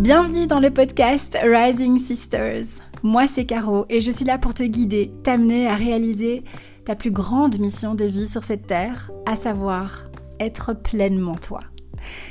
Bienvenue 0.00 0.46
dans 0.46 0.60
le 0.60 0.70
podcast 0.70 1.36
Rising 1.42 1.98
Sisters. 1.98 2.64
Moi 3.02 3.26
c'est 3.26 3.44
Caro 3.44 3.84
et 3.90 4.00
je 4.00 4.10
suis 4.10 4.24
là 4.24 4.38
pour 4.38 4.54
te 4.54 4.62
guider, 4.62 5.12
t'amener 5.22 5.66
à 5.66 5.74
réaliser 5.74 6.42
ta 6.86 6.96
plus 6.96 7.10
grande 7.10 7.58
mission 7.58 7.94
de 7.94 8.06
vie 8.06 8.26
sur 8.26 8.42
cette 8.42 8.66
terre, 8.66 9.10
à 9.26 9.36
savoir 9.36 10.06
être 10.40 10.72
pleinement 10.72 11.34
toi. 11.34 11.60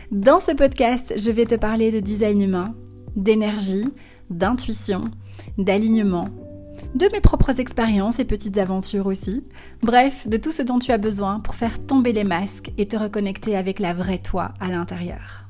Dans 0.10 0.40
ce 0.40 0.52
podcast, 0.52 1.14
je 1.16 1.30
vais 1.30 1.46
te 1.46 1.54
parler 1.54 1.92
de 1.92 2.00
design 2.00 2.42
humain, 2.42 2.74
d'énergie, 3.16 3.88
d'intuition, 4.32 5.04
d'alignement, 5.60 6.30
de 6.96 7.08
mes 7.12 7.22
propres 7.22 7.60
expériences 7.60 8.18
et 8.18 8.26
petites 8.26 8.58
aventures 8.58 9.06
aussi. 9.06 9.44
Bref, 9.84 10.28
de 10.28 10.38
tout 10.38 10.52
ce 10.52 10.64
dont 10.64 10.80
tu 10.80 10.92
as 10.92 10.98
besoin 10.98 11.40
pour 11.40 11.54
faire 11.54 11.86
tomber 11.86 12.14
les 12.14 12.24
masques 12.24 12.72
et 12.80 12.88
te 12.88 12.98
reconnecter 12.98 13.56
avec 13.56 13.78
la 13.78 13.94
vraie 13.94 14.18
toi 14.18 14.56
à 14.60 14.70
l'intérieur. 14.70 15.46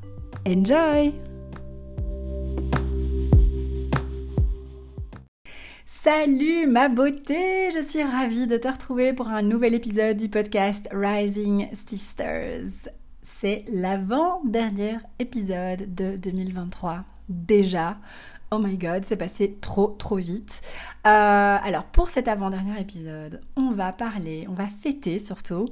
Enjoy 0.46 1.14
Salut 5.92 6.68
ma 6.68 6.88
beauté, 6.88 7.72
je 7.72 7.82
suis 7.82 8.04
ravie 8.04 8.46
de 8.46 8.58
te 8.58 8.68
retrouver 8.68 9.12
pour 9.12 9.30
un 9.30 9.42
nouvel 9.42 9.74
épisode 9.74 10.18
du 10.18 10.30
podcast 10.30 10.88
Rising 10.92 11.68
Sisters. 11.74 12.92
C'est 13.24 13.66
l'avant-dernier 13.70 14.98
épisode 15.18 15.96
de 15.96 16.16
2023 16.16 17.06
déjà. 17.28 17.98
Oh 18.52 18.60
my 18.60 18.78
god, 18.78 19.04
c'est 19.04 19.18
passé 19.18 19.58
trop 19.62 19.88
trop 19.88 20.18
vite. 20.18 20.62
Euh, 21.08 21.58
alors 21.64 21.86
pour 21.86 22.12
cet 22.12 22.28
avant-dernier 22.28 22.80
épisode, 22.80 23.42
on 23.56 23.72
va 23.72 23.92
parler, 23.92 24.46
on 24.48 24.54
va 24.54 24.68
fêter 24.68 25.18
surtout 25.18 25.66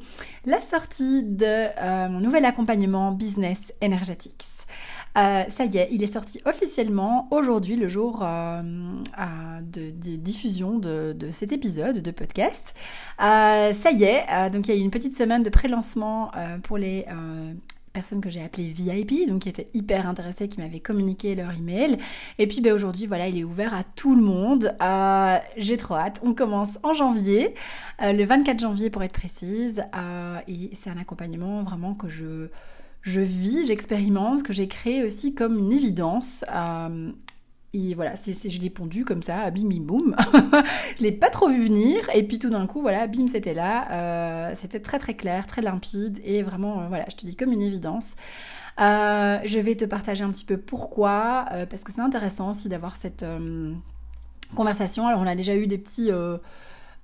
la 0.46 0.62
sortie 0.62 1.22
de 1.22 1.46
euh, 1.46 2.10
mon 2.10 2.22
nouvel 2.22 2.44
accompagnement 2.46 3.12
Business 3.12 3.72
Energetics. 3.84 4.66
Euh, 5.18 5.44
ça 5.48 5.66
y 5.66 5.78
est, 5.78 5.90
il 5.92 6.04
est 6.04 6.12
sorti 6.14 6.42
officiellement 6.46 7.28
aujourd'hui, 7.32 7.76
le 7.76 7.88
jour 7.88 8.20
de, 8.20 9.90
diffusion 10.18 10.78
de, 10.80 11.16
cet 11.32 11.52
épisode 11.52 12.02
de 12.02 12.12
podcast. 12.12 12.76
ça 13.20 13.92
y 13.92 14.04
est, 14.04 14.50
donc 14.52 14.68
il 14.68 14.76
y 14.76 14.78
a 14.78 14.80
eu 14.80 14.84
une 14.84 14.92
petite 14.92 15.16
semaine 15.16 15.44
de 15.44 15.50
pré-lancement 15.50 16.32
pour 16.64 16.78
les 16.78 17.06
personnes 17.98 18.22
que 18.22 18.30
j'ai 18.30 18.44
appelées 18.44 18.68
VIP, 18.68 19.28
donc 19.28 19.42
qui 19.42 19.50
étaient 19.50 19.70
hyper 19.74 20.08
intéressées, 20.08 20.48
qui 20.48 20.62
m'avaient 20.62 20.80
communiqué 20.80 21.34
leur 21.34 21.52
email. 21.52 21.98
Et 22.38 22.46
puis 22.46 22.62
ben, 22.62 22.72
aujourd'hui, 22.72 23.08
voilà, 23.08 23.28
il 23.28 23.40
est 23.40 23.44
ouvert 23.44 23.74
à 23.74 23.84
tout 23.84 24.16
le 24.16 24.22
monde. 24.22 24.76
Euh, 24.84 25.38
j'ai 25.58 25.78
trop 25.78 25.96
hâte. 25.96 26.22
On 26.24 26.36
commence 26.36 26.78
en 26.84 26.94
janvier, 26.94 27.56
euh, 28.04 28.14
le 28.14 28.24
24 28.24 28.60
janvier 28.60 28.92
pour 28.92 29.02
être 29.02 29.14
précise. 29.14 29.82
Euh, 29.96 30.38
et 30.48 30.70
c'est 30.76 30.92
un 30.92 30.98
accompagnement 30.98 31.64
vraiment 31.64 31.96
que 31.96 32.08
je 32.08 32.50
je 33.10 33.22
vis, 33.22 33.66
j'expérimente, 33.66 34.44
que 34.44 34.54
j'ai 34.54 34.68
créé 34.68 35.04
aussi 35.04 35.34
comme 35.34 35.58
une 35.58 35.72
évidence. 35.72 36.44
Et 37.74 37.94
voilà, 37.96 38.16
c'est, 38.16 38.50
je 38.50 38.62
l'ai 38.62 38.70
pondu 38.70 39.04
comme 39.04 39.22
ça, 39.22 39.52
bim 39.52 39.68
bim 39.68 39.82
boum. 39.82 40.16
je 40.98 41.04
l'ai 41.04 41.12
pas 41.12 41.30
trop 41.30 41.50
vu 41.50 41.66
venir. 41.66 41.98
Et 42.14 42.24
puis 42.24 42.40
tout 42.40 42.50
d'un 42.50 42.66
coup, 42.66 42.82
voilà, 42.82 43.08
bim, 43.08 43.28
c'était 43.28 43.54
là. 43.54 43.92
Euh, 43.92 44.52
c'était 44.56 44.80
très 44.80 45.00
très 45.00 45.16
clair, 45.16 45.46
très 45.46 45.62
limpide. 45.62 46.20
Et 46.24 46.44
vraiment, 46.44 46.82
euh, 46.82 46.88
voilà, 46.88 47.06
je 47.12 47.18
te 47.18 47.26
dis 47.26 47.36
comme 47.36 47.52
une 47.52 47.62
évidence. 47.62 48.16
Euh, 48.80 49.40
je 49.44 49.60
vais 49.60 49.76
te 49.76 49.86
partager 49.86 50.24
un 50.24 50.32
petit 50.32 50.46
peu 50.46 50.58
pourquoi, 50.58 51.46
parce 51.70 51.84
que 51.84 51.92
c'est 51.92 52.02
intéressant 52.02 52.52
aussi 52.52 52.70
d'avoir 52.70 52.96
cette 52.96 53.26
conversation. 54.56 55.08
Alors 55.08 55.20
on 55.20 55.28
a 55.28 55.36
déjà 55.36 55.56
eu 55.56 55.68
des 55.68 55.78
petits 55.78 56.10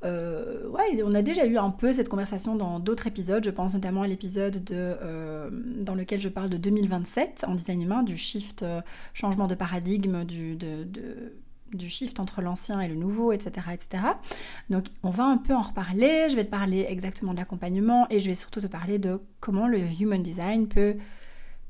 euh, 0.03 0.67
ouais, 0.69 1.01
on 1.03 1.15
a 1.15 1.21
déjà 1.21 1.45
eu 1.45 1.57
un 1.57 1.69
peu 1.69 1.93
cette 1.93 2.09
conversation 2.09 2.55
dans 2.55 2.79
d'autres 2.79 3.07
épisodes. 3.07 3.43
Je 3.43 3.49
pense 3.49 3.73
notamment 3.73 4.01
à 4.01 4.07
l'épisode 4.07 4.63
euh, 4.71 5.49
dans 5.51 5.95
lequel 5.95 6.19
je 6.19 6.29
parle 6.29 6.49
de 6.49 6.57
2027 6.57 7.45
en 7.47 7.55
design 7.55 7.81
humain, 7.81 8.03
du 8.03 8.17
shift, 8.17 8.63
euh, 8.63 8.81
changement 9.13 9.47
de 9.47 9.55
paradigme, 9.55 10.25
du, 10.25 10.55
du 10.55 11.89
shift 11.89 12.19
entre 12.19 12.41
l'ancien 12.41 12.81
et 12.81 12.87
le 12.87 12.95
nouveau, 12.95 13.31
etc., 13.31 13.67
etc. 13.73 14.03
Donc 14.69 14.85
on 15.03 15.09
va 15.09 15.25
un 15.25 15.37
peu 15.37 15.53
en 15.53 15.61
reparler. 15.61 16.27
Je 16.29 16.35
vais 16.35 16.45
te 16.45 16.51
parler 16.51 16.85
exactement 16.89 17.33
de 17.33 17.39
l'accompagnement 17.39 18.07
et 18.09 18.19
je 18.19 18.27
vais 18.27 18.35
surtout 18.35 18.61
te 18.61 18.67
parler 18.67 18.99
de 18.99 19.19
comment 19.39 19.67
le 19.67 19.79
human 19.99 20.21
design 20.21 20.67
peut 20.67 20.95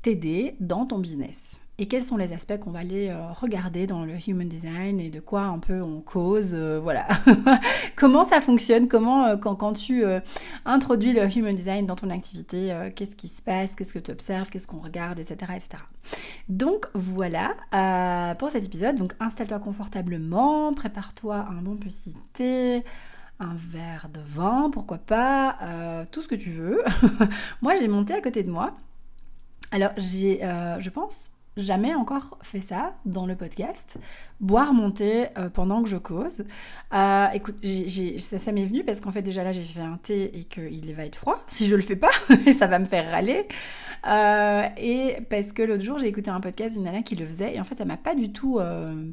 t'aider 0.02 0.56
dans 0.60 0.86
ton 0.86 0.98
business 0.98 1.60
et 1.76 1.86
quels 1.86 2.04
sont 2.04 2.16
les 2.16 2.32
aspects 2.32 2.56
qu'on 2.58 2.70
va 2.70 2.80
aller 2.80 3.08
euh, 3.08 3.32
regarder 3.32 3.88
dans 3.88 4.04
le 4.04 4.14
human 4.28 4.48
design 4.48 5.00
et 5.00 5.10
de 5.10 5.18
quoi 5.18 5.42
un 5.42 5.58
peu 5.58 5.82
on 5.82 6.00
cause, 6.00 6.52
euh, 6.54 6.78
voilà. 6.80 7.08
comment 7.96 8.22
ça 8.22 8.40
fonctionne, 8.40 8.86
comment 8.86 9.24
euh, 9.24 9.36
quand, 9.36 9.56
quand, 9.56 9.72
tu 9.72 10.04
introduis 10.64 11.12
le 11.12 11.26
human 11.36 11.54
design 11.54 11.84
dans 11.84 11.96
ton 11.96 12.10
activité, 12.10 12.72
qu'est-ce 12.94 13.16
qui 13.16 13.26
se 13.26 13.42
passe, 13.42 13.74
qu'est-ce 13.74 13.92
que 13.92 13.98
tu 13.98 14.12
observes, 14.12 14.50
qu'est-ce 14.50 14.68
qu'on 14.68 14.78
regarde, 14.78 15.18
etc., 15.18 15.52
etc. 15.56 15.82
Donc 16.48 16.86
voilà 16.94 17.54
pour 18.38 18.50
cet 18.50 18.64
épisode. 18.64 18.96
Donc 18.96 19.14
installe-toi 19.18 19.58
confortablement, 19.58 20.72
prépare-toi 20.74 21.46
un 21.50 21.62
bon 21.62 21.76
petit 21.76 22.14
thé 22.32 22.84
un 23.40 23.54
verre 23.56 24.08
de 24.14 24.20
vin, 24.24 24.70
pourquoi 24.72 24.98
pas, 24.98 25.56
tout 26.12 26.22
ce 26.22 26.28
que 26.28 26.36
tu 26.36 26.50
veux. 26.50 26.82
moi, 27.62 27.74
j'ai 27.74 27.88
monté 27.88 28.14
à 28.14 28.20
côté 28.20 28.44
de 28.44 28.50
moi. 28.50 28.76
Alors, 29.72 29.90
j'ai, 29.96 30.38
je 30.78 30.90
pense, 30.90 31.30
jamais 31.56 31.94
encore 31.94 32.38
fait 32.42 32.60
ça 32.60 32.94
dans 33.04 33.26
le 33.26 33.36
podcast, 33.36 33.98
boire 34.40 34.72
mon 34.72 34.90
thé 34.90 35.26
euh, 35.38 35.48
pendant 35.48 35.82
que 35.82 35.88
je 35.88 35.96
cause. 35.96 36.44
Euh, 36.92 37.26
écoute, 37.32 37.56
ça, 38.18 38.52
m'est 38.52 38.64
venu 38.64 38.84
parce 38.84 39.00
qu'en 39.00 39.12
fait 39.12 39.22
déjà 39.22 39.44
là 39.44 39.52
j'ai 39.52 39.62
fait 39.62 39.80
un 39.80 39.96
thé 39.96 40.36
et 40.36 40.44
qu'il 40.44 40.94
va 40.94 41.04
être 41.04 41.16
froid 41.16 41.42
si 41.46 41.66
je 41.66 41.76
le 41.76 41.82
fais 41.82 41.96
pas 41.96 42.10
et 42.46 42.52
ça 42.52 42.66
va 42.66 42.78
me 42.78 42.86
faire 42.86 43.10
râler. 43.10 43.46
Euh, 44.06 44.62
et 44.76 45.16
parce 45.30 45.52
que 45.52 45.62
l'autre 45.62 45.84
jour 45.84 45.98
j'ai 45.98 46.08
écouté 46.08 46.30
un 46.30 46.40
podcast 46.40 46.74
d'une 46.74 46.84
nana 46.84 47.02
qui 47.02 47.16
le 47.16 47.24
faisait 47.26 47.54
et 47.54 47.60
en 47.60 47.64
fait 47.64 47.76
ça 47.76 47.84
m'a 47.84 47.96
pas 47.96 48.14
du 48.14 48.32
tout 48.32 48.60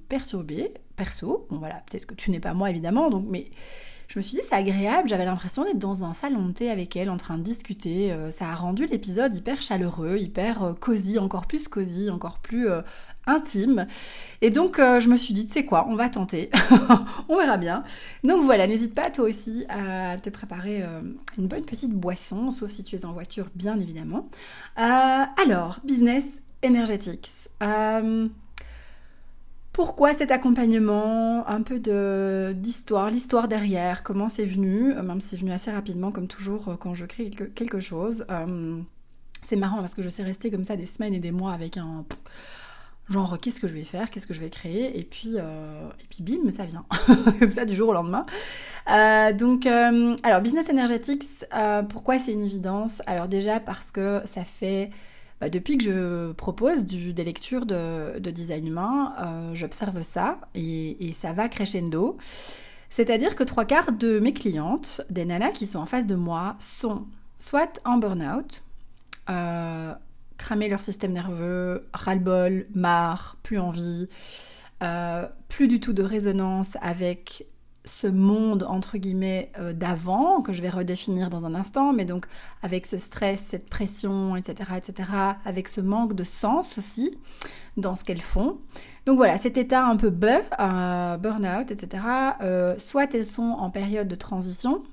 perturbée 0.10 0.74
perso. 0.96 1.48
Bon 1.50 1.58
voilà, 1.58 1.82
peut-être 1.90 2.06
que 2.06 2.16
tu 2.16 2.32
n'es 2.32 2.40
pas 2.40 2.54
moi 2.54 2.70
évidemment 2.70 3.10
donc 3.10 3.26
mais 3.30 3.46
je 4.12 4.20
me 4.20 4.22
suis 4.22 4.38
dit 4.38 4.44
c'est 4.46 4.56
agréable, 4.56 5.08
j'avais 5.08 5.24
l'impression 5.24 5.64
d'être 5.64 5.80
dans 5.80 6.04
un 6.04 6.14
salon 6.14 6.48
de 6.48 6.52
thé 6.52 6.70
avec 6.70 6.98
elle 6.98 7.10
en 7.10 7.16
train 7.16 7.38
de 7.38 7.44
discuter. 7.44 8.12
Euh, 8.12 8.30
ça 8.30 8.50
a 8.50 8.56
rendu 8.56 8.86
l'épisode 8.86 9.36
hyper 9.38 9.62
chaleureux, 9.62 10.18
hyper 10.18 10.64
euh, 10.64 10.74
cosy, 10.74 11.18
encore 11.18 11.48
plus 11.48 11.70
cosy, 11.70 12.10
encore 12.10 12.40
plus 12.40 12.70
euh, 12.70 12.82
intime. 13.26 13.88
Et 14.42 14.50
donc 14.50 14.80
je 14.80 15.08
me 15.08 15.16
suis 15.16 15.34
dit, 15.34 15.48
tu 15.48 15.54
sais 15.54 15.64
quoi, 15.64 15.86
on 15.88 15.96
va 15.96 16.10
tenter, 16.10 16.50
on 17.30 17.38
verra 17.38 17.56
bien. 17.56 17.86
Donc 18.26 18.44
voilà, 18.44 18.68
n'hésite 18.68 18.94
pas 18.94 19.10
toi 19.10 19.26
aussi 19.30 19.66
à 19.70 20.18
te 20.18 20.30
préparer 20.30 20.84
une 21.38 21.48
bonne 21.48 21.64
petite 21.64 21.92
boisson, 21.92 22.50
sauf 22.50 22.70
si 22.72 22.84
tu 22.84 22.96
es 22.96 23.06
en 23.06 23.14
voiture, 23.14 23.48
bien 23.56 23.80
évidemment. 23.80 24.28
alors, 24.76 25.80
business 25.86 26.42
energetics. 26.66 27.48
Pourquoi 29.74 30.14
cet 30.14 30.32
accompagnement 30.32 31.48
Un 31.48 31.62
peu 31.62 31.80
d'histoire, 32.54 33.10
l'histoire 33.10 33.48
derrière, 33.48 34.04
comment 34.04 34.28
c'est 34.28 34.44
venu, 34.44 34.92
euh, 34.92 35.02
même 35.02 35.22
si 35.22 35.30
c'est 35.30 35.38
venu 35.38 35.52
assez 35.52 35.72
rapidement, 35.72 36.12
comme 36.12 36.28
toujours 36.28 36.70
euh, 36.70 36.76
quand 36.76 36.94
je 36.94 37.06
crée 37.06 37.30
quelque 37.30 37.80
chose. 37.80 38.26
Euh, 38.30 38.80
c'est 39.42 39.56
marrant 39.56 39.78
parce 39.78 39.96
que 39.96 40.02
je 40.02 40.10
sais 40.10 40.24
rester 40.24 40.52
comme 40.52 40.66
ça 40.66 40.76
des 40.76 40.86
semaines 40.86 41.14
et 41.14 41.20
des 41.20 41.32
mois 41.32 41.54
avec 41.54 41.78
un 41.78 42.06
genre 43.10 43.38
qu'est-ce 43.40 43.60
que 43.62 43.68
je 43.68 43.74
vais 43.74 43.84
faire, 43.84 44.10
qu'est-ce 44.10 44.28
que 44.28 44.34
je 44.34 44.40
vais 44.40 44.50
créer, 44.50 44.98
et 45.00 45.04
puis, 45.04 45.36
et 45.36 46.06
puis 46.08 46.22
bim, 46.22 46.52
ça 46.52 46.66
vient, 46.66 46.86
comme 47.40 47.52
ça 47.52 47.66
du 47.66 47.76
jour 47.76 47.90
au 47.90 47.94
lendemain. 47.94 48.26
donc, 49.34 49.66
alors 49.66 50.42
Business 50.42 50.70
Energetics, 50.70 51.26
pourquoi 51.90 52.20
c'est 52.20 52.32
une 52.32 52.44
évidence? 52.44 53.02
Alors 53.08 53.28
déjà 53.28 53.60
parce 53.60 53.92
que 53.92 54.22
ça 54.26 54.46
fait 54.46 54.92
bah, 55.42 55.50
depuis 55.50 55.76
que 55.80 55.84
je 55.84 56.32
propose 56.34 56.84
des 56.84 57.24
lectures 57.24 57.66
de, 57.66 58.20
design 58.30 58.68
humain, 58.68 59.16
euh, 59.20 59.56
j'observe 59.56 60.04
ça 60.04 60.40
et, 60.54 61.12
ça 61.14 61.34
va 61.34 61.50
crescendo. 61.50 62.16
C'est-à-dire 62.90 63.34
que 63.34 63.44
trois 63.44 63.66
quarts 63.66 63.92
de 63.92 64.20
mes 64.20 64.34
clientes, 64.34 65.02
des 65.10 65.26
nanas 65.26 65.50
qui 65.50 65.66
sont 65.66 65.80
en 65.80 65.88
face 65.88 66.06
de 66.06 66.14
moi, 66.14 66.56
sont 66.60 67.08
soit 67.40 67.82
en 67.86 67.98
burn-out, 67.98 68.64
euh, 69.32 69.94
cramer 70.38 70.70
leur 70.70 70.82
système 70.82 71.12
nerveux, 71.12 71.88
ras-le-bol, 71.92 72.68
marre, 72.76 73.38
plus 73.42 73.58
envie, 73.58 74.08
euh, 74.84 75.28
plus 75.50 75.68
du 75.68 75.80
tout 75.80 75.94
de 75.94 76.04
résonance 76.04 76.78
avec 76.82 77.48
ce 77.84 78.08
monde 78.08 78.64
entre 78.64 78.98
guillemets 78.98 79.52
euh, 79.58 79.74
d'avant 79.74 80.42
que 80.42 80.54
je 80.54 80.62
vais 80.62 80.70
redéfinir 80.70 81.30
dans 81.30 81.46
un 81.46 81.56
instant, 81.56 81.94
mais 81.94 82.06
donc 82.06 82.26
avec 82.62 82.86
ce 82.86 82.98
stress, 82.98 83.42
cette 83.42 83.70
pression, 83.70 84.36
etc., 84.36 84.72
etc., 84.78 85.10
avec 85.46 85.68
ce 85.68 85.82
manque 85.82 86.14
de 86.14 86.24
sens 86.24 86.78
aussi 86.78 87.18
dans 87.78 87.96
ce 87.96 88.04
qu'elles 88.04 88.22
font. 88.22 88.60
Donc 89.06 89.18
voilà, 89.18 89.38
cet 89.38 89.58
état 89.58 89.86
un 89.86 89.98
peu 89.98 90.12
burn, 90.12 90.44
euh, 90.60 91.18
burn-out, 91.18 91.72
etc. 91.72 92.04
Euh, 92.42 92.78
soit 92.78 93.14
elles 93.16 93.26
sont 93.26 93.42
en 93.42 93.72
période 93.72 94.08
de 94.08 94.16
transition, 94.16 94.84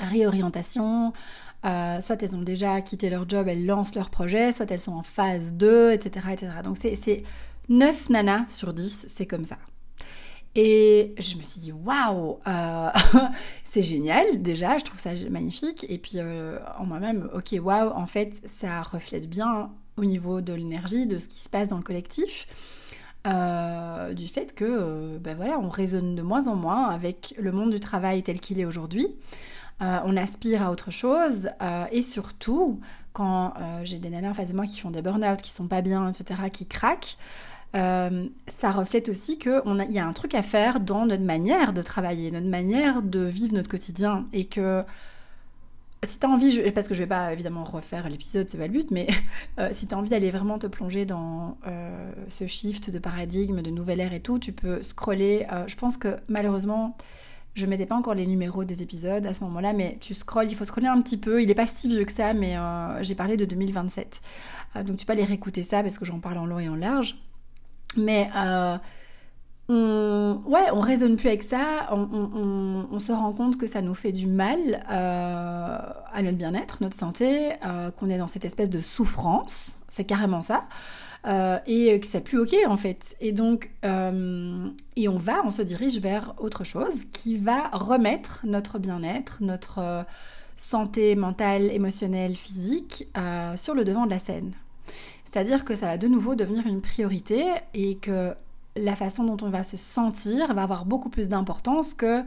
réorientation, 0.00 1.12
soit 1.62 2.22
elles 2.22 2.34
ont 2.34 2.42
déjà 2.42 2.80
quitté 2.80 3.10
leur 3.10 3.28
job, 3.28 3.46
elles 3.48 3.66
lancent 3.66 3.94
leur 3.94 4.10
projet, 4.10 4.52
soit 4.52 4.70
elles 4.70 4.80
sont 4.80 4.94
en 4.94 5.02
phase 5.02 5.52
2, 5.52 5.92
etc., 5.92 6.26
etc. 6.32 6.52
Donc 6.64 6.76
c'est 6.76 7.22
9 7.68 8.10
nanas 8.10 8.48
sur 8.48 8.72
10, 8.72 9.06
c'est 9.08 9.26
comme 9.26 9.44
ça. 9.44 9.58
Et 10.60 11.14
je 11.18 11.36
me 11.36 11.42
suis 11.42 11.60
dit, 11.60 11.70
waouh, 11.70 12.40
euh, 12.48 12.90
c'est 13.62 13.84
génial 13.84 14.42
déjà, 14.42 14.76
je 14.76 14.84
trouve 14.84 14.98
ça 14.98 15.10
magnifique. 15.30 15.86
Et 15.88 15.98
puis 15.98 16.14
euh, 16.16 16.58
en 16.76 16.84
moi-même, 16.84 17.30
ok, 17.32 17.54
waouh, 17.62 17.92
en 17.94 18.06
fait, 18.06 18.42
ça 18.44 18.82
reflète 18.82 19.28
bien 19.28 19.70
au 19.96 20.04
niveau 20.04 20.40
de 20.40 20.52
l'énergie, 20.52 21.06
de 21.06 21.18
ce 21.18 21.28
qui 21.28 21.38
se 21.38 21.48
passe 21.48 21.68
dans 21.68 21.76
le 21.76 21.84
collectif. 21.84 22.48
Euh, 23.28 24.12
du 24.14 24.26
fait 24.26 24.52
que 24.52 25.18
ben 25.18 25.36
voilà, 25.36 25.60
on 25.60 25.68
raisonne 25.68 26.16
de 26.16 26.22
moins 26.22 26.48
en 26.48 26.56
moins 26.56 26.88
avec 26.88 27.36
le 27.38 27.52
monde 27.52 27.70
du 27.70 27.78
travail 27.78 28.24
tel 28.24 28.40
qu'il 28.40 28.58
est 28.58 28.64
aujourd'hui. 28.64 29.06
On 29.80 30.16
aspire 30.16 30.62
à 30.62 30.72
autre 30.72 30.90
chose 30.90 31.50
et 31.92 32.02
surtout 32.02 32.80
quand 33.12 33.54
j'ai 33.84 34.00
des 34.00 34.10
nanas 34.10 34.30
en 34.30 34.34
face 34.34 34.50
de 34.50 34.56
moi 34.56 34.66
qui 34.66 34.80
font 34.80 34.90
des 34.90 35.02
burn-out, 35.02 35.40
qui 35.40 35.52
sont 35.52 35.68
pas 35.68 35.82
bien, 35.82 36.10
etc., 36.10 36.42
qui 36.52 36.66
craquent, 36.66 37.16
ça 37.74 38.70
reflète 38.70 39.08
aussi 39.08 39.38
qu'il 39.38 39.86
y 39.90 39.98
a 39.98 40.06
un 40.06 40.12
truc 40.12 40.34
à 40.34 40.42
faire 40.42 40.80
dans 40.80 41.06
notre 41.06 41.24
manière 41.24 41.72
de 41.72 41.82
travailler, 41.82 42.30
notre 42.30 42.48
manière 42.48 43.02
de 43.02 43.20
vivre 43.20 43.54
notre 43.54 43.68
quotidien 43.68 44.24
et 44.32 44.46
que 44.46 44.84
si 46.04 46.20
tu 46.20 46.26
as 46.26 46.28
envie, 46.28 46.70
parce 46.72 46.86
que 46.86 46.94
je 46.94 47.00
vais 47.00 47.08
pas 47.08 47.32
évidemment 47.32 47.64
refaire 47.64 48.08
l'épisode, 48.08 48.48
c'est 48.48 48.58
pas 48.58 48.66
le 48.66 48.72
but, 48.72 48.90
mais 48.90 49.08
euh, 49.58 49.68
si 49.72 49.86
tu 49.86 49.94
as 49.94 49.98
envie 49.98 50.10
d'aller 50.10 50.30
vraiment 50.30 50.58
te 50.58 50.66
plonger 50.66 51.04
dans 51.04 51.58
euh, 51.66 52.12
ce 52.28 52.46
shift 52.46 52.90
de 52.90 52.98
paradigme, 52.98 53.62
de 53.62 53.70
nouvelle 53.70 54.00
ère 54.00 54.12
et 54.12 54.20
tout, 54.20 54.38
tu 54.38 54.52
peux 54.52 54.82
scroller. 54.82 55.46
Euh, 55.52 55.64
je 55.66 55.76
pense 55.76 55.96
que 55.96 56.16
malheureusement, 56.28 56.96
je 57.54 57.66
mettais 57.66 57.86
pas 57.86 57.96
encore 57.96 58.14
les 58.14 58.26
numéros 58.26 58.64
des 58.64 58.82
épisodes 58.82 59.26
à 59.26 59.34
ce 59.34 59.42
moment-là, 59.44 59.72
mais 59.72 59.98
tu 60.00 60.14
scrolles, 60.14 60.48
il 60.48 60.54
faut 60.54 60.64
scroller 60.64 60.86
un 60.86 61.00
petit 61.02 61.16
peu. 61.16 61.42
Il 61.42 61.50
est 61.50 61.56
pas 61.56 61.66
si 61.66 61.88
vieux 61.88 62.04
que 62.04 62.12
ça, 62.12 62.32
mais 62.32 62.54
j'ai 63.00 63.16
parlé 63.16 63.36
de 63.36 63.44
2027. 63.44 64.20
donc 64.84 64.96
tu 64.96 65.04
peux 65.04 65.12
aller 65.12 65.24
réécouter 65.24 65.64
ça 65.64 65.82
parce 65.82 65.98
que 65.98 66.04
j'en 66.04 66.20
parle 66.20 66.38
en 66.38 66.46
long 66.46 66.60
et 66.60 66.68
en 66.68 66.76
large. 66.76 67.16
Mais 67.96 68.28
on, 69.68 70.40
ouais, 70.46 70.66
on 70.72 70.80
raisonne 70.80 71.16
plus 71.16 71.28
avec 71.28 71.42
ça, 71.42 71.88
on, 71.92 72.98
se 72.98 73.12
rend 73.12 73.32
compte 73.32 73.58
que 73.58 73.66
ça 73.66 73.82
nous 73.82 73.94
fait 73.94 74.12
du 74.12 74.26
mal 74.26 74.58
euh, 74.90 75.78
à 76.12 76.22
notre 76.22 76.38
bien-être, 76.38 76.78
notre 76.80 76.96
santé, 76.96 77.52
euh, 77.64 77.90
qu'on 77.90 78.08
est 78.08 78.18
dans 78.18 78.28
cette 78.28 78.44
espèce 78.44 78.70
de 78.70 78.80
souffrance, 78.80 79.76
c'est 79.88 80.04
carrément 80.04 80.40
ça, 80.40 80.64
euh, 81.26 81.58
et 81.66 82.00
que 82.00 82.06
c'est 82.06 82.22
plus 82.22 82.38
ok 82.38 82.54
en 82.66 82.76
fait. 82.78 83.14
Et 83.20 83.32
donc, 83.32 83.70
et 83.82 85.08
on 85.08 85.18
va, 85.18 85.42
on 85.44 85.50
se 85.50 85.62
dirige 85.62 85.98
vers 85.98 86.34
autre 86.38 86.64
chose 86.64 87.04
qui 87.12 87.36
va 87.36 87.68
remettre 87.72 88.40
notre 88.44 88.78
bien-être, 88.78 89.38
notre 89.42 90.06
santé 90.56 91.14
mentale, 91.14 91.70
émotionnelle, 91.72 92.36
physique 92.36 93.06
sur 93.56 93.74
le 93.74 93.84
devant 93.84 94.06
de 94.06 94.10
la 94.10 94.18
scène. 94.18 94.52
C'est-à-dire 95.30 95.64
que 95.64 95.74
ça 95.74 95.86
va 95.86 95.98
de 95.98 96.08
nouveau 96.08 96.34
devenir 96.34 96.66
une 96.66 96.80
priorité 96.80 97.44
et 97.74 97.96
que 97.96 98.34
la 98.76 98.96
façon 98.96 99.24
dont 99.24 99.36
on 99.44 99.50
va 99.50 99.62
se 99.62 99.76
sentir 99.76 100.54
va 100.54 100.62
avoir 100.62 100.86
beaucoup 100.86 101.10
plus 101.10 101.28
d'importance 101.28 101.92
que 101.92 102.22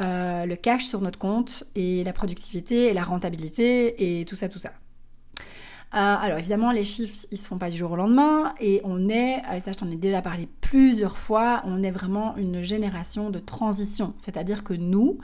euh, 0.00 0.46
le 0.46 0.56
cash 0.56 0.86
sur 0.86 1.02
notre 1.02 1.18
compte 1.18 1.64
et 1.74 2.02
la 2.04 2.14
productivité 2.14 2.86
et 2.86 2.94
la 2.94 3.02
rentabilité 3.02 4.20
et 4.20 4.24
tout 4.24 4.36
ça, 4.36 4.48
tout 4.48 4.58
ça. 4.58 4.70
Euh, 4.70 5.98
alors 5.98 6.38
évidemment, 6.38 6.72
les 6.72 6.84
chiffres, 6.84 7.26
ils 7.30 7.36
se 7.36 7.46
font 7.46 7.58
pas 7.58 7.68
du 7.68 7.76
jour 7.76 7.90
au 7.90 7.96
lendemain 7.96 8.54
et 8.60 8.80
on 8.82 9.10
est, 9.10 9.42
et 9.54 9.60
ça 9.60 9.72
je 9.72 9.76
t'en 9.76 9.90
ai 9.90 9.96
déjà 9.96 10.22
parlé 10.22 10.48
plusieurs 10.62 11.18
fois, 11.18 11.62
on 11.66 11.82
est 11.82 11.90
vraiment 11.90 12.34
une 12.36 12.62
génération 12.62 13.28
de 13.28 13.40
transition. 13.40 14.14
C'est-à-dire 14.16 14.64
que 14.64 14.72
nous, 14.72 15.18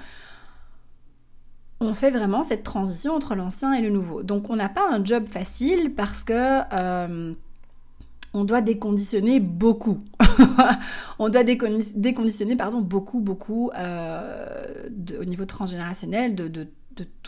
on 1.81 1.95
fait 1.95 2.11
vraiment 2.11 2.43
cette 2.43 2.63
transition 2.63 3.15
entre 3.15 3.35
l'ancien 3.35 3.73
et 3.73 3.81
le 3.81 3.91
nouveau. 3.91 4.23
Donc 4.23 4.51
on 4.51 4.57
n'a 4.57 4.69
pas 4.69 4.89
un 4.91 5.05
job 5.05 5.27
facile 5.29 5.95
parce 5.95 6.25
que... 6.25 6.61
Euh, 6.73 7.35
on 8.35 8.45
doit 8.45 8.61
déconditionner 8.61 9.41
beaucoup. 9.41 10.01
on 11.19 11.29
doit 11.29 11.45
déconditionner 11.45 12.57
pardon, 12.57 12.81
beaucoup, 12.81 13.21
beaucoup 13.21 13.71
euh, 13.77 14.89
au 15.21 15.25
niveau 15.25 15.45
transgénérationnel 15.45 16.35
de, 16.35 16.49
de, 16.49 16.69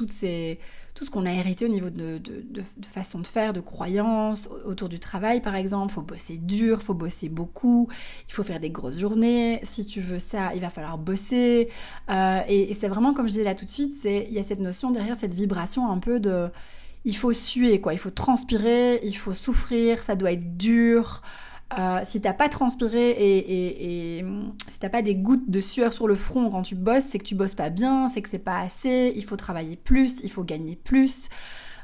ces, 0.09 0.59
tout 0.95 1.05
ce 1.05 1.11
qu'on 1.11 1.27
a 1.27 1.33
hérité 1.33 1.65
au 1.65 1.69
niveau 1.69 1.91
de, 1.91 2.19
de, 2.19 2.63
façon 2.87 3.21
de 3.21 3.27
faire, 3.27 3.53
de 3.53 3.61
croyances 3.61 4.49
autour 4.65 4.89
du 4.89 4.99
travail 4.99 5.41
par 5.41 5.55
exemple. 5.55 5.93
Faut 5.93 6.03
bosser 6.03 6.39
dur, 6.39 6.83
faut 6.83 6.95
bosser 6.95 7.29
beaucoup, 7.29 7.89
il 8.29 8.33
faut 8.33 8.43
faire 8.43 8.61
des 8.61 8.71
grosses 8.71 8.99
journées. 8.99 9.61
Si 9.63 9.87
tu 9.87 10.01
veux 10.01 10.19
ça, 10.19 10.55
il 10.55 10.61
va 10.61 10.71
falloir 10.71 10.99
bosser. 10.99 11.69
Euh, 12.11 12.41
et, 12.49 12.71
et 12.71 12.75
c'est 12.75 12.89
vraiment, 12.89 13.15
comme 13.15 13.27
je 13.27 13.33
disais 13.33 13.45
là 13.45 13.55
tout 13.55 13.65
de 13.65 13.71
suite, 13.71 13.95
il 14.05 14.33
y 14.33 14.39
a 14.39 14.43
cette 14.43 14.61
notion 14.61 14.91
derrière, 14.91 15.17
cette 15.17 15.35
vibration 15.35 15.91
un 15.91 15.99
peu 15.99 16.21
de 16.21 16.49
il 17.05 17.17
faut 17.17 17.33
suer, 17.33 17.81
quoi. 17.81 17.93
Il 17.95 17.99
faut 17.99 18.11
transpirer, 18.11 19.01
il 19.03 19.17
faut 19.17 19.33
souffrir, 19.33 20.03
ça 20.03 20.17
doit 20.17 20.33
être 20.33 20.57
dur. 20.57 21.23
Euh, 21.79 22.01
si 22.03 22.21
t'as 22.21 22.33
pas 22.33 22.49
transpiré 22.49 23.11
et, 23.11 23.39
et, 23.39 24.19
et 24.19 24.25
si 24.67 24.81
t'as 24.81 24.89
pas 24.89 25.03
des 25.03 25.15
gouttes 25.15 25.49
de 25.49 25.61
sueur 25.61 25.93
sur 25.93 26.09
le 26.09 26.17
front 26.17 26.51
quand 26.51 26.63
tu 26.63 26.75
bosses, 26.75 27.05
c'est 27.05 27.19
que 27.19 27.25
tu 27.25 27.37
bosses 27.37 27.55
pas 27.55 27.71
bien, 27.71 28.09
c'est 28.09 28.23
que 28.23 28.29
c'est 28.29 28.41
pas 28.41 28.59
assez, 28.59 29.13
il 29.15 29.25
faut 29.25 29.37
travailler 29.37 29.77
plus, 29.77 30.21
il 30.25 30.31
faut 30.31 30.43
gagner 30.43 30.75
plus. 30.75 31.29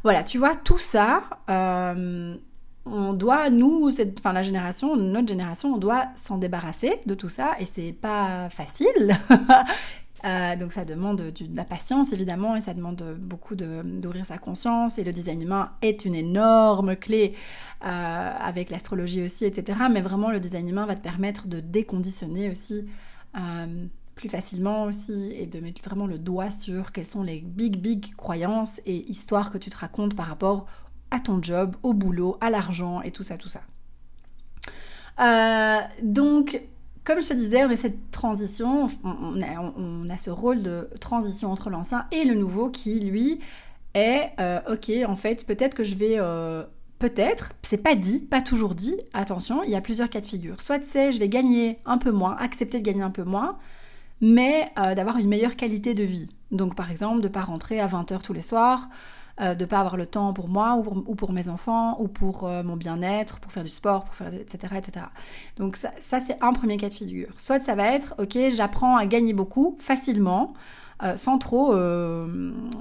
Voilà, 0.03 0.25
tu 0.25 0.39
vois, 0.39 0.57
tout 0.57 0.79
ça, 0.79 1.23
euh, 1.51 2.37
on 2.85 3.13
doit, 3.13 3.51
nous, 3.51 3.91
cette, 3.91 4.19
enfin 4.19 4.33
la 4.33 4.43
génération, 4.43 4.97
notre 4.97 5.29
génération, 5.29 5.75
on 5.75 5.79
doit 5.79 6.07
s'en 6.15 6.39
débarrasser 6.39 6.99
de 7.07 7.15
tout 7.15 7.29
ça 7.29 7.53
et 7.61 7.65
c'est 7.65 7.93
pas 7.93 8.49
facile. 8.49 9.17
Euh, 10.25 10.57
donc 10.57 10.73
ça 10.73 10.85
demande 10.85 11.21
de, 11.21 11.33
la 11.55 11.65
patience 11.65 12.13
évidemment 12.13 12.57
et 12.57 12.61
ça 12.61 12.73
demande 12.73 13.17
beaucoup 13.21 13.55
d'ouvrir 13.55 14.25
sa 14.25 14.39
conscience 14.39 14.99
et 14.99 15.05
le 15.05 15.13
design 15.13 15.43
humain 15.43 15.73
est 15.83 16.07
une 16.07 16.15
énorme 16.15 16.97
clé 16.97 17.35
euh, 17.85 18.33
avec 18.41 18.71
l'astrologie 18.71 19.23
aussi 19.23 19.45
etc. 19.45 19.79
Mais 19.91 20.01
vraiment 20.01 20.31
le 20.31 20.41
design 20.41 20.69
humain 20.69 20.87
va 20.87 20.95
te 20.95 21.03
permettre 21.03 21.49
de 21.49 21.61
déconditionner 21.61 22.51
aussi 22.51 22.87
euh, 23.37 23.87
plus 24.15 24.31
facilement 24.31 24.85
aussi 24.85 25.35
et 25.39 25.47
de 25.47 25.61
mettre 25.61 25.83
vraiment 25.85 26.07
le 26.07 26.19
doigt 26.19 26.51
sur 26.51 26.93
quelles 26.93 27.05
sont 27.05 27.23
les 27.23 27.41
big 27.41 27.79
big 27.79 28.15
croyances 28.17 28.81
et 28.87 29.09
histoires 29.11 29.51
que 29.51 29.59
tu 29.59 29.69
te 29.69 29.77
racontes 29.77 30.17
par 30.17 30.27
rapport 30.27 30.67
à 31.11 31.21
ton 31.21 31.43
job, 31.43 31.77
au 31.83 31.93
boulot, 31.93 32.39
à 32.41 32.49
l'argent 32.49 33.03
et 33.03 33.11
tout 33.11 33.23
ça 33.23 33.37
tout 33.37 33.51
ça. 33.51 33.61
donc 36.03 36.59
comme 37.07 37.23
je 37.23 37.29
te 37.29 37.35
disais, 37.35 37.65
on 37.65 37.71
a 37.71 37.77
cette 37.77 38.11
transition, 38.11 38.89
on, 39.05 40.11
a, 40.11 40.17
ce 40.17 40.29
rôle 40.29 40.61
de 40.61 40.91
transition 41.01 41.53
entre 41.53 41.71
l'ancien 41.71 42.05
et 42.11 42.25
le 42.25 42.35
nouveau 42.35 42.69
qui, 42.69 42.99
lui, 42.99 43.39
est 43.95 44.33
euh, 44.41 44.59
ok, 44.73 44.91
en 45.09 45.15
fait, 45.15 45.47
peut-être 45.47 45.75
que 45.75 45.85
je 45.85 45.95
vais. 45.95 46.17
Euh, 46.19 46.65
peut-être, 46.99 47.53
c'est 47.63 47.79
pas 47.79 47.95
dit, 47.95 48.19
pas 48.19 48.43
toujours 48.43 48.75
dit, 48.75 48.97
attention, 49.15 49.63
il 49.63 49.71
y 49.71 49.77
a 49.77 49.81
plusieurs 49.81 50.11
cas 50.11 50.21
de 50.21 50.27
figure. 50.27 50.61
Soit 50.61 50.85
c'est 50.85 51.13
je 51.13 51.21
vais 51.21 51.29
gagner 51.29 51.79
un 51.87 51.99
peu 51.99 52.11
moins, 52.11 52.37
accepter 52.39 52.79
de 52.79 52.85
gagner 52.85 53.03
un 53.03 53.11
peu 53.11 53.23
moins, 53.23 53.57
mais 54.21 54.69
euh, 54.77 54.97
d'avoir 54.97 55.19
une 55.19 55.29
meilleure 55.29 55.55
qualité 55.55 55.95
de 55.95 56.03
vie. 56.03 56.27
Donc 56.51 56.75
par 56.75 56.91
exemple, 56.91 57.21
de 57.21 57.29
pas 57.29 57.43
rentrer 57.43 57.79
à 57.79 57.87
20h 57.87 58.21
tous 58.23 58.33
les 58.33 58.43
soirs, 58.43 58.89
euh, 59.41 59.55
de 59.55 59.67
pas 59.67 59.81
avoir 59.81 59.99
le 59.99 60.07
temps 60.07 60.33
pour 60.33 60.49
moi 60.49 60.77
ou 60.77 61.15
pour, 61.15 61.33
mes 61.33 61.49
enfants 61.49 62.01
ou 62.01 62.09
pour 62.09 62.45
euh, 62.47 62.63
mon 62.63 62.77
bien-être, 62.77 63.39
pour 63.39 63.53
faire 63.53 63.65
du 63.65 63.69
sport, 63.69 64.05
pour 64.05 64.15
faire 64.15 64.33
etc 64.33 64.75
etc. 64.79 65.07
Donc 65.59 65.77
ça, 65.77 66.21
c'est 66.21 66.39
un 66.41 66.55
premier 66.55 66.79
cas 66.79 66.89
de 66.89 66.95
figure. 66.95 67.29
Soit 67.37 67.61
ça 67.61 67.75
va 67.75 67.93
être 67.93 68.15
ok 68.19 68.39
j'apprends 68.49 68.97
à 68.97 69.05
gagner 69.07 69.35
beaucoup 69.35 69.77
facilement. 69.79 70.55
Euh, 71.03 71.15
sans 71.15 71.37
trop, 71.37 71.75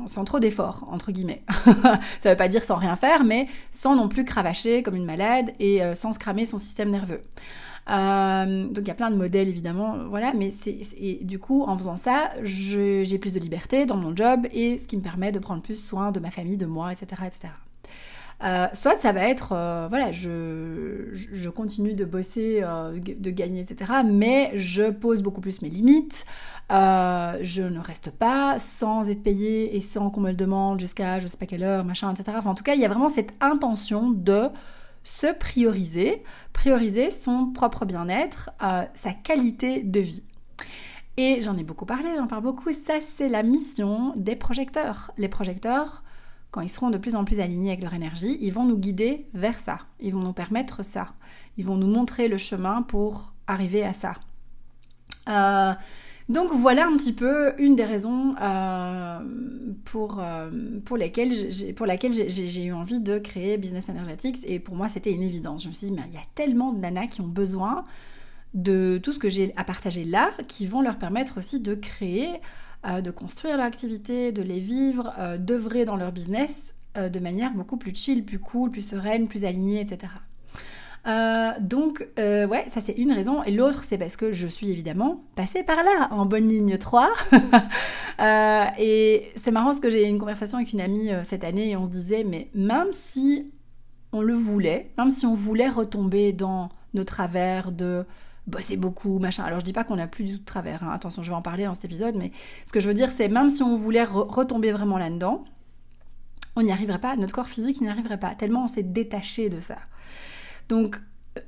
sans 0.06 0.24
trop 0.24 0.40
d'efforts 0.40 0.88
entre 0.90 1.12
guillemets. 1.12 1.44
ça 2.22 2.30
veut 2.30 2.38
pas 2.38 2.48
dire 2.48 2.64
sans 2.64 2.78
rien 2.78 2.96
faire, 2.96 3.26
mais 3.26 3.50
sans 3.72 3.98
non 3.98 4.08
plus 4.08 4.24
cravacher 4.24 4.84
comme 4.84 4.96
une 4.96 5.04
malade 5.04 5.52
et 5.60 5.82
sans 5.96 6.14
se 6.14 6.20
cramer 6.20 6.46
son 6.46 6.58
système 6.58 6.92
nerveux. 6.92 7.22
Euh, 7.90 8.66
donc 8.66 8.80
il 8.80 8.88
y 8.88 8.92
a 8.92 8.96
plein 8.96 9.12
de 9.12 9.16
modèles 9.16 9.48
évidemment, 9.48 9.98
voilà, 10.08 10.34
mais 10.34 10.50
c'est 10.50 10.80
du 11.22 11.38
coup 11.38 11.64
en 11.64 11.78
faisant 11.78 11.98
ça, 11.98 12.32
j'ai 12.42 13.20
plus 13.20 13.34
de 13.34 13.40
liberté 13.40 13.86
dans 13.86 13.98
mon 13.98 14.16
job 14.16 14.48
et 14.52 14.78
ce 14.78 14.88
qui 14.88 14.98
me 14.98 15.04
permet 15.04 15.32
de 15.32 15.40
prendre 15.40 15.62
plus 15.62 15.76
soin 15.76 16.12
de 16.12 16.20
ma 16.20 16.32
famille, 16.32 16.58
de 16.58 16.66
moi, 16.66 16.92
etc. 16.92 17.22
etc. 17.28 17.50
Euh, 18.44 18.68
soit 18.74 18.98
ça 18.98 19.14
va 19.14 19.30
être, 19.30 19.54
euh, 19.54 19.88
voilà, 19.88 20.12
je, 20.12 21.10
je, 21.14 21.50
continue 21.50 21.94
de 21.94 22.04
bosser, 22.04 22.62
de 22.62 23.30
gagner, 23.30 23.62
etc. 23.62 23.92
Mais 24.04 24.52
je 24.56 24.90
pose 24.90 25.22
beaucoup 25.22 25.40
plus 25.40 25.62
mes 25.62 25.70
limites. 25.70 26.26
je 26.70 27.62
ne 27.62 27.80
reste 27.80 28.10
pas 28.10 28.58
sans 28.58 29.10
être 29.10 29.22
payée 29.24 29.76
et 29.78 29.82
sans 29.82 30.10
qu'on 30.10 30.22
me 30.22 30.32
le 30.32 30.36
demande 30.36 30.80
jusqu'à 30.80 31.20
je 31.20 31.28
sais 31.28 31.38
pas 31.38 31.46
quelle 31.46 31.64
heure, 31.64 31.86
machin, 31.86 32.12
etc. 32.12 32.36
Enfin, 32.38 32.50
en 32.50 32.56
tout 32.56 32.64
cas, 32.64 32.74
il 32.74 32.82
y 32.82 32.86
a 32.86 32.90
vraiment 32.90 33.10
cette 33.10 33.34
intention 33.42 34.10
de 34.10 34.50
se 35.06 35.28
prioriser, 35.28 36.22
prioriser 36.52 37.12
son 37.12 37.52
propre 37.52 37.86
bien-être, 37.86 38.50
euh, 38.62 38.84
sa 38.94 39.14
qualité 39.14 39.84
de 39.84 40.02
vie. 40.02 40.24
Et 41.16 41.40
j'en 41.40 41.56
ai 41.58 41.64
beaucoup 41.64 41.86
parlé, 41.86 42.10
j'en 42.18 42.28
parle 42.28 42.44
beaucoup, 42.44 42.74
ça 42.74 42.96
c'est 43.00 43.30
la 43.30 43.44
mission 43.44 44.12
des 44.18 44.36
projecteurs. 44.36 45.12
Les 45.18 45.30
projecteurs, 45.30 46.04
quand 46.52 46.60
ils 46.60 46.70
seront 46.70 46.90
de 46.90 46.98
plus 46.98 47.16
en 47.16 47.24
plus 47.24 47.40
alignés 47.40 47.70
avec 47.70 47.84
leur 47.84 47.94
énergie, 47.94 48.38
ils 48.42 48.52
vont 48.52 48.66
nous 48.66 48.78
guider 48.78 49.30
vers 49.34 49.60
ça, 49.60 49.80
ils 50.02 50.12
vont 50.12 50.20
nous 50.20 50.34
permettre 50.34 50.84
ça, 50.84 51.14
ils 51.58 51.66
vont 51.66 51.78
nous 51.78 51.88
montrer 51.88 52.28
le 52.28 52.38
chemin 52.38 52.82
pour 52.82 53.34
arriver 53.48 53.84
à 53.84 53.94
ça. 53.94 54.14
Euh, 55.30 55.74
donc 56.28 56.52
voilà 56.52 56.88
un 56.88 56.98
petit 56.98 57.14
peu 57.14 57.54
une 57.60 57.76
des 57.76 57.86
raisons 57.86 58.34
euh, 58.42 59.20
pour, 59.84 60.20
euh, 60.20 60.50
pour, 60.84 60.98
lesquelles 60.98 61.32
laquelle 61.82 62.14
j'ai, 62.14 62.64
eu 62.64 62.74
envie 62.74 63.00
de 63.00 63.20
créer 63.20 63.58
Business 63.58 63.90
Energetics 63.90 64.40
et 64.48 64.60
pour 64.60 64.76
moi 64.76 64.90
c'était 64.90 65.12
une 65.12 65.22
évidence. 65.22 65.64
Je 65.64 65.70
me 65.70 65.74
suis 65.74 65.88
dit, 65.88 65.94
mais 65.94 66.02
il 66.08 66.16
y 66.16 66.18
a 66.18 66.26
tellement 66.34 66.74
de 66.74 66.80
nanas 66.80 67.08
qui 67.08 67.22
ont 67.22 67.28
besoin 67.28 67.86
de 68.56 69.00
tout 69.04 69.14
ce 69.14 69.20
que 69.20 69.30
j'ai 69.30 69.54
à 69.56 69.64
partager 69.64 70.04
là 70.04 70.32
qui 70.48 70.66
vont 70.66 70.82
leur 70.82 70.98
permettre 70.98 71.38
aussi 71.38 71.60
de 71.60 71.76
créer, 71.76 72.30
euh, 72.88 73.02
de 73.02 73.12
construire 73.12 73.58
leur 73.58 73.66
activité, 73.66 74.32
de 74.32 74.42
les 74.42 74.60
vivre, 74.60 75.14
d'œuvrer 75.38 75.86
dans 75.86 75.96
leur 75.96 76.12
business 76.12 76.74
de 76.96 77.20
manière 77.20 77.54
beaucoup 77.54 77.76
plus 77.76 77.94
chill, 77.94 78.24
plus 78.24 78.40
cool, 78.40 78.72
plus 78.72 78.82
sereine, 78.82 79.28
plus 79.28 79.44
alignée, 79.44 79.82
etc. 79.82 80.08
Euh, 81.08 81.52
donc, 81.60 82.08
euh, 82.18 82.48
ouais, 82.48 82.66
ça 82.68 82.82
c'est 82.82 82.94
une 82.94 83.12
raison. 83.12 83.44
Et 83.44 83.52
l'autre, 83.52 83.84
c'est 83.84 83.98
parce 83.98 84.18
que 84.18 84.32
je 84.32 84.48
suis 84.48 84.72
évidemment 84.72 85.24
passée 85.36 85.64
par 85.64 85.78
là, 85.78 86.08
en 86.12 86.26
bonne 86.26 86.48
ligne 86.48 86.78
3. 86.78 87.10
euh, 88.22 88.66
et 88.80 89.32
c'est 89.36 89.52
marrant 89.52 89.68
parce 89.68 89.80
que 89.80 89.90
j'ai 89.90 90.06
eu 90.06 90.10
une 90.10 90.20
conversation 90.20 90.58
avec 90.58 90.74
une 90.74 90.82
amie 90.82 91.12
euh, 91.12 91.24
cette 91.24 91.44
année 91.44 91.70
et 91.70 91.78
on 91.78 91.86
se 91.86 91.92
disait, 91.92 92.24
mais 92.24 92.50
même 92.54 92.92
si 92.92 93.52
on 94.12 94.22
le 94.22 94.34
voulait, 94.34 94.92
même 94.98 95.12
si 95.12 95.26
on 95.26 95.34
voulait 95.34 95.70
retomber 95.70 96.34
dans 96.34 96.70
nos 96.94 97.04
travers 97.04 97.72
de 97.72 98.06
bosser 98.48 98.78
beaucoup, 98.78 99.20
machin. 99.20 99.44
Alors 99.44 99.60
je 99.60 99.66
dis 99.66 99.74
pas 99.74 99.84
qu'on 99.84 100.00
a 100.00 100.08
plus 100.08 100.24
du 100.24 100.34
tout 100.34 100.40
de 100.40 100.46
travers, 100.46 100.84
hein. 100.84 100.92
attention, 100.94 101.24
je 101.24 101.30
vais 101.30 101.36
en 101.36 101.42
parler 101.42 101.66
dans 101.66 101.74
cet 101.74 101.86
épisode, 101.86 102.16
mais 102.16 102.32
ce 102.66 102.72
que 102.72 102.80
je 102.80 102.88
veux 102.88 102.94
dire, 102.94 103.12
c'est 103.12 103.28
même 103.28 103.50
si 103.50 103.64
on 103.64 103.76
voulait 103.76 104.04
retomber 104.04 104.72
vraiment 104.72 104.98
là-dedans, 104.98 105.44
on 106.56 106.64
n'y 106.64 106.72
arriverait 106.72 107.00
pas, 107.00 107.16
notre 107.16 107.34
corps 107.34 107.50
physique 107.50 107.82
n'y 107.82 107.90
arriverait 107.90 108.20
pas, 108.20 108.36
tellement 108.36 108.66
on 108.66 108.68
s'est 108.68 108.84
détaché 108.84 109.50
de 109.50 109.60
ça. 109.60 109.78
Donc, 110.70 110.98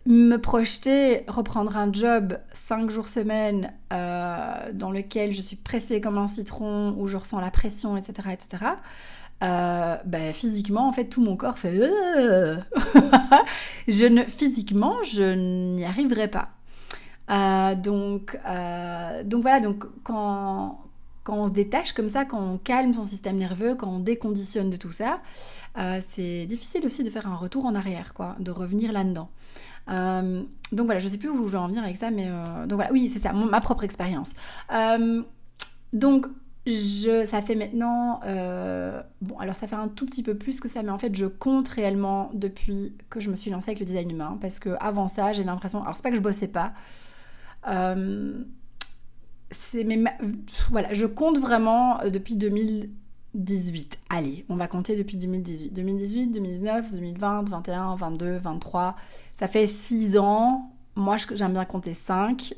me 0.05 0.37
projeter, 0.37 1.23
reprendre 1.27 1.77
un 1.77 1.91
job 1.91 2.37
5 2.53 2.89
jours 2.89 3.09
semaine 3.09 3.73
euh, 3.93 4.71
dans 4.73 4.91
lequel 4.91 5.33
je 5.33 5.41
suis 5.41 5.55
pressée 5.55 6.01
comme 6.01 6.17
un 6.17 6.27
citron, 6.27 6.95
où 6.97 7.07
je 7.07 7.17
ressens 7.17 7.39
la 7.39 7.51
pression, 7.51 7.97
etc., 7.97 8.29
etc., 8.33 8.65
euh, 9.43 9.95
ben, 10.05 10.33
physiquement, 10.33 10.87
en 10.87 10.93
fait, 10.93 11.05
tout 11.05 11.21
mon 11.21 11.35
corps 11.35 11.59
fait... 11.59 11.79
Euh. 11.79 12.57
je 13.87 14.05
ne, 14.05 14.23
physiquement, 14.23 14.95
je 15.03 15.75
n'y 15.75 15.85
arriverai 15.85 16.27
pas. 16.27 16.49
donc, 17.75 18.37
donc 19.25 19.41
voilà, 19.41 19.59
donc 19.59 19.85
quand, 20.03 20.79
quand 21.27 21.35
on 21.35 21.47
se 21.47 21.51
détache 21.51 21.91
comme 21.91 22.09
ça, 22.09 22.23
quand 22.23 22.39
on 22.39 22.57
calme 22.57 22.93
son 22.93 23.03
système 23.03 23.35
nerveux, 23.35 23.75
quand 23.75 23.89
on 23.89 23.99
déconditionne 23.99 24.69
de 24.69 24.77
tout 24.77 24.91
ça, 24.91 25.19
euh, 25.77 25.97
c'est 25.99 26.45
difficile 26.45 26.85
aussi 26.85 27.03
de 27.03 27.09
faire 27.09 27.27
un 27.27 27.35
retour 27.35 27.65
en 27.65 27.75
arrière, 27.75 28.13
quoi, 28.13 28.37
de 28.39 28.49
revenir 28.49 28.93
là-dedans. 28.93 29.29
Euh, 29.89 30.43
donc 30.71 30.85
voilà, 30.85 31.01
je 31.01 31.07
sais 31.09 31.17
plus 31.17 31.27
où 31.27 31.45
je 31.45 31.51
vais 31.51 31.57
en 31.57 31.67
venir 31.67 31.83
avec 31.83 31.97
ça, 31.97 32.11
mais 32.11 32.27
euh, 32.29 32.65
donc 32.65 32.77
voilà, 32.77 32.93
oui, 32.93 33.09
c'est 33.09 33.19
ça, 33.19 33.33
ma 33.33 33.59
propre 33.59 33.83
expérience. 33.83 34.35
donc 35.91 36.27
je, 36.65 37.25
ça 37.25 37.41
fait 37.41 37.55
maintenant, 37.55 38.21
bon, 39.21 39.37
alors 39.37 39.57
ça 39.57 39.67
fait 39.67 39.75
un 39.75 39.89
tout 39.89 40.05
petit 40.05 40.23
peu 40.23 40.37
plus 40.37 40.61
que 40.61 40.69
ça, 40.69 40.81
mais 40.81 40.91
en 40.91 40.97
fait, 40.97 41.13
je 41.13 41.25
compte 41.25 41.67
réellement 41.67 42.31
depuis 42.35 42.93
que 43.09 43.19
je 43.19 43.29
me 43.29 43.35
suis 43.35 43.51
lancée 43.51 43.71
avec 43.71 43.81
le 43.81 43.85
design 43.85 44.09
humain, 44.09 44.37
parce 44.39 44.59
que 44.59 44.77
avant 44.79 45.09
ça, 45.09 45.33
j'ai 45.33 45.43
l'impression, 45.43 45.83
alors 45.83 45.97
c'est 45.97 46.03
pas 46.03 46.11
que 46.11 46.15
je 46.15 46.21
bossais 46.21 46.47
pas 46.47 46.71
c'est 49.51 49.83
mais 49.83 50.03
voilà, 50.69 50.91
je 50.93 51.05
compte 51.05 51.39
vraiment 51.39 52.01
euh, 52.01 52.09
depuis 52.09 52.35
2018. 52.35 53.99
Allez, 54.09 54.45
on 54.49 54.55
va 54.55 54.67
compter 54.67 54.95
depuis 54.95 55.17
2018. 55.17 55.73
2018, 55.73 56.27
2019, 56.27 56.93
2020, 56.93 57.43
2021, 57.43 57.95
22, 57.95 58.37
23. 58.37 58.95
Ça 59.33 59.47
fait 59.47 59.67
6 59.67 60.17
ans. 60.17 60.71
Moi, 60.95 61.15
j'aime 61.33 61.53
bien 61.53 61.65
compter 61.65 61.93
5. 61.93 62.55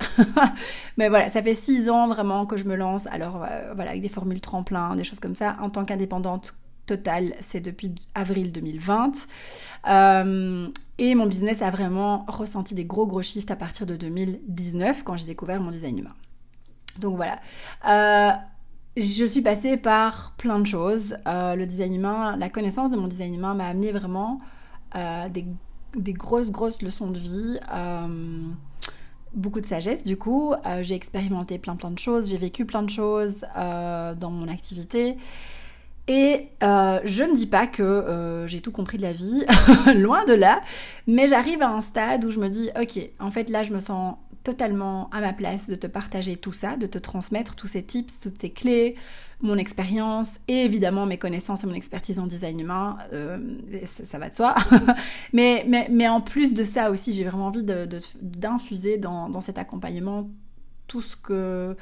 mais 0.97 1.09
voilà, 1.09 1.27
ça 1.29 1.43
fait 1.43 1.53
6 1.53 1.89
ans 1.89 2.07
vraiment 2.07 2.45
que 2.45 2.57
je 2.57 2.65
me 2.65 2.75
lance. 2.75 3.07
Alors 3.07 3.43
euh, 3.43 3.73
voilà, 3.75 3.91
avec 3.91 4.01
des 4.01 4.09
formules 4.09 4.41
tremplin, 4.41 4.95
des 4.95 5.03
choses 5.03 5.19
comme 5.19 5.35
ça. 5.35 5.57
En 5.61 5.69
tant 5.69 5.85
qu'indépendante 5.85 6.55
totale, 6.85 7.35
c'est 7.39 7.59
depuis 7.59 7.93
avril 8.15 8.51
2020. 8.51 9.11
Euh, 9.89 10.67
et 10.97 11.15
mon 11.15 11.27
business 11.27 11.61
a 11.61 11.69
vraiment 11.69 12.25
ressenti 12.27 12.73
des 12.73 12.85
gros 12.85 13.05
gros 13.05 13.21
shifts 13.21 13.51
à 13.51 13.55
partir 13.55 13.85
de 13.85 13.95
2019 13.95 15.03
quand 15.03 15.15
j'ai 15.15 15.27
découvert 15.27 15.61
mon 15.61 15.69
design 15.69 15.99
humain. 15.99 16.15
Donc 16.97 17.15
voilà. 17.15 17.39
Euh, 17.87 18.31
je 18.97 19.25
suis 19.25 19.41
passée 19.41 19.77
par 19.77 20.33
plein 20.37 20.59
de 20.59 20.65
choses. 20.65 21.15
Euh, 21.27 21.55
le 21.55 21.65
design 21.65 21.93
humain, 21.95 22.35
la 22.37 22.49
connaissance 22.49 22.91
de 22.91 22.97
mon 22.97 23.07
design 23.07 23.33
humain 23.33 23.53
m'a 23.53 23.67
amené 23.67 23.91
vraiment 23.91 24.39
euh, 24.95 25.29
des, 25.29 25.45
des, 25.95 26.13
grosses, 26.13 26.51
grosses 26.51 26.81
leçons 26.81 27.09
de 27.09 27.19
vie. 27.19 27.59
beaucoup 29.33 29.61
de 29.61 29.65
sagesse 29.65 30.03
du 30.03 30.17
coup. 30.17 30.53
j'ai 30.81 30.95
expérimenté 30.95 31.59
plein, 31.59 31.75
plein 31.75 31.91
de 31.91 31.99
choses. 31.99 32.29
J'ai 32.29 32.37
vécu 32.37 32.65
plein 32.65 32.83
de 32.83 32.89
choses 32.89 33.45
dans 33.55 34.31
mon 34.31 34.47
activité. 34.47 35.17
Et 36.07 36.47
je 36.61 37.23
ne 37.23 37.35
dis 37.35 37.47
pas 37.47 37.67
que 37.67 38.43
j'ai 38.47 38.59
tout 38.59 38.71
compris 38.71 38.97
de 38.97 39.03
la 39.03 39.13
vie, 39.13 39.45
loin 39.95 40.25
de 40.25 40.33
là, 40.33 40.61
mais 41.05 41.27
j'arrive 41.27 41.61
à 41.61 41.69
un 41.69 41.81
stade 41.81 42.25
où 42.25 42.31
je 42.31 42.39
me 42.39 42.49
dis, 42.49 42.69
ok, 42.81 42.99
en 43.19 43.29
fait 43.29 43.49
là 43.49 43.61
je 43.61 43.71
me 43.71 43.79
sens 43.79 44.15
totalement 44.49 45.11
à 45.11 45.21
ma 45.21 45.31
place 45.31 45.69
de 45.69 45.75
te 45.75 45.85
partager 45.85 46.35
tout 46.35 46.53
ça, 46.53 46.75
de 46.75 46.87
te 46.87 46.97
transmettre 46.97 47.55
tous 47.55 47.67
ces 47.67 47.83
tips, 47.83 48.19
toutes 48.19 48.41
ces 48.41 48.49
clés, 48.49 48.95
mon 49.41 49.57
expérience 49.57 50.39
et 50.47 50.63
évidemment 50.63 51.05
mes 51.05 51.19
connaissances 51.19 51.63
et 51.63 51.67
mon 51.67 51.75
expertise 51.75 52.17
en 52.17 52.25
design 52.25 52.59
humain, 52.59 52.97
euh, 53.13 53.37
ça, 53.85 54.17
va 54.17 54.29
de 54.29 54.33
soi. 54.33 54.55
mais, 55.33 56.07
en 56.07 56.19
plus 56.19 56.55
de 56.55 56.63
ça 56.63 56.89
aussi, 56.89 57.13
j'ai 57.13 57.23
vraiment 57.25 57.45
envie 57.45 57.63
d'infuser 57.63 58.97
dans 58.97 59.41
cet 59.41 59.59
accompagnement 59.59 60.27
tout 60.87 61.01
ce 61.01 61.15
que 61.15 61.77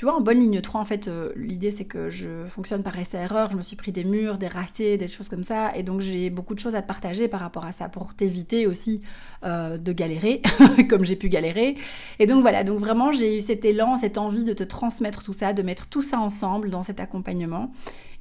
tu 0.00 0.06
vois, 0.06 0.16
en 0.16 0.22
bonne 0.22 0.40
ligne 0.40 0.62
3, 0.62 0.80
en 0.80 0.84
fait, 0.86 1.08
euh, 1.08 1.30
l'idée 1.36 1.70
c'est 1.70 1.84
que 1.84 2.08
je 2.08 2.46
fonctionne 2.46 2.82
par 2.82 2.98
essai-erreur, 2.98 3.50
je 3.50 3.56
me 3.58 3.60
suis 3.60 3.76
pris 3.76 3.92
des 3.92 4.02
murs, 4.02 4.38
des 4.38 4.48
ratés, 4.48 4.96
des 4.96 5.08
choses 5.08 5.28
comme 5.28 5.44
ça, 5.44 5.76
et 5.76 5.82
donc 5.82 6.00
j'ai 6.00 6.30
beaucoup 6.30 6.54
de 6.54 6.58
choses 6.58 6.74
à 6.74 6.80
te 6.80 6.88
partager 6.88 7.28
par 7.28 7.40
rapport 7.40 7.66
à 7.66 7.72
ça 7.72 7.90
pour 7.90 8.14
t'éviter 8.14 8.66
aussi 8.66 9.02
euh, 9.44 9.76
de 9.76 9.92
galérer, 9.92 10.40
comme 10.88 11.04
j'ai 11.04 11.16
pu 11.16 11.28
galérer. 11.28 11.76
Et 12.18 12.24
donc 12.24 12.40
voilà, 12.40 12.64
donc 12.64 12.78
vraiment 12.78 13.12
j'ai 13.12 13.36
eu 13.36 13.42
cet 13.42 13.66
élan, 13.66 13.98
cette 13.98 14.16
envie 14.16 14.46
de 14.46 14.54
te 14.54 14.64
transmettre 14.64 15.22
tout 15.22 15.34
ça, 15.34 15.52
de 15.52 15.60
mettre 15.60 15.86
tout 15.86 16.00
ça 16.00 16.18
ensemble 16.18 16.70
dans 16.70 16.82
cet 16.82 16.98
accompagnement 16.98 17.70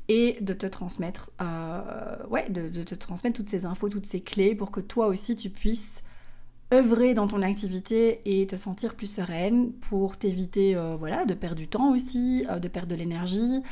et 0.10 0.36
de 0.42 0.52
te 0.52 0.66
transmettre, 0.66 1.32
euh, 1.42 2.18
ouais, 2.30 2.50
de, 2.50 2.68
de, 2.68 2.84
te 2.84 2.94
transmettre 2.94 3.38
toutes 3.38 3.48
ces 3.48 3.66
infos, 3.66 3.88
toutes 3.88 4.06
ces 4.06 4.20
clés 4.20 4.54
pour 4.54 4.72
que 4.72 4.82
toi 4.82 5.08
aussi 5.08 5.38
tu 5.38 5.50
puisses 5.50 6.04
œuvrer 6.72 7.16
dans 7.16 7.28
ton 7.28 7.42
activité 7.42 8.22
et 8.26 8.46
te 8.46 8.56
sentir 8.56 8.94
plus 8.94 9.08
sereine 9.08 9.72
pour 9.72 10.18
t'éviter 10.18 10.76
euh, 10.76 10.96
voilà, 10.98 11.26
de 11.26 11.34
perdre 11.34 11.56
du 11.56 11.68
temps 11.68 11.92
aussi, 11.92 12.46
euh, 12.50 12.60
de 12.60 12.68
perdre 12.68 12.90
de 12.90 12.96
l'énergie, 12.96 13.64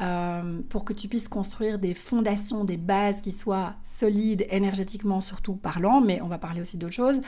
euh, 0.00 0.60
pour 0.70 0.86
que 0.86 0.94
tu 0.94 1.08
puisses 1.08 1.28
construire 1.28 1.78
des 1.78 1.92
fondations, 1.92 2.64
des 2.64 2.78
bases 2.78 3.20
qui 3.20 3.32
soient 3.32 3.74
solides 3.82 4.46
énergétiquement 4.50 5.20
surtout 5.20 5.54
parlant, 5.54 6.00
mais 6.00 6.20
on 6.22 6.28
va 6.28 6.38
parler 6.38 6.62
aussi 6.62 6.78
d'autres 6.78 6.94
choses. 6.94 7.20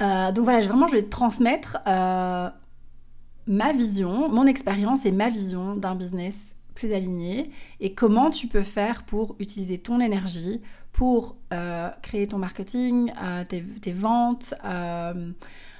donc 0.00 0.44
voilà, 0.44 0.60
vraiment 0.60 0.86
je 0.86 0.96
vais 0.96 1.02
te 1.02 1.10
transmettre 1.10 1.78
ma 1.86 3.72
vision, 3.72 4.28
mon 4.28 4.46
expérience 4.46 5.06
et 5.06 5.12
ma 5.12 5.30
vision 5.30 5.76
d'un 5.76 5.94
business 5.94 6.54
plus 6.74 6.92
aligné 6.92 7.50
et 7.80 7.94
comment 7.94 8.30
tu 8.30 8.48
peux 8.48 8.62
faire 8.62 9.04
pour 9.04 9.36
utiliser 9.38 9.78
ton 9.78 10.00
énergie 10.00 10.60
pour 10.94 11.36
euh, 11.52 11.90
créer 12.02 12.28
ton 12.28 12.38
marketing, 12.38 13.12
euh, 13.20 13.44
tes, 13.44 13.92
ventes, 13.92 14.54
euh, 14.64 15.32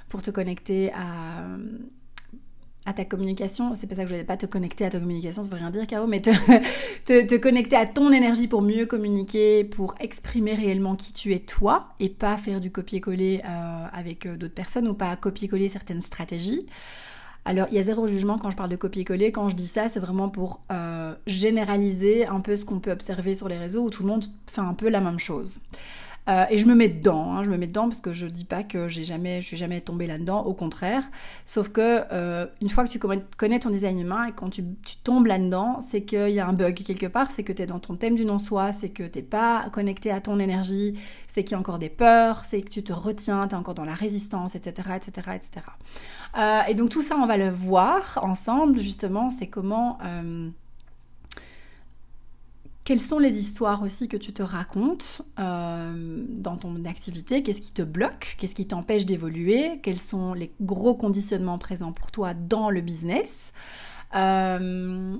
pour 0.09 0.21
te 0.21 0.29
connecter 0.29 0.91
à, 0.91 1.45
à 2.85 2.93
ta 2.93 3.05
communication. 3.05 3.75
C'est 3.75 3.87
pas 3.87 3.95
ça 3.95 4.03
que 4.03 4.09
je 4.09 4.13
voulais 4.13 4.25
pas 4.25 4.35
te 4.35 4.45
connecter 4.45 4.83
à 4.83 4.89
ta 4.89 4.99
communication, 4.99 5.41
ça 5.41 5.49
veut 5.49 5.55
rien 5.55 5.69
dire, 5.69 5.87
Caro, 5.87 6.05
mais 6.05 6.19
te, 6.19 6.31
te, 7.05 7.25
te, 7.25 7.35
connecter 7.35 7.77
à 7.77 7.85
ton 7.85 8.11
énergie 8.11 8.49
pour 8.49 8.61
mieux 8.61 8.85
communiquer, 8.85 9.63
pour 9.63 9.95
exprimer 10.01 10.53
réellement 10.53 10.97
qui 10.97 11.13
tu 11.13 11.33
es 11.33 11.39
toi 11.39 11.93
et 12.01 12.09
pas 12.09 12.35
faire 12.35 12.59
du 12.59 12.69
copier-coller 12.69 13.41
avec 13.93 14.27
d'autres 14.27 14.53
personnes 14.53 14.87
ou 14.89 14.95
pas 14.95 15.15
copier-coller 15.15 15.69
certaines 15.69 16.01
stratégies. 16.01 16.67
Alors, 17.47 17.67
il 17.69 17.75
y 17.75 17.79
a 17.79 17.83
zéro 17.83 18.07
jugement 18.07 18.39
quand 18.39 18.49
je 18.49 18.57
parle 18.57 18.69
de 18.71 18.75
copier-coller. 18.75 19.31
Quand 19.31 19.49
je 19.49 19.55
dis 19.55 19.67
ça, 19.67 19.87
c'est 19.87 19.99
vraiment 19.99 20.29
pour 20.29 20.61
euh, 20.71 21.13
généraliser 21.27 22.25
un 22.25 22.41
peu 22.41 22.55
ce 22.55 22.65
qu'on 22.65 22.79
peut 22.79 22.91
observer 22.91 23.35
sur 23.35 23.47
les 23.47 23.57
réseaux 23.57 23.83
où 23.83 23.89
tout 23.91 24.01
le 24.01 24.09
monde 24.09 24.25
fait 24.51 24.61
un 24.61 24.73
peu 24.73 24.89
la 24.89 24.99
même 24.99 25.19
chose. 25.19 25.59
Euh, 26.27 26.45
et 26.49 26.57
je 26.57 26.65
me 26.65 26.73
mets 26.73 26.89
dedans, 26.89 27.33
hein, 27.33 27.43
je 27.43 27.51
me 27.51 27.57
mets 27.57 27.67
dedans 27.67 27.87
parce 27.87 28.01
que 28.01 28.11
je 28.11 28.25
dis 28.25 28.45
pas 28.45 28.63
que 28.63 28.89
j'ai 28.89 29.03
jamais, 29.03 29.41
je 29.41 29.47
suis 29.47 29.57
jamais 29.57 29.79
tombée 29.81 30.07
là-dedans, 30.07 30.43
au 30.43 30.53
contraire. 30.53 31.03
Sauf 31.43 31.69
que 31.69 32.01
euh, 32.11 32.47
une 32.61 32.69
fois 32.69 32.83
que 32.83 32.89
tu 32.89 32.99
connais 32.99 33.59
ton 33.59 33.69
design 33.69 33.99
humain 33.99 34.25
et 34.25 34.31
quand 34.31 34.49
tu, 34.49 34.63
tombes 35.03 35.27
là-dedans, 35.27 35.79
c'est 35.81 36.03
qu'il 36.03 36.31
y 36.31 36.39
a 36.39 36.47
un 36.47 36.53
bug 36.53 36.73
quelque 36.73 37.05
part, 37.05 37.29
c'est 37.29 37.43
que 37.43 37.53
tu 37.53 37.61
es 37.61 37.65
dans 37.67 37.79
ton 37.79 37.95
thème 37.95 38.15
du 38.15 38.25
non-soi, 38.25 38.71
c'est 38.71 38.89
que 38.89 39.03
t'es 39.03 39.21
pas 39.21 39.65
connecté 39.71 40.09
à 40.09 40.19
ton 40.19 40.39
énergie, 40.39 40.97
c'est 41.27 41.43
qu'il 41.43 41.51
y 41.51 41.55
a 41.55 41.59
encore 41.59 41.77
des 41.77 41.89
peurs, 41.89 42.43
c'est 42.43 42.61
que 42.61 42.69
tu 42.69 42.83
te 42.83 42.93
retiens, 42.93 43.47
tu 43.47 43.53
es 43.53 43.57
encore 43.57 43.75
dans 43.75 43.85
la 43.85 43.93
résistance, 43.93 44.55
etc., 44.55 44.89
etc., 44.95 45.29
etc. 45.35 45.65
et 46.67 46.73
donc 46.73 46.89
tout 46.89 47.01
ça, 47.01 47.17
on 47.17 47.27
va 47.27 47.37
le 47.37 47.49
voir 47.49 48.19
ensemble 48.23 48.79
justement, 48.79 49.29
c'est 49.29 49.47
comment 49.47 49.99
euh, 50.03 50.49
quelles 52.85 53.01
sont 53.01 53.17
les 53.17 53.39
histoires 53.39 53.81
aussi 53.81 54.07
que 54.07 54.15
tu 54.15 54.31
te 54.31 54.43
racontes 54.43 55.23
euh, 55.39 56.23
dans 56.29 56.55
ton 56.55 56.85
activité? 56.85 57.41
Qu'est-ce 57.41 57.61
qui 57.61 57.73
te 57.73 57.81
bloque? 57.81 58.35
Qu'est-ce 58.37 58.53
qui 58.53 58.67
t'empêche 58.67 59.07
d'évoluer? 59.07 59.79
Quels 59.81 59.97
sont 59.97 60.35
les 60.35 60.53
gros 60.61 60.93
conditionnements 60.93 61.57
présents 61.57 61.91
pour 61.91 62.11
toi 62.11 62.35
dans 62.35 62.69
le 62.69 62.81
business? 62.81 63.53
Euh, 64.15 65.17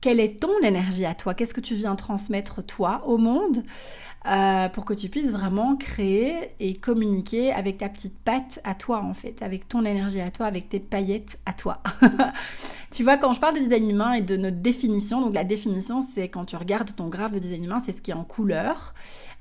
quelle 0.00 0.20
est 0.20 0.40
ton 0.40 0.56
énergie 0.62 1.04
à 1.04 1.14
toi? 1.14 1.34
Qu'est-ce 1.34 1.54
que 1.54 1.60
tu 1.60 1.74
viens 1.74 1.96
transmettre 1.96 2.64
toi 2.64 3.02
au 3.06 3.18
monde 3.18 3.64
euh, 4.26 4.68
pour 4.68 4.84
que 4.84 4.94
tu 4.94 5.08
puisses 5.08 5.30
vraiment 5.30 5.76
créer 5.76 6.50
et 6.60 6.76
communiquer 6.76 7.52
avec 7.52 7.78
ta 7.78 7.88
petite 7.88 8.16
patte 8.18 8.60
à 8.64 8.74
toi 8.74 9.02
en 9.02 9.14
fait, 9.14 9.42
avec 9.42 9.68
ton 9.68 9.84
énergie 9.84 10.20
à 10.20 10.30
toi, 10.30 10.46
avec 10.46 10.68
tes 10.68 10.80
paillettes 10.80 11.38
à 11.46 11.52
toi? 11.52 11.82
tu 12.90 13.02
vois, 13.02 13.16
quand 13.16 13.32
je 13.32 13.40
parle 13.40 13.54
de 13.54 13.60
design 13.60 13.90
humain 13.90 14.12
et 14.12 14.20
de 14.20 14.36
notre 14.36 14.58
définition, 14.58 15.20
donc 15.20 15.34
la 15.34 15.44
définition 15.44 16.00
c'est 16.00 16.28
quand 16.28 16.44
tu 16.44 16.56
regardes 16.56 16.94
ton 16.94 17.08
graphe 17.08 17.32
de 17.32 17.38
design 17.38 17.64
humain, 17.64 17.80
c'est 17.80 17.92
ce 17.92 18.02
qui 18.02 18.10
est 18.10 18.14
en 18.14 18.24
couleur. 18.24 18.94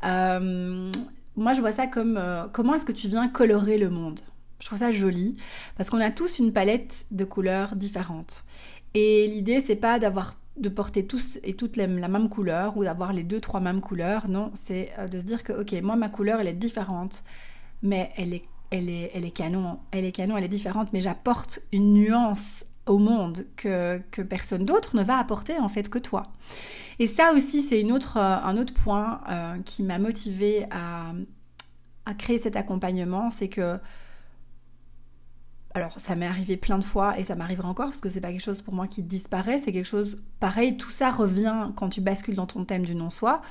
Euh, 0.06 0.92
moi 1.36 1.54
je 1.54 1.62
vois 1.62 1.72
ça 1.72 1.88
comme 1.88 2.18
euh, 2.18 2.46
comment 2.52 2.76
est-ce 2.76 2.86
que 2.86 2.92
tu 2.92 3.08
viens 3.08 3.28
colorer 3.28 3.78
le 3.78 3.90
monde? 3.90 4.20
Je 4.60 4.66
trouve 4.66 4.80
ça 4.80 4.90
joli 4.90 5.38
parce 5.76 5.92
qu'on 5.92 6.02
a 6.02 6.10
tous 6.10 6.40
une 6.40 6.52
palette 6.52 7.06
de 7.12 7.26
couleurs 7.26 7.76
différentes. 7.76 8.44
Et 8.94 9.28
l'idée, 9.28 9.60
c'est 9.60 9.76
pas 9.76 10.00
d'avoir 10.00 10.34
de 10.58 10.70
porter 10.70 11.06
tous 11.06 11.40
et 11.44 11.54
toutes 11.54 11.76
la 11.76 11.88
même 11.88 12.30
couleur 12.30 12.78
ou 12.78 12.84
d'avoir 12.84 13.14
les 13.14 13.24
deux, 13.24 13.40
trois 13.40 13.60
mêmes 13.60 13.82
couleurs. 13.82 14.28
Non, 14.30 14.52
c'est 14.54 14.92
euh, 14.98 15.08
de 15.08 15.20
se 15.20 15.26
dire 15.26 15.44
que, 15.44 15.54
ok, 15.54 15.74
moi, 15.84 15.96
ma 15.96 16.10
couleur, 16.10 16.40
elle 16.40 16.48
est 16.48 16.54
différente, 16.54 17.24
mais 17.82 18.12
elle 18.18 18.34
est, 18.34 18.44
elle 18.72 18.90
est, 18.90 19.12
elle 19.14 19.26
est 19.26 19.32
canon. 19.32 19.80
Elle 19.92 20.06
est 20.06 20.12
canon, 20.12 20.38
elle 20.38 20.44
est 20.44 20.50
différente, 20.50 20.94
mais 20.94 21.02
j'apporte 21.02 21.62
une 21.72 21.94
nuance 21.94 22.66
au 22.86 22.98
monde 22.98 23.46
que, 23.56 24.02
que 24.12 24.22
personne 24.22 24.64
d'autre 24.66 24.96
ne 24.96 25.04
va 25.04 25.18
apporter, 25.18 25.58
en 25.60 25.70
fait, 25.70 25.90
que 25.90 26.00
toi. 26.00 26.24
Et 27.00 27.08
ça 27.08 27.34
aussi, 27.34 27.62
c'est 27.62 27.82
une 27.82 27.92
autre, 27.92 28.18
euh, 28.18 28.38
un 28.44 28.58
autre 28.58 28.74
point 28.74 29.22
euh, 29.30 29.58
qui 29.64 29.84
m'a 29.84 30.00
motivé 30.00 30.66
à, 30.72 31.14
à 32.06 32.14
créer 32.14 32.38
cet 32.38 32.56
accompagnement, 32.56 33.30
c'est 33.30 33.50
que 33.50 33.78
alors 35.78 36.00
ça 36.00 36.16
m'est 36.16 36.26
arrivé 36.26 36.58
plein 36.58 36.78
de 36.78 36.84
fois 36.84 37.18
et 37.18 37.24
ça 37.24 37.36
m'arrivera 37.36 37.70
encore 37.70 37.88
parce 37.88 38.02
que 38.02 38.10
c'est 38.10 38.22
pas 38.22 38.32
quelque 38.32 38.44
chose 38.44 38.62
pour 38.62 38.74
moi 38.74 38.88
qui 38.88 39.04
disparaît, 39.04 39.60
c'est 39.60 39.72
quelque 39.72 39.86
chose 39.86 40.18
pareil, 40.40 40.76
tout 40.76 40.90
ça 40.90 41.12
revient 41.12 41.70
quand 41.76 41.90
tu 41.90 42.02
bascules 42.02 42.36
dans 42.36 42.48
ton 42.48 42.66
thème 42.66 42.84
du 42.84 42.96
non-soi. 42.96 43.42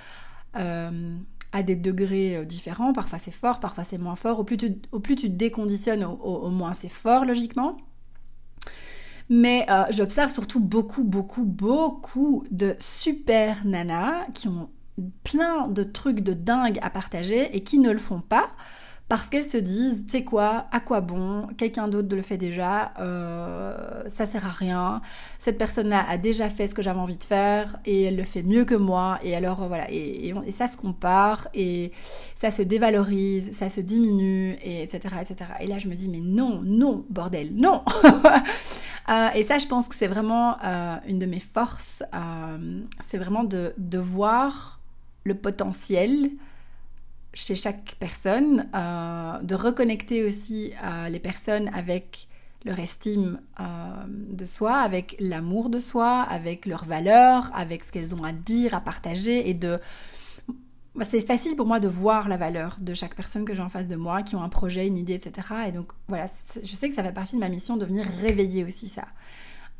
Euh, 0.57 1.17
à 1.53 1.63
des 1.63 1.77
degrés 1.77 2.37
euh, 2.37 2.45
différents, 2.45 2.93
parfois 2.93 3.19
c'est 3.19 3.31
fort, 3.31 3.61
parfois 3.61 3.85
c'est 3.85 3.99
moins 3.99 4.17
fort, 4.17 4.41
au 4.41 4.45
plus 4.45 4.57
tu, 4.57 4.77
te 4.81 5.27
déconditionnes, 5.27 6.05
au, 6.05 6.51
moins 6.51 6.75
c'est 6.75 6.89
fort 6.89 7.25
logiquement. 7.25 7.77
Mais 9.31 9.65
euh, 9.71 9.85
j'observe 9.91 10.31
surtout 10.31 10.61
beaucoup, 10.61 11.05
beaucoup, 11.05 11.45
beaucoup 11.45 12.45
de 12.51 12.77
super 12.79 13.65
nanas 13.65 14.27
qui 14.35 14.49
ont 14.49 14.71
plein 15.25 15.69
de 15.69 15.83
trucs 15.83 16.21
de 16.21 16.33
dingue 16.33 16.79
à 16.83 16.91
partager 16.91 17.57
et 17.57 17.63
qui 17.63 17.79
ne 17.79 17.91
le 17.91 17.99
font 17.99 18.21
pas 18.21 18.49
parce 19.09 19.31
qu'elles 19.31 19.45
se 19.45 19.57
disent, 19.57 20.05
tu 20.05 20.13
sais 20.13 20.25
quoi, 20.25 20.67
à 20.73 20.81
quoi 20.81 21.01
bon, 21.01 21.47
quelqu'un 21.57 21.87
d'autre 21.87 22.15
le 22.15 22.23
fait 22.23 22.37
déjà, 22.37 22.93
euh, 22.99 24.03
ça 24.09 24.27
sert 24.27 24.45
à 24.45 24.51
rien, 24.51 25.01
cette 25.39 25.59
personne-là 25.59 26.05
a 26.09 26.19
déjà 26.19 26.49
fait 26.49 26.67
ce 26.67 26.75
que 26.75 26.83
j'avais 26.83 26.99
envie 26.99 27.17
de 27.17 27.23
faire 27.23 27.77
et 27.85 28.05
elle 28.05 28.17
le 28.17 28.25
fait 28.25 28.43
mieux 28.43 28.65
que 28.65 28.75
moi, 28.75 29.21
et 29.23 29.37
alors 29.37 29.63
euh, 29.63 29.69
voilà, 29.69 29.87
et, 29.91 30.35
ça 30.51 30.67
se 30.67 30.77
compare, 30.77 31.47
et 31.55 31.93
ça 32.35 32.51
se 32.51 32.63
dévalorise, 32.63 33.53
ça 33.53 33.69
se 33.69 33.81
diminue, 33.81 34.59
et 34.65 34.83
etc., 34.83 35.15
etc. 35.21 35.51
Et 35.61 35.69
là 35.69 35.79
je 35.79 35.89
me 35.89 35.95
dis, 35.95 36.09
mais 36.09 36.21
non, 36.21 36.63
non, 36.65 37.05
bordel, 37.09 37.55
non 37.55 37.85
euh, 39.09 39.29
Et 39.37 39.45
ça 39.45 39.59
je 39.59 39.67
pense 39.67 39.87
que 39.87 39.95
c'est 39.95 40.09
vraiment 40.09 40.57
une 41.07 41.21
de 41.21 41.27
mes 41.27 41.39
forces, 41.39 42.03
c'est 42.99 43.19
vraiment 43.19 43.45
de, 43.45 43.73
de 43.79 43.99
voir 43.99 44.81
le 45.23 45.35
potentiel 45.35 46.31
chez 47.37 47.55
chaque 47.55 47.97
personne, 48.01 48.67
euh, 48.75 49.39
de 49.43 49.55
reconnecter 49.55 50.25
aussi 50.25 50.73
euh, 50.83 51.09
les 51.09 51.19
personnes 51.19 51.71
avec 51.75 52.29
leur 52.65 52.79
estime 52.79 53.39
euh, 53.61 53.65
de 54.09 54.45
soi, 54.47 54.77
avec 54.79 55.17
l'amour 55.21 55.69
de 55.69 55.79
soi, 55.79 56.23
avec 56.23 56.65
leurs 56.65 56.87
valeurs, 56.87 57.51
avec 57.55 57.85
ce 57.85 57.93
qu'elles 57.93 58.15
ont 58.15 58.25
à 58.25 58.33
dire, 58.33 58.75
à 58.75 58.81
partager 58.81 59.49
et 59.49 59.55
de... 59.55 59.79
Bah, 60.95 61.05
c'est 61.05 61.21
facile 61.21 61.57
pour 61.57 61.67
moi 61.67 61.79
de 61.79 61.89
voir 61.89 62.27
la 62.31 62.39
valeur 62.39 62.79
de 62.81 62.95
chaque 62.95 63.15
personne 63.15 63.45
que 63.45 63.53
j'ai 63.53 63.61
en 63.61 63.69
face 63.69 63.87
de 63.87 63.97
moi, 63.97 64.23
qui 64.23 64.35
ont 64.35 64.43
un 64.43 64.49
projet, 64.49 64.87
une 64.87 64.97
idée, 64.97 65.13
etc. 65.13 65.49
Et 65.69 65.73
donc 65.73 65.93
voilà, 66.09 66.25
je 66.63 66.75
sais 66.75 66.89
que 66.89 66.95
ça 66.95 67.05
fait 67.05 67.13
partie 67.13 67.35
de 67.35 67.41
ma 67.41 67.51
mission 67.51 67.77
de 67.77 67.85
venir 67.85 68.07
réveiller 68.23 68.65
aussi 68.65 68.89
ça. 68.89 69.05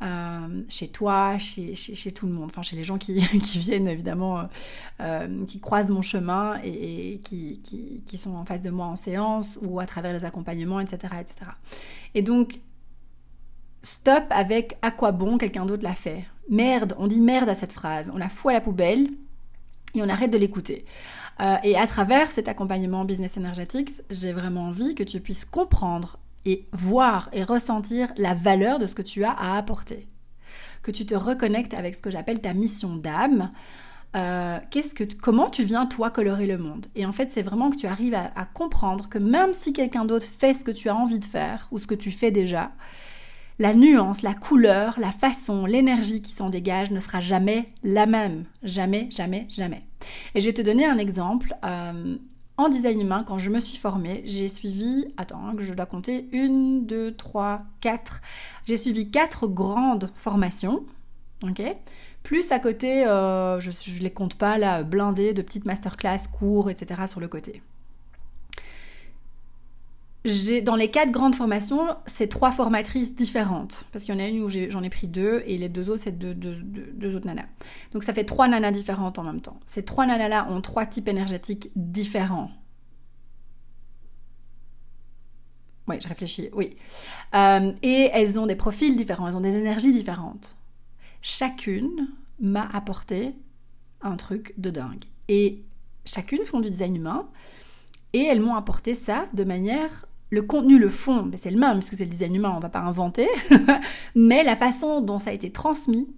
Euh, 0.03 0.61
chez 0.69 0.89
toi, 0.89 1.39
chez, 1.39 1.73
tout 2.11 2.27
le 2.27 2.33
monde, 2.33 2.45
enfin 2.45 2.61
chez 2.61 2.75
les 2.75 2.83
gens 2.83 2.97
qui, 2.99 3.13
viennent 3.13 3.87
évidemment, 3.87 4.39
euh, 4.39 4.43
euh, 5.01 5.45
qui 5.45 5.59
croisent 5.59 5.91
mon 5.91 6.03
chemin 6.03 6.59
et, 6.63 7.19
qui, 7.23 7.59
qui, 8.05 8.17
sont 8.17 8.35
en 8.35 8.45
face 8.45 8.61
de 8.61 8.69
moi 8.69 8.85
en 8.85 8.95
séance 8.95 9.57
ou 9.63 9.79
à 9.79 9.87
travers 9.87 10.13
les 10.13 10.23
accompagnements, 10.23 10.79
etc. 10.79 11.15
etc. 11.19 11.49
Et 12.13 12.21
donc, 12.21 12.59
stop 13.81 14.25
avec 14.29 14.77
à 14.83 14.91
quoi 14.91 15.11
bon? 15.11 15.37
quelqu'un 15.37 15.65
d'autre 15.65 15.83
l'a 15.83 15.95
fait. 15.95 16.25
Merde, 16.49 16.93
on 16.99 17.07
dit 17.07 17.19
merde 17.19 17.49
à 17.49 17.55
cette 17.55 17.73
phrase, 17.73 18.11
on 18.13 18.17
la 18.17 18.29
fout 18.29 18.51
à 18.51 18.53
la 18.53 18.61
poubelle 18.61 19.07
et 19.95 20.01
on 20.03 20.09
arrête 20.09 20.31
de 20.31 20.37
l'écouter. 20.37 20.85
et 21.63 21.75
à 21.75 21.87
travers 21.87 22.29
cet 22.29 22.47
accompagnement 22.47 23.03
Business 23.03 23.37
Energetics, 23.37 24.01
j'ai 24.09 24.31
vraiment 24.31 24.65
envie 24.65 24.95
que 24.95 25.03
tu 25.03 25.19
puisses 25.19 25.45
comprendre 25.45 26.17
et 26.47 26.65
voir 26.71 27.29
et 27.33 27.43
ressentir 27.43 28.07
la 28.15 28.33
valeur 28.33 28.79
de 28.79 28.87
ce 28.87 28.95
que 28.95 29.01
tu 29.01 29.25
as 29.25 29.31
à 29.31 29.57
apporter. 29.57 30.07
Que 30.81 30.91
tu 30.91 31.05
te 31.05 31.13
reconnectes 31.13 31.73
avec 31.73 31.93
ce 31.93 32.01
que 32.01 32.09
j'appelle 32.09 32.39
ta 32.39 32.53
mission 32.53 32.95
d'âme. 32.95 33.51
Euh, 34.15 34.57
qu'est-ce 34.71 34.95
que, 34.95 35.03
comment 35.03 35.49
tu 35.49 35.63
viens 35.63 35.85
toi 35.85 36.09
colorer 36.09 36.47
le 36.47 36.57
monde? 36.57 36.87
Et 36.95 37.05
en 37.05 37.11
fait, 37.11 37.29
c'est 37.31 37.41
vraiment 37.41 37.69
que 37.69 37.75
tu 37.75 37.85
arrives 37.85 38.15
à, 38.15 38.45
comprendre 38.53 39.09
que 39.09 39.17
même 39.17 39.53
si 39.53 39.73
quelqu'un 39.73 40.05
d'autre 40.05 40.25
fait 40.25 40.53
ce 40.53 40.63
que 40.63 40.71
tu 40.71 40.87
as 40.87 40.95
envie 40.95 41.19
de 41.19 41.25
faire 41.25 41.67
ou 41.71 41.79
ce 41.79 41.85
que 41.85 41.95
tu 41.95 42.11
fais 42.11 42.31
déjà, 42.31 42.71
la 43.59 43.73
nuance, 43.73 44.21
la 44.21 44.33
couleur, 44.33 44.97
la 45.01 45.11
façon, 45.11 45.65
l'énergie 45.65 46.21
qui 46.21 46.31
s'en 46.31 46.49
dégage 46.49 46.91
ne 46.91 46.99
sera 46.99 47.19
jamais 47.19 47.67
la 47.83 48.05
même. 48.05 48.45
Jamais, 48.63 49.09
jamais, 49.11 49.47
jamais. 49.49 49.83
Et 50.33 50.39
je 50.39 50.45
vais 50.45 50.53
te 50.53 50.61
donner 50.61 50.85
un 50.85 50.97
exemple. 50.97 51.53
Euh, 51.65 52.17
en 52.57 52.69
design 52.69 52.99
humain, 52.99 53.23
quand 53.25 53.37
je 53.37 53.49
me 53.49 53.59
suis 53.59 53.77
formée, 53.77 54.23
j'ai 54.25 54.47
suivi, 54.47 55.05
attends, 55.17 55.45
hein, 55.45 55.55
que 55.55 55.63
je 55.63 55.73
dois 55.73 55.85
compter, 55.85 56.27
une, 56.31 56.85
deux, 56.85 57.15
trois, 57.15 57.61
quatre. 57.81 58.21
J'ai 58.65 58.77
suivi 58.77 59.11
quatre 59.11 59.47
grandes 59.47 60.09
formations, 60.15 60.83
ok? 61.43 61.61
Plus 62.23 62.51
à 62.51 62.59
côté, 62.59 63.05
euh, 63.05 63.59
je 63.59 63.69
ne 63.69 63.99
les 63.99 64.11
compte 64.11 64.35
pas 64.35 64.57
là, 64.57 64.83
blindées 64.83 65.33
de 65.33 65.41
petites 65.41 65.65
masterclass, 65.65 66.27
cours, 66.31 66.69
etc. 66.69 67.01
sur 67.07 67.19
le 67.19 67.27
côté 67.27 67.61
dans 70.63 70.75
les 70.75 70.89
quatre 70.89 71.11
grandes 71.11 71.35
formations, 71.35 71.95
c'est 72.05 72.27
trois 72.27 72.51
formatrices 72.51 73.15
différentes. 73.15 73.85
Parce 73.91 74.03
qu'il 74.03 74.13
y 74.13 74.17
en 74.17 74.21
a 74.21 74.27
une 74.27 74.41
où 74.41 74.49
j'en 74.49 74.83
ai, 74.83 74.89
pris 74.89 75.07
deux 75.07 75.43
et 75.45 75.57
les 75.57 75.69
deux 75.69 75.89
autres, 75.89 76.01
c'est 76.03 76.17
deux, 76.17 76.33
deux, 76.33 77.15
autres 77.15 77.25
nanas. 77.25 77.45
Donc 77.93 78.03
ça 78.03 78.13
fait 78.13 78.25
trois 78.25 78.47
nanas 78.47 78.71
différentes 78.71 79.19
en 79.19 79.23
même 79.23 79.41
temps. 79.41 79.59
Ces 79.65 79.83
trois 79.83 80.05
nanas-là 80.05 80.47
ont 80.49 80.61
trois 80.61 80.85
types 80.85 81.07
énergétiques 81.07 81.71
différents. 81.75 82.51
Oui, 85.87 85.95
je 86.01 86.07
réfléchis, 86.09 86.49
oui. 86.51 86.75
Euh, 87.33 87.71
et 87.81 88.09
elles 88.11 88.37
ont 88.39 88.45
des 88.45 88.57
profils 88.57 88.97
différents, 88.97 89.29
elles 89.29 89.37
ont 89.37 89.41
des 89.41 89.55
énergies 89.55 89.93
différentes. 89.93 90.57
Chacune 91.21 92.09
m'a 92.41 92.67
apporté 92.73 93.33
un 94.01 94.17
truc 94.17 94.53
de 94.57 94.69
dingue. 94.69 95.05
Et 95.29 95.63
chacune 96.05 96.43
font 96.43 96.59
du 96.59 96.69
design 96.69 96.97
humain. 96.97 97.29
Et 98.17 98.23
elles 98.23 98.41
m'ont 98.41 98.55
apporté 98.55 98.95
ça 98.95 99.27
de 99.35 99.43
manière 99.43 100.07
le 100.31 100.41
contenu, 100.41 100.79
le 100.79 100.89
fond, 100.89 101.29
c'est 101.37 101.51
le 101.51 101.59
même, 101.59 101.73
parce 101.73 101.91
que 101.91 101.95
c'est 101.95 102.05
le 102.05 102.09
design 102.09 102.33
humain, 102.33 102.51
on 102.57 102.59
va 102.59 102.67
pas 102.67 102.79
inventer, 102.79 103.27
mais 104.15 104.43
la 104.43 104.55
façon 104.55 105.01
dont 105.01 105.19
ça 105.19 105.29
a 105.29 105.33
été 105.33 105.51
transmis, 105.51 106.09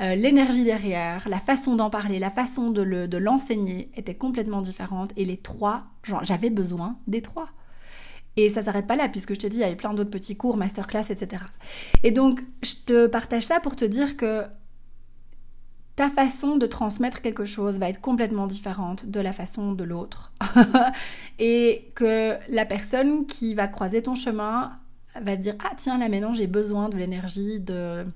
euh, 0.00 0.14
l'énergie 0.14 0.62
derrière, 0.62 1.28
la 1.28 1.40
façon 1.40 1.74
d'en 1.74 1.90
parler, 1.90 2.20
la 2.20 2.30
façon 2.30 2.70
de 2.70 3.16
l'enseigner 3.18 3.90
était 3.96 4.14
complètement 4.14 4.60
différente, 4.60 5.10
et 5.16 5.24
les 5.24 5.36
trois, 5.38 5.86
j'avais 6.22 6.50
besoin 6.50 6.98
des 7.08 7.20
trois. 7.20 7.48
Et 8.36 8.48
ça 8.48 8.62
s'arrête 8.62 8.86
pas 8.86 8.94
là, 8.94 9.08
puisque 9.08 9.34
je 9.34 9.40
t'ai 9.40 9.48
dit, 9.48 9.56
il 9.56 9.62
y 9.62 9.64
avait 9.64 9.74
plein 9.74 9.92
d'autres 9.92 10.08
petits 10.08 10.36
cours, 10.36 10.56
masterclass, 10.56 11.10
etc. 11.10 11.42
Et 12.04 12.12
donc, 12.12 12.40
je 12.62 12.74
te 12.86 13.06
partage 13.08 13.42
ça 13.42 13.58
pour 13.58 13.74
te 13.74 13.84
dire 13.84 14.16
que 14.16 14.44
ta 16.00 16.08
façon 16.08 16.56
de 16.56 16.64
transmettre 16.64 17.20
quelque 17.20 17.44
chose 17.44 17.78
va 17.78 17.90
être 17.90 18.00
complètement 18.00 18.46
différente 18.46 19.04
de 19.04 19.20
la 19.20 19.34
façon 19.34 19.72
de 19.72 19.84
l'autre. 19.84 20.32
et 21.38 21.90
que 21.94 22.38
la 22.48 22.64
personne 22.64 23.26
qui 23.26 23.52
va 23.54 23.68
croiser 23.68 24.02
ton 24.02 24.14
chemin 24.14 24.78
va 25.20 25.36
se 25.36 25.40
dire 25.42 25.56
Ah, 25.62 25.72
tiens, 25.76 25.98
là 25.98 26.08
maintenant 26.08 26.32
j'ai 26.32 26.46
besoin 26.46 26.88
de 26.88 26.96
l'énergie 26.96 27.60
de, 27.60 28.06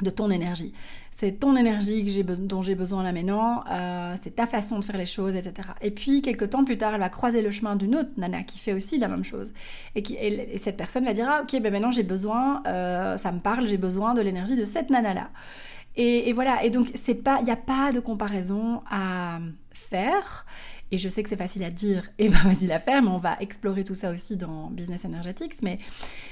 de 0.00 0.08
ton 0.08 0.30
énergie. 0.30 0.72
C'est 1.10 1.32
ton 1.32 1.56
énergie 1.56 2.06
que 2.06 2.32
dont 2.36 2.62
j'ai 2.62 2.74
besoin 2.74 3.02
là 3.02 3.12
maintenant, 3.12 3.64
euh, 3.70 4.14
c'est 4.18 4.36
ta 4.36 4.46
façon 4.46 4.78
de 4.78 4.84
faire 4.84 4.96
les 4.96 5.04
choses, 5.04 5.36
etc. 5.36 5.68
Et 5.82 5.90
puis, 5.90 6.22
quelques 6.22 6.48
temps 6.48 6.64
plus 6.64 6.78
tard, 6.78 6.94
elle 6.94 7.00
va 7.00 7.10
croiser 7.10 7.42
le 7.42 7.50
chemin 7.50 7.76
d'une 7.76 7.96
autre 7.96 8.08
nana 8.16 8.44
qui 8.44 8.58
fait 8.58 8.72
aussi 8.72 8.96
la 8.96 9.08
même 9.08 9.24
chose. 9.24 9.52
Et, 9.94 10.02
qui, 10.02 10.14
et, 10.14 10.56
cette 10.56 10.78
personne 10.78 11.04
va 11.04 11.12
dire 11.12 11.28
Ah, 11.30 11.42
ok, 11.42 11.60
ben 11.60 11.70
maintenant 11.70 11.90
j'ai 11.90 12.02
besoin, 12.02 12.62
euh, 12.66 13.18
ça 13.18 13.30
me 13.30 13.40
parle, 13.40 13.66
j'ai 13.66 13.76
besoin 13.76 14.14
de 14.14 14.22
l'énergie 14.22 14.56
de 14.56 14.64
cette 14.64 14.88
nana-là. 14.88 15.28
Et, 15.96 16.32
voilà, 16.32 16.64
et 16.64 16.70
donc 16.70 16.88
il 16.90 17.44
n'y 17.44 17.50
a 17.50 17.56
pas 17.56 17.92
de 17.92 18.00
comparaison 18.00 18.82
à 18.90 19.40
faire. 19.72 20.46
Et 20.92 20.98
je 20.98 21.08
sais 21.08 21.22
que 21.22 21.28
c'est 21.28 21.36
facile 21.36 21.62
à 21.62 21.70
dire 21.70 22.08
et 22.18 22.28
pas 22.30 22.36
facile 22.36 22.72
à 22.72 22.80
faire, 22.80 23.02
mais 23.02 23.08
on 23.08 23.18
va 23.18 23.36
explorer 23.40 23.84
tout 23.84 23.94
ça 23.94 24.10
aussi 24.10 24.36
dans 24.36 24.70
Business 24.70 25.04
Energetics. 25.04 25.62
Mais, 25.62 25.78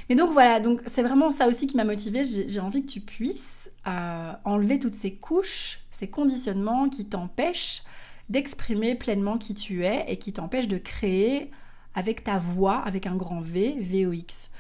mais 0.09 0.16
donc 0.16 0.33
voilà, 0.33 0.61
donc 0.61 0.81
c'est 0.87 1.03
vraiment 1.03 1.31
ça 1.31 1.49
aussi 1.49 1.66
qui 1.66 1.77
m'a 1.77 1.85
motivée. 1.85 2.23
J'ai 2.25 2.61
envie 2.61 2.83
que 2.83 2.90
tu 2.90 3.01
puisses 3.01 3.71
euh, 3.87 4.33
enlever 4.44 4.79
toutes 4.79 4.94
ces 4.94 5.14
couches, 5.14 5.81
ces 5.90 6.09
conditionnements 6.09 6.88
qui 6.88 7.05
t'empêchent 7.05 7.83
d'exprimer 8.29 8.94
pleinement 8.94 9.38
qui 9.38 9.55
tu 9.55 9.85
es 9.85 10.05
et 10.09 10.18
qui 10.18 10.33
t'empêchent 10.33 10.68
de 10.68 10.79
créer 10.79 11.51
avec 11.94 12.25
ta 12.25 12.38
voix, 12.38 12.77
avec 12.77 13.07
un 13.07 13.16
grand 13.16 13.40
V, 13.40 13.77
VOX. 13.81 14.51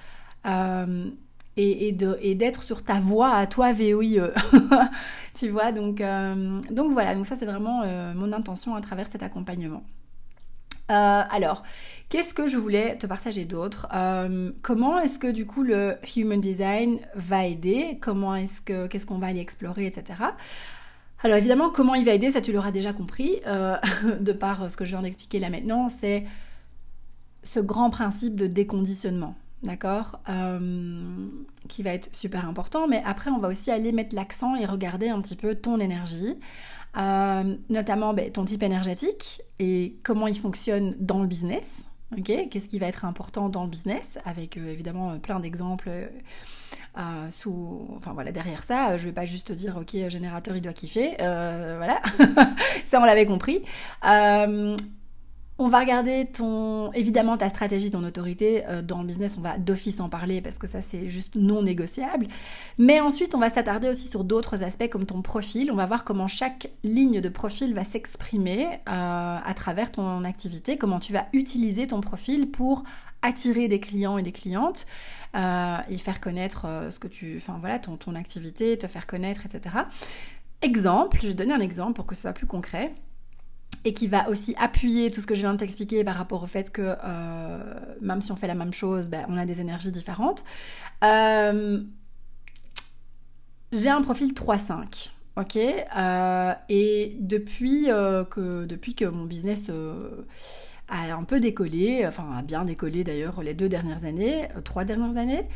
Euh, 0.46 1.10
et, 1.58 2.34
d'être 2.34 2.62
sur 2.62 2.82
ta 2.82 3.00
voix 3.00 3.34
à 3.34 3.46
toi 3.46 3.72
VOIE. 3.72 4.20
tu 5.34 5.48
vois, 5.48 5.72
donc, 5.72 6.00
euh, 6.00 6.60
donc 6.70 6.92
voilà, 6.92 7.14
donc 7.14 7.26
ça 7.26 7.36
c'est 7.36 7.46
vraiment 7.46 7.82
euh, 7.84 8.14
mon 8.14 8.32
intention 8.32 8.74
à 8.74 8.80
travers 8.80 9.08
cet 9.08 9.22
accompagnement. 9.22 9.82
alors, 10.88 11.64
qu'est-ce 12.08 12.32
que 12.32 12.46
je 12.46 12.56
voulais 12.56 12.96
te 12.96 13.06
partager 13.06 13.44
d'autre? 13.44 13.88
Comment 14.62 15.00
est-ce 15.00 15.18
que 15.18 15.30
du 15.30 15.44
coup 15.46 15.62
le 15.62 15.96
Human 16.16 16.40
Design 16.40 16.98
va 17.14 17.46
aider? 17.46 17.98
Comment 18.00 18.34
est-ce 18.34 18.62
que 18.62 18.86
qu'est-ce 18.86 19.04
qu'on 19.04 19.18
va 19.18 19.26
aller 19.26 19.40
explorer, 19.40 19.86
etc. 19.86 20.22
Alors 21.24 21.36
évidemment, 21.36 21.68
comment 21.68 21.94
il 21.94 22.04
va 22.04 22.12
aider, 22.12 22.30
ça 22.30 22.40
tu 22.40 22.52
l'auras 22.52 22.70
déjà 22.70 22.92
compris, 22.92 23.40
de 24.20 24.32
par 24.32 24.70
ce 24.70 24.76
que 24.76 24.84
je 24.84 24.90
viens 24.90 25.02
d'expliquer 25.02 25.40
là 25.40 25.50
maintenant, 25.50 25.88
c'est 25.88 26.24
ce 27.42 27.60
grand 27.60 27.90
principe 27.90 28.34
de 28.34 28.46
déconditionnement 28.46 29.34
d'accord 29.62 30.20
euh, 30.28 31.28
Qui 31.68 31.82
va 31.82 31.92
être 31.92 32.14
super 32.14 32.48
important. 32.48 32.88
Mais 32.88 33.02
après, 33.04 33.30
on 33.30 33.38
va 33.38 33.48
aussi 33.48 33.70
aller 33.70 33.92
mettre 33.92 34.14
l'accent 34.14 34.54
et 34.54 34.66
regarder 34.66 35.08
un 35.08 35.20
petit 35.20 35.36
peu 35.36 35.54
ton 35.54 35.80
énergie, 35.80 36.38
euh, 36.96 37.56
notamment 37.68 38.14
ben, 38.14 38.30
ton 38.30 38.44
type 38.44 38.62
énergétique 38.62 39.42
et 39.58 39.96
comment 40.02 40.26
il 40.26 40.38
fonctionne 40.38 40.94
dans 40.98 41.20
le 41.20 41.26
business. 41.26 41.84
Ok? 42.16 42.48
Qu'est-ce 42.50 42.68
qui 42.68 42.78
va 42.78 42.86
être 42.86 43.04
important 43.04 43.48
dans 43.48 43.64
le 43.64 43.70
business 43.70 44.18
Avec 44.24 44.56
euh, 44.56 44.72
évidemment 44.72 45.18
plein 45.18 45.40
d'exemples. 45.40 45.90
sous, 47.30 47.86
enfin 47.96 48.12
voilà, 48.12 48.32
derrière 48.32 48.64
ça, 48.64 48.96
je 48.96 49.04
vais 49.04 49.12
pas 49.12 49.26
juste 49.26 49.52
dire 49.52 49.76
ok, 49.76 50.08
générateur 50.08 50.56
il 50.56 50.62
doit 50.62 50.72
kiffer, 50.72 51.14
voilà, 51.18 52.00
ça 52.84 53.00
on 53.00 53.04
l'avait 53.04 53.26
compris. 53.26 53.62
On 55.60 55.66
va 55.66 55.80
regarder 55.80 56.24
ton, 56.24 56.92
évidemment 56.92 57.36
ta 57.36 57.48
stratégie, 57.48 57.90
ton 57.90 58.04
autorité. 58.04 58.64
Euh, 58.68 58.80
dans 58.80 59.00
le 59.00 59.08
business, 59.08 59.34
on 59.38 59.40
va 59.40 59.58
d'office 59.58 59.98
en 59.98 60.08
parler 60.08 60.40
parce 60.40 60.56
que 60.56 60.68
ça 60.68 60.80
c'est 60.80 61.08
juste 61.08 61.34
non 61.34 61.62
négociable. 61.62 62.28
Mais 62.78 63.00
ensuite, 63.00 63.34
on 63.34 63.40
va 63.40 63.50
s'attarder 63.50 63.88
aussi 63.88 64.06
sur 64.06 64.22
d'autres 64.22 64.62
aspects 64.62 64.88
comme 64.88 65.04
ton 65.04 65.20
profil. 65.20 65.72
On 65.72 65.74
va 65.74 65.84
voir 65.84 66.04
comment 66.04 66.28
chaque 66.28 66.70
ligne 66.84 67.20
de 67.20 67.28
profil 67.28 67.74
va 67.74 67.82
s'exprimer 67.82 68.66
euh, 68.66 68.70
à 68.86 69.52
travers 69.56 69.90
ton 69.90 70.22
activité, 70.22 70.78
comment 70.78 71.00
tu 71.00 71.12
vas 71.12 71.26
utiliser 71.32 71.88
ton 71.88 72.00
profil 72.00 72.52
pour 72.52 72.84
attirer 73.22 73.66
des 73.66 73.80
clients 73.80 74.16
et 74.16 74.22
des 74.22 74.30
clientes 74.30 74.86
euh, 75.34 75.78
et 75.90 75.98
faire 75.98 76.20
connaître 76.20 76.66
ce 76.90 77.00
que 77.00 77.08
tu, 77.08 77.34
enfin 77.36 77.56
voilà, 77.58 77.80
ton, 77.80 77.96
ton 77.96 78.14
activité, 78.14 78.78
te 78.78 78.86
faire 78.86 79.08
connaître, 79.08 79.44
etc. 79.44 79.74
Exemple, 80.62 81.18
je 81.20 81.26
vais 81.26 81.34
donner 81.34 81.52
un 81.52 81.60
exemple 81.60 81.94
pour 81.94 82.06
que 82.06 82.14
ce 82.14 82.20
soit 82.20 82.32
plus 82.32 82.46
concret 82.46 82.94
et 83.84 83.92
qui 83.92 84.06
va 84.08 84.28
aussi 84.28 84.54
appuyer 84.58 85.10
tout 85.10 85.20
ce 85.20 85.26
que 85.26 85.34
je 85.34 85.40
viens 85.40 85.52
de 85.52 85.58
t'expliquer 85.58 86.04
par 86.04 86.16
rapport 86.16 86.42
au 86.42 86.46
fait 86.46 86.70
que 86.70 86.96
euh, 87.04 87.74
même 88.00 88.20
si 88.22 88.32
on 88.32 88.36
fait 88.36 88.46
la 88.46 88.54
même 88.54 88.72
chose, 88.72 89.08
ben, 89.08 89.24
on 89.28 89.36
a 89.36 89.46
des 89.46 89.60
énergies 89.60 89.92
différentes. 89.92 90.44
Euh, 91.04 91.80
j'ai 93.72 93.90
un 93.90 94.02
profil 94.02 94.32
3-5. 94.32 95.10
Ok, 95.36 95.56
euh, 95.56 96.52
et 96.68 97.16
depuis 97.20 97.84
que 97.84 98.64
depuis 98.64 98.96
que 98.96 99.04
mon 99.04 99.24
business 99.24 99.70
a 100.88 101.14
un 101.14 101.22
peu 101.22 101.38
décollé, 101.38 102.04
enfin 102.04 102.24
a 102.36 102.42
bien 102.42 102.64
décollé 102.64 103.04
d'ailleurs 103.04 103.40
les 103.44 103.54
deux 103.54 103.68
dernières 103.68 104.04
années, 104.04 104.48
trois 104.64 104.82
dernières 104.82 105.16
années, 105.16 105.46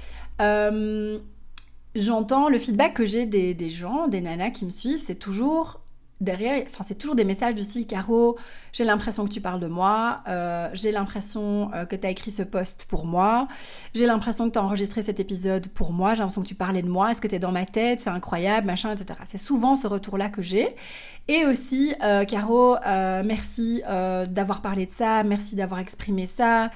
j'entends 1.97 2.49
le 2.49 2.59
feedback 2.59 2.95
que 2.95 3.05
j'ai 3.05 3.27
des, 3.27 3.55
des, 3.55 3.71
gens, 3.71 4.07
des 4.07 4.21
nanas 4.21 4.51
qui 4.51 4.65
me 4.67 4.71
suivent, 4.71 5.01
c'est 5.01 5.17
toujours 5.17 5.82
derrière, 6.23 6.63
enfin, 6.67 6.85
c'est 6.87 6.95
toujours 6.95 7.17
des 7.17 7.25
messages 7.25 7.55
du 7.55 7.63
style 7.63 7.87
Caro, 7.87 8.39
j'ai 8.73 8.85
l'impression 8.85 9.25
que 9.27 9.31
tu 9.31 9.41
parles 9.41 9.61
de 9.61 9.67
moi, 9.67 10.21
euh, 10.29 10.71
j'ai 10.73 10.93
l'impression 10.93 11.71
euh, 11.75 11.85
que 11.85 11.97
tu 11.97 12.07
as 12.07 12.11
écrit 12.11 12.31
ce 12.31 12.43
post 12.43 12.87
pour 12.89 13.05
moi, 13.05 13.49
j'ai 13.95 14.07
l'impression 14.07 14.49
que 14.49 14.55
tu 14.55 14.59
as 14.59 14.63
enregistré 14.63 15.03
cet 15.03 15.21
épisode 15.21 15.69
pour 15.69 15.93
moi, 15.93 16.15
j'ai 16.15 16.21
l'impression 16.21 16.43
que 16.43 16.47
tu 16.47 16.55
parlais 16.55 16.83
de 16.83 16.89
moi, 16.89 17.11
est-ce 17.11 17.21
que 17.21 17.29
tu 17.29 17.35
es 17.35 17.39
dans 17.39 17.53
ma 17.53 17.67
tête, 17.67 18.01
c'est 18.01 18.11
incroyable, 18.11 18.67
machin, 18.67 18.95
etc. 18.95 19.21
C'est 19.25 19.39
souvent 19.39 19.77
ce 19.77 19.87
retour-là 19.87 20.29
que 20.29 20.43
j'ai. 20.43 20.75
Et 21.29 21.45
aussi, 21.45 21.95
euh, 22.03 22.25
Caro, 22.25 22.77
merci 23.25 23.83
d'avoir 24.29 24.61
parlé 24.63 24.87
de 24.87 24.91
ça, 24.91 25.23
merci 25.25 25.55
d'avoir 25.57 25.81
exprimé 25.81 26.27
ça, 26.27 26.71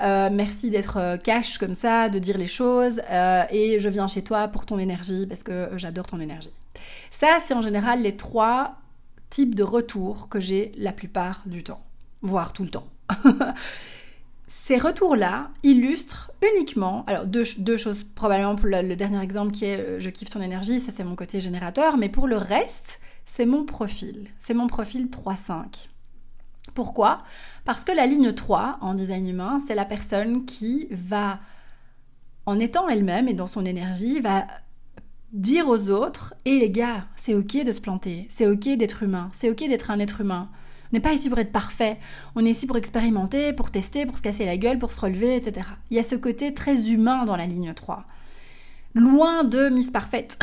merci 0.00 0.70
d'être 0.70 1.16
cash 1.22 1.58
comme 1.58 1.74
ça, 1.74 2.08
de 2.08 2.18
dire 2.18 2.38
les 2.38 2.46
choses, 2.46 3.00
et 3.50 3.80
je 3.80 3.88
viens 3.88 4.06
chez 4.06 4.22
toi 4.22 4.48
pour 4.48 4.66
ton 4.66 4.78
énergie 4.78 5.26
parce 5.26 5.42
que 5.42 5.70
j'adore 5.76 6.06
ton 6.06 6.20
énergie. 6.20 6.52
Ça, 7.10 7.38
c'est 7.40 7.54
en 7.54 7.62
général 7.62 8.02
les 8.02 8.16
trois 8.16 8.76
type 9.30 9.54
de 9.54 9.62
retour 9.62 10.28
que 10.28 10.40
j'ai 10.40 10.72
la 10.76 10.92
plupart 10.92 11.42
du 11.46 11.62
temps, 11.62 11.84
voire 12.22 12.52
tout 12.52 12.64
le 12.64 12.70
temps. 12.70 12.88
Ces 14.46 14.78
retours-là 14.78 15.50
illustrent 15.62 16.30
uniquement, 16.54 17.04
alors 17.06 17.26
deux, 17.26 17.44
choses 17.76 18.02
probablement 18.02 18.56
pour 18.56 18.66
le, 18.66 18.96
dernier 18.96 19.22
exemple 19.22 19.52
qui 19.52 19.66
est 19.66 19.78
euh, 19.78 20.00
je 20.00 20.08
kiffe 20.08 20.30
ton 20.30 20.40
énergie, 20.40 20.80
ça 20.80 20.90
c'est 20.90 21.04
mon 21.04 21.16
côté 21.16 21.40
générateur, 21.40 21.98
mais 21.98 22.08
pour 22.08 22.26
le 22.26 22.38
reste, 22.38 23.00
c'est 23.26 23.44
mon 23.44 23.66
profil, 23.66 24.28
c'est 24.38 24.54
mon 24.54 24.66
profil 24.66 25.08
3-5. 25.08 25.88
Pourquoi? 26.74 27.18
Parce 27.66 27.84
que 27.84 27.92
la 27.92 28.06
ligne 28.06 28.32
3 28.32 28.78
en 28.80 28.94
design 28.94 29.28
humain, 29.28 29.58
c'est 29.64 29.74
la 29.74 29.84
personne 29.84 30.46
qui 30.46 30.88
va, 30.90 31.40
en 32.46 32.58
étant 32.58 32.88
elle-même 32.88 33.28
et 33.28 33.34
dans 33.34 33.48
son 33.48 33.66
énergie, 33.66 34.20
va 34.20 34.46
dire 35.32 35.68
aux 35.68 35.90
autres, 35.90 36.34
et 36.44 36.58
les 36.58 36.70
gars, 36.70 37.04
c'est 37.16 37.34
ok 37.34 37.64
de 37.64 37.72
se 37.72 37.80
planter, 37.80 38.26
c'est 38.28 38.46
ok 38.46 38.76
d'être 38.76 39.02
humain, 39.02 39.30
c'est 39.32 39.50
ok 39.50 39.68
d'être 39.68 39.90
un 39.90 39.98
être 39.98 40.20
humain. 40.20 40.48
On 40.84 40.96
n'est 40.96 41.00
pas 41.00 41.12
ici 41.12 41.28
pour 41.28 41.38
être 41.38 41.52
parfait, 41.52 41.98
on 42.34 42.46
est 42.46 42.50
ici 42.50 42.66
pour 42.66 42.78
expérimenter, 42.78 43.52
pour 43.52 43.70
tester, 43.70 44.06
pour 44.06 44.16
se 44.16 44.22
casser 44.22 44.46
la 44.46 44.56
gueule, 44.56 44.78
pour 44.78 44.90
se 44.90 45.00
relever, 45.00 45.36
etc. 45.36 45.68
Il 45.90 45.96
y 45.96 46.00
a 46.00 46.02
ce 46.02 46.16
côté 46.16 46.54
très 46.54 46.90
humain 46.90 47.24
dans 47.26 47.36
la 47.36 47.46
ligne 47.46 47.74
3. 47.74 48.04
Loin 48.94 49.44
de 49.44 49.68
Miss 49.68 49.90
Parfaite. 49.90 50.38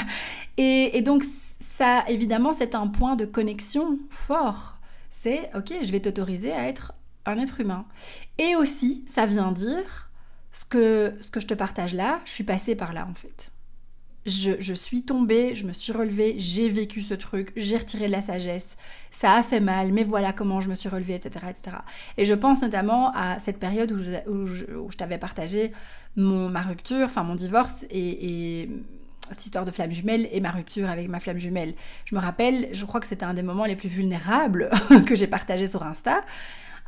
et, 0.56 0.98
et 0.98 1.02
donc 1.02 1.22
ça, 1.24 2.04
évidemment, 2.08 2.52
c'est 2.52 2.74
un 2.74 2.88
point 2.88 3.14
de 3.14 3.24
connexion 3.24 4.00
fort. 4.10 4.78
C'est, 5.10 5.48
ok, 5.54 5.72
je 5.80 5.92
vais 5.92 6.00
t'autoriser 6.00 6.50
à 6.50 6.66
être 6.66 6.92
un 7.24 7.38
être 7.38 7.60
humain. 7.60 7.86
Et 8.38 8.56
aussi, 8.56 9.04
ça 9.06 9.26
vient 9.26 9.52
dire 9.52 10.10
ce 10.50 10.64
que, 10.64 11.14
ce 11.20 11.30
que 11.30 11.38
je 11.38 11.46
te 11.46 11.54
partage 11.54 11.94
là, 11.94 12.20
je 12.24 12.32
suis 12.32 12.44
passée 12.44 12.74
par 12.74 12.92
là 12.92 13.06
en 13.08 13.14
fait 13.14 13.53
je, 14.26 14.72
suis 14.72 15.02
tombée, 15.02 15.54
je 15.54 15.66
me 15.66 15.72
suis 15.72 15.92
relevée, 15.92 16.34
j'ai 16.38 16.68
vécu 16.68 17.02
ce 17.02 17.14
truc, 17.14 17.52
j'ai 17.56 17.76
retiré 17.76 18.06
de 18.06 18.12
la 18.12 18.22
sagesse, 18.22 18.78
ça 19.10 19.34
a 19.34 19.42
fait 19.42 19.60
mal, 19.60 19.92
mais 19.92 20.02
voilà 20.02 20.32
comment 20.32 20.60
je 20.60 20.70
me 20.70 20.74
suis 20.74 20.88
relevée, 20.88 21.14
etc. 21.14 21.46
etc. 21.50 21.76
Et 22.16 22.24
je 22.24 22.34
pense 22.34 22.62
notamment 22.62 23.12
à 23.14 23.38
cette 23.38 23.58
période 23.58 23.92
où 23.92 24.46
je, 24.46 24.96
t'avais 24.96 25.18
partagé 25.18 25.72
mon, 26.16 26.48
ma 26.48 26.62
rupture, 26.62 27.04
enfin 27.04 27.22
mon 27.22 27.34
divorce 27.34 27.84
et, 27.90 28.70
cette 29.30 29.46
histoire 29.46 29.64
de 29.64 29.70
flamme 29.70 29.90
jumelle 29.90 30.28
et 30.32 30.40
ma 30.40 30.50
rupture 30.50 30.88
avec 30.90 31.08
ma 31.08 31.18
flamme 31.18 31.38
jumelle. 31.38 31.72
Je 32.04 32.14
me 32.14 32.20
rappelle, 32.20 32.68
je 32.72 32.84
crois 32.84 33.00
que 33.00 33.06
c'était 33.06 33.24
un 33.24 33.32
des 33.32 33.42
moments 33.42 33.64
les 33.64 33.74
plus 33.74 33.88
vulnérables 33.88 34.68
que 35.06 35.14
j'ai 35.14 35.26
partagé 35.26 35.66
sur 35.66 35.82
Insta. 35.82 36.20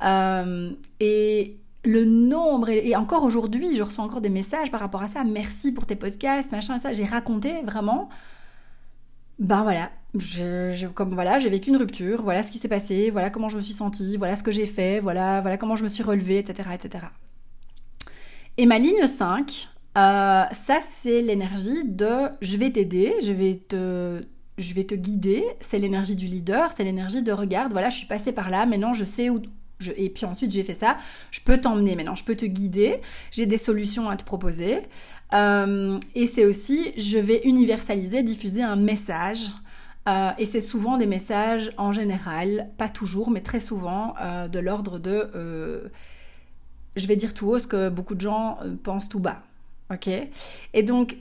Euh, 0.05 0.71
et 1.01 1.57
le 1.87 2.05
nombre, 2.05 2.69
et, 2.69 2.97
encore 2.97 3.23
aujourd'hui, 3.23 3.75
je 3.77 3.83
reçois 3.83 4.05
encore 4.05 4.21
des 4.21 4.29
messages 4.29 4.71
par 4.71 4.81
rapport 4.81 5.03
à 5.03 5.09
ça. 5.09 5.25
Merci 5.25 5.73
pour 5.73 5.87
tes 5.87 5.97
podcasts, 5.97 6.53
machin, 6.53 6.79
ça. 6.79 6.93
J'ai 6.93 7.05
raconté 7.05 7.63
vraiment. 7.63 8.09
Ben 9.39 9.63
voilà, 9.63 9.91
comme 10.95 11.15
voilà, 11.15 11.39
j'ai 11.39 11.51
vécu 11.51 11.69
une 11.69 11.77
rupture, 11.77 12.23
voilà 12.23 12.43
ce 12.43 12.51
qui 12.51 12.57
s'est 12.57 12.69
passé, 12.69 13.11
voilà 13.11 13.29
comment 13.29 13.51
je 13.51 13.59
me 13.59 13.61
suis 13.61 13.75
sentie, 13.75 14.17
voilà 14.17 14.35
ce 14.35 14.43
que 14.43 14.51
j'ai 14.51 14.65
fait, 14.65 14.99
voilà, 14.99 15.43
voilà 15.43 15.59
comment 15.59 15.77
je 15.77 15.85
me 15.85 15.91
suis 15.91 16.03
relevée, 16.03 16.39
etc. 16.39 16.71
etc. 16.73 17.05
Et 18.57 18.65
ma 18.65 18.79
ligne 18.79 19.07
5, 19.07 19.69
euh, 19.99 20.45
ça 20.53 20.79
c'est 20.81 21.21
l'énergie 21.21 21.85
de 21.85 22.31
je 22.41 22.57
vais 22.57 22.71
t'aider, 22.71 23.15
je 23.23 23.33
vais 23.35 23.61
te 23.69 24.25
je 24.57 24.73
vais 24.73 24.85
te 24.85 24.95
guider, 24.95 25.45
c'est 25.61 25.79
l'énergie 25.79 26.17
du 26.17 26.25
leader, 26.25 26.73
c'est 26.75 26.85
l'énergie 26.85 27.23
de 27.23 27.33
regarde, 27.33 27.73
voilà, 27.73 27.91
je 27.91 27.99
suis 27.99 28.07
passée 28.07 28.33
par 28.33 28.49
là, 28.49 28.65
maintenant 28.65 28.95
je 28.95 29.05
sais 29.05 29.29
où, 29.29 29.43
et 29.97 30.11
puis 30.11 30.25
ensuite 30.25 30.51
j'ai 30.51 30.63
fait 30.63 30.75
ça, 30.75 30.97
je 31.31 31.41
peux 31.41 31.59
t'emmener 31.59 31.97
maintenant, 31.97 32.15
je 32.15 32.25
peux 32.25 32.37
te 32.37 32.47
guider, 32.47 33.01
j'ai 33.31 33.47
des 33.47 33.59
solutions 33.59 34.09
à 34.09 34.17
te 34.17 34.25
proposer. 34.25 34.81
Euh, 35.35 35.99
et 36.15 36.27
c'est 36.27 36.45
aussi, 36.45 36.93
je 36.97 37.19
vais 37.19 37.41
universaliser, 37.45 38.23
diffuser 38.23 38.63
un 38.63 38.77
message. 38.77 39.51
Euh, 40.09 40.31
et 40.39 40.47
c'est 40.47 40.61
souvent 40.61 40.99
des 40.99 41.07
messages 41.07 41.73
en 41.79 41.93
général, 41.93 42.71
pas 42.79 42.89
toujours, 42.89 43.31
mais 43.31 43.41
très 43.41 43.59
souvent, 43.59 44.15
euh, 44.23 44.47
de 44.47 44.61
l'ordre 44.61 44.99
de, 45.01 45.91
je 46.95 47.07
vais 47.07 47.17
dire 47.17 47.35
tout 47.35 47.49
haut 47.49 47.59
ce 47.59 47.67
que 47.67 47.89
beaucoup 47.89 48.15
de 48.15 48.21
gens 48.21 48.59
pensent 48.85 49.09
tout 49.09 49.21
bas. 49.21 49.43
Ok? 49.93 50.09
Et 50.75 50.83
donc, 50.83 51.17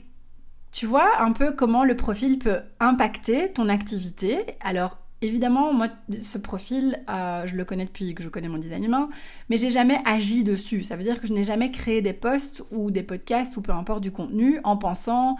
tu 0.70 0.86
vois 0.86 1.20
un 1.20 1.32
peu 1.32 1.52
comment 1.52 1.84
le 1.84 1.96
profil 1.96 2.38
peut 2.38 2.60
impacter 2.80 3.52
ton 3.52 3.68
activité. 3.68 4.38
Alors, 4.60 4.98
évidemment, 5.22 5.72
moi, 5.72 5.88
ce 6.20 6.38
profil, 6.38 7.02
euh, 7.08 7.46
je 7.46 7.56
le 7.56 7.64
connais 7.64 7.84
depuis 7.84 8.14
que 8.14 8.22
je 8.22 8.28
connais 8.28 8.48
mon 8.48 8.58
design 8.58 8.84
humain, 8.84 9.08
mais 9.48 9.56
j'ai 9.56 9.70
jamais 9.70 10.00
agi 10.04 10.44
dessus. 10.44 10.82
Ça 10.82 10.96
veut 10.96 11.02
dire 11.02 11.20
que 11.20 11.26
je 11.26 11.32
n'ai 11.32 11.44
jamais 11.44 11.70
créé 11.70 12.02
des 12.02 12.12
posts 12.12 12.62
ou 12.70 12.90
des 12.90 13.02
podcasts 13.02 13.56
ou 13.56 13.62
peu 13.62 13.72
importe 13.72 14.02
du 14.02 14.12
contenu 14.12 14.60
en 14.64 14.76
pensant 14.76 15.36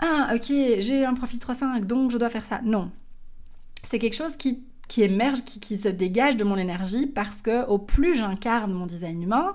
ah 0.00 0.30
ok 0.34 0.50
j'ai 0.78 1.04
un 1.04 1.12
profil 1.12 1.38
3.5 1.38 1.84
donc 1.84 2.10
je 2.10 2.18
dois 2.18 2.30
faire 2.30 2.44
ça. 2.44 2.60
Non, 2.64 2.90
c'est 3.82 3.98
quelque 3.98 4.16
chose 4.16 4.36
qui, 4.36 4.62
qui 4.88 5.02
émerge, 5.02 5.44
qui, 5.44 5.60
qui, 5.60 5.76
se 5.76 5.88
dégage 5.88 6.36
de 6.36 6.44
mon 6.44 6.56
énergie 6.56 7.06
parce 7.06 7.42
que 7.42 7.66
au 7.66 7.78
plus 7.78 8.14
j'incarne 8.14 8.72
mon 8.72 8.86
design 8.86 9.22
humain, 9.22 9.54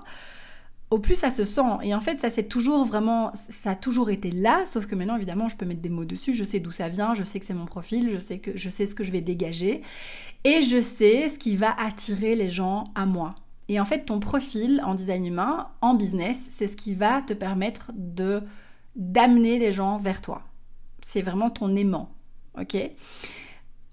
au 0.90 0.98
plus 0.98 1.16
ça 1.16 1.30
se 1.30 1.44
sent. 1.44 1.78
Et 1.82 1.94
en 1.94 2.00
fait, 2.00 2.18
ça 2.18 2.30
c'est 2.30 2.48
toujours 2.48 2.84
vraiment, 2.84 3.32
ça 3.34 3.70
a 3.70 3.74
toujours 3.74 4.10
été 4.10 4.30
là, 4.30 4.64
sauf 4.66 4.86
que 4.86 4.94
maintenant 4.94 5.16
évidemment, 5.16 5.48
je 5.48 5.56
peux 5.56 5.66
mettre 5.66 5.80
des 5.80 5.88
mots 5.88 6.04
dessus. 6.04 6.34
Je 6.34 6.44
sais 6.44 6.60
d'où 6.60 6.70
ça 6.70 6.88
vient, 6.88 7.14
je 7.14 7.24
sais 7.24 7.40
que 7.40 7.46
c'est 7.46 7.54
mon 7.54 7.66
profil, 7.66 8.10
je 8.12 8.18
sais 8.18 8.38
que 8.38 8.56
je 8.56 8.70
sais 8.70 8.86
ce 8.86 8.94
que 8.94 9.04
je 9.04 9.12
vais 9.12 9.20
dégager, 9.20 9.82
et 10.44 10.62
je 10.62 10.80
sais 10.80 11.28
ce 11.28 11.38
qui 11.38 11.56
va 11.56 11.74
attirer 11.80 12.36
les 12.36 12.48
gens 12.48 12.84
à 12.94 13.06
moi. 13.06 13.34
Et 13.68 13.80
en 13.80 13.84
fait, 13.84 14.04
ton 14.04 14.20
profil 14.20 14.80
en 14.84 14.94
design 14.94 15.26
humain, 15.26 15.68
en 15.80 15.94
business, 15.94 16.46
c'est 16.50 16.68
ce 16.68 16.76
qui 16.76 16.94
va 16.94 17.22
te 17.22 17.32
permettre 17.32 17.90
de 17.94 18.42
d'amener 18.94 19.58
les 19.58 19.72
gens 19.72 19.98
vers 19.98 20.22
toi. 20.22 20.42
C'est 21.02 21.20
vraiment 21.20 21.50
ton 21.50 21.76
aimant, 21.76 22.14
ok? 22.58 22.76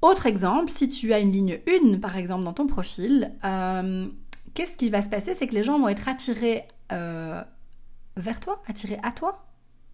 Autre 0.02 0.28
exemple, 0.28 0.70
si 0.70 0.88
tu 0.88 1.12
as 1.12 1.20
une 1.20 1.32
ligne 1.32 1.60
1 1.68 1.98
par 1.98 2.18
exemple 2.18 2.44
dans 2.44 2.54
ton 2.54 2.68
profil, 2.68 3.34
euh, 3.44 4.06
qu'est-ce 4.54 4.78
qui 4.78 4.90
va 4.90 5.02
se 5.02 5.10
passer? 5.10 5.34
C'est 5.34 5.48
que 5.48 5.56
les 5.56 5.64
gens 5.64 5.80
vont 5.80 5.90
être 5.90 6.08
attirés 6.08 6.64
euh, 6.92 7.42
vers 8.18 8.40
toi, 8.40 8.62
attiré 8.68 9.00
à 9.04 9.12
toi, 9.12 9.46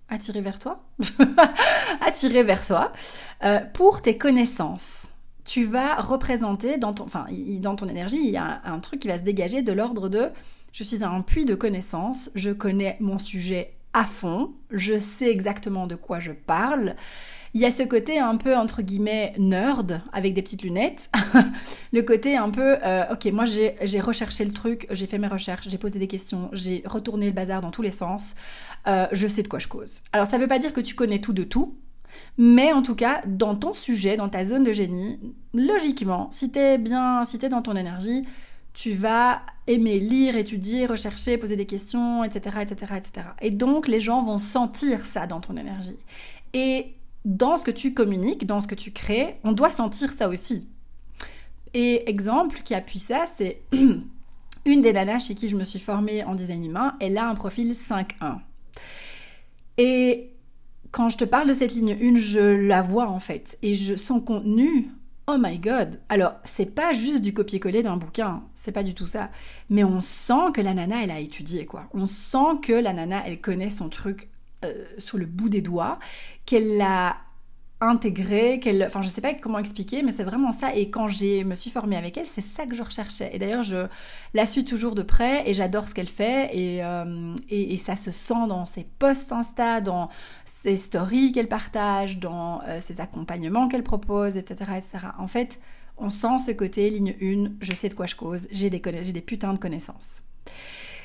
attiré 0.09 0.41
vers 0.41 0.59
toi, 0.59 0.83
attiré 2.01 2.43
vers 2.43 2.65
toi, 2.65 2.91
euh, 3.43 3.59
pour 3.73 4.01
tes 4.01 4.17
connaissances. 4.17 5.11
Tu 5.45 5.65
vas 5.65 5.95
représenter 5.95 6.77
dans 6.77 6.93
ton, 6.93 7.05
enfin, 7.05 7.25
dans 7.59 7.75
ton 7.75 7.87
énergie, 7.87 8.19
il 8.21 8.29
y 8.29 8.37
a 8.37 8.61
un 8.65 8.79
truc 8.79 8.99
qui 8.99 9.07
va 9.07 9.17
se 9.17 9.23
dégager 9.23 9.61
de 9.61 9.71
l'ordre 9.71 10.09
de 10.09 10.29
je 10.71 10.83
suis 10.83 11.03
un 11.03 11.21
puits 11.21 11.45
de 11.45 11.55
connaissances, 11.55 12.29
je 12.35 12.51
connais 12.51 12.97
mon 12.99 13.17
sujet 13.17 13.73
à 13.93 14.03
fond, 14.03 14.53
je 14.71 14.99
sais 14.99 15.29
exactement 15.29 15.87
de 15.87 15.95
quoi 15.95 16.19
je 16.19 16.31
parle, 16.31 16.95
il 17.53 17.61
y 17.61 17.65
a 17.65 17.71
ce 17.71 17.83
côté 17.83 18.19
un 18.19 18.37
peu 18.37 18.55
entre 18.55 18.81
guillemets 18.81 19.33
nerd 19.37 20.01
avec 20.13 20.33
des 20.33 20.41
petites 20.41 20.63
lunettes, 20.63 21.09
le 21.93 22.01
côté 22.01 22.37
un 22.37 22.49
peu 22.49 22.77
euh, 22.83 23.03
ok 23.11 23.25
moi 23.31 23.45
j'ai 23.45 23.99
recherché 23.99 24.45
le 24.45 24.51
truc, 24.51 24.87
j'ai 24.91 25.07
fait 25.07 25.17
mes 25.17 25.27
recherches, 25.27 25.67
j'ai 25.67 25.77
posé 25.77 25.99
des 25.99 26.07
questions, 26.07 26.49
j'ai 26.53 26.83
retourné 26.85 27.27
le 27.27 27.31
bazar 27.31 27.61
dans 27.61 27.71
tous 27.71 27.81
les 27.81 27.91
sens, 27.91 28.35
euh, 28.87 29.07
je 29.11 29.27
sais 29.27 29.43
de 29.43 29.47
quoi 29.47 29.59
je 29.59 29.67
cause. 29.67 30.01
Alors 30.11 30.27
ça 30.27 30.37
veut 30.37 30.47
pas 30.47 30.59
dire 30.59 30.73
que 30.73 30.81
tu 30.81 30.95
connais 30.95 31.19
tout 31.19 31.33
de 31.33 31.43
tout, 31.43 31.75
mais 32.37 32.71
en 32.71 32.81
tout 32.81 32.95
cas 32.95 33.21
dans 33.25 33.55
ton 33.55 33.73
sujet, 33.73 34.17
dans 34.17 34.29
ta 34.29 34.45
zone 34.45 34.63
de 34.63 34.71
génie, 34.71 35.19
logiquement, 35.53 36.29
si 36.31 36.51
t'es 36.51 36.77
bien, 36.77 37.25
si 37.25 37.39
t'es 37.39 37.49
dans 37.49 37.61
ton 37.61 37.75
énergie, 37.75 38.23
tu 38.73 38.93
vas 38.93 39.41
aimer 39.67 39.99
lire, 39.99 40.37
étudier, 40.37 40.85
rechercher, 40.85 41.37
poser 41.37 41.55
des 41.55 41.65
questions, 41.65 42.23
etc., 42.23 42.57
etc., 42.61 42.93
etc. 42.97 43.27
Et 43.41 43.51
donc 43.51 43.87
les 43.87 43.99
gens 43.99 44.21
vont 44.21 44.37
sentir 44.37 45.05
ça 45.05 45.27
dans 45.27 45.39
ton 45.39 45.57
énergie. 45.57 45.97
Et 46.53 46.95
dans 47.25 47.57
ce 47.57 47.63
que 47.63 47.71
tu 47.71 47.93
communiques, 47.93 48.45
dans 48.45 48.61
ce 48.61 48.67
que 48.67 48.75
tu 48.75 48.91
crées, 48.91 49.39
on 49.43 49.51
doit 49.51 49.71
sentir 49.71 50.11
ça 50.11 50.29
aussi. 50.29 50.67
Et 51.73 52.09
exemple 52.09 52.61
qui 52.63 52.73
appuie 52.73 52.99
ça, 52.99 53.25
c'est 53.27 53.61
une 54.65 54.81
des 54.81 54.93
nanas 54.93 55.19
chez 55.19 55.35
qui 55.35 55.47
je 55.47 55.55
me 55.55 55.63
suis 55.63 55.79
formée 55.79 56.23
en 56.23 56.35
design 56.35 56.63
humain, 56.65 56.95
elle 56.99 57.17
a 57.17 57.29
un 57.29 57.35
profil 57.35 57.71
5-1. 57.71 58.39
Et 59.77 60.31
quand 60.91 61.09
je 61.09 61.17
te 61.17 61.23
parle 61.25 61.47
de 61.47 61.53
cette 61.53 61.73
ligne 61.73 61.97
1, 62.01 62.15
je 62.15 62.39
la 62.39 62.81
vois 62.81 63.07
en 63.07 63.19
fait. 63.19 63.57
Et 63.61 63.75
je, 63.75 63.95
son 63.95 64.19
contenu, 64.19 64.89
oh 65.27 65.37
my 65.39 65.59
god. 65.59 65.99
Alors, 66.09 66.33
c'est 66.43 66.73
pas 66.73 66.91
juste 66.93 67.21
du 67.21 67.33
copier-coller 67.33 67.83
d'un 67.83 67.97
bouquin, 67.97 68.43
c'est 68.55 68.71
pas 68.71 68.83
du 68.83 68.93
tout 68.93 69.07
ça. 69.07 69.29
Mais 69.69 69.83
on 69.83 70.01
sent 70.01 70.51
que 70.53 70.61
la 70.61 70.73
nana, 70.73 71.03
elle 71.03 71.11
a 71.11 71.19
étudié 71.19 71.65
quoi. 71.65 71.87
On 71.93 72.07
sent 72.07 72.59
que 72.61 72.73
la 72.73 72.93
nana, 72.93 73.23
elle 73.25 73.39
connaît 73.39 73.69
son 73.69 73.89
truc 73.89 74.28
euh, 74.65 74.85
sur 74.97 75.17
le 75.17 75.25
bout 75.25 75.49
des 75.49 75.61
doigts, 75.61 75.99
qu'elle 76.45 76.77
l'a 76.77 77.17
intégré, 77.81 78.59
qu'elle, 78.59 78.83
enfin 78.83 79.01
je 79.01 79.07
sais 79.07 79.21
pas 79.21 79.33
comment 79.33 79.59
expliquer, 79.59 80.03
mais 80.03 80.11
c'est 80.11 80.23
vraiment 80.23 80.51
ça. 80.51 80.75
Et 80.75 80.89
quand 80.89 81.07
j'ai 81.07 81.43
me 81.43 81.55
suis 81.55 81.71
formée 81.71 81.95
avec 81.95 82.17
elle, 82.17 82.25
c'est 82.25 82.41
ça 82.41 82.65
que 82.65 82.75
je 82.75 82.83
recherchais. 82.83 83.29
Et 83.33 83.39
d'ailleurs, 83.39 83.63
je 83.63 83.87
la 84.33 84.45
suis 84.45 84.65
toujours 84.65 84.95
de 84.95 85.01
près 85.01 85.49
et 85.49 85.53
j'adore 85.53 85.87
ce 85.87 85.93
qu'elle 85.93 86.09
fait 86.09 86.49
et, 86.53 86.83
euh, 86.83 87.33
et, 87.49 87.77
ça 87.77 87.95
se 87.95 88.11
sent 88.11 88.47
dans 88.49 88.65
ses 88.65 88.85
posts 88.99 89.31
Insta, 89.31 89.79
dans 89.79 90.09
ses 90.43 90.75
stories 90.75 91.31
qu'elle 91.31 91.47
partage, 91.47 92.19
dans 92.19 92.61
euh, 92.67 92.81
ses 92.81 92.99
accompagnements 92.99 93.69
qu'elle 93.69 93.83
propose, 93.83 94.35
etc., 94.35 94.71
etc. 94.77 95.07
En 95.17 95.27
fait, 95.27 95.61
on 95.97 96.09
sent 96.09 96.39
ce 96.45 96.51
côté 96.51 96.89
ligne 96.89 97.15
1, 97.21 97.51
je 97.61 97.71
sais 97.73 97.87
de 97.87 97.93
quoi 97.93 98.05
je 98.05 98.15
cause, 98.15 98.47
j'ai 98.51 98.69
des, 98.69 98.81
j'ai 99.01 99.13
des 99.13 99.21
putains 99.21 99.53
de 99.53 99.59
connaissances. 99.59 100.23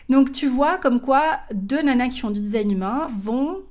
Donc 0.08 0.32
tu 0.32 0.46
vois 0.46 0.78
comme 0.78 1.00
quoi 1.00 1.38
deux 1.52 1.82
nanas 1.82 2.08
qui 2.08 2.20
font 2.20 2.30
du 2.30 2.40
design 2.40 2.70
humain 2.70 3.08
vont 3.18 3.62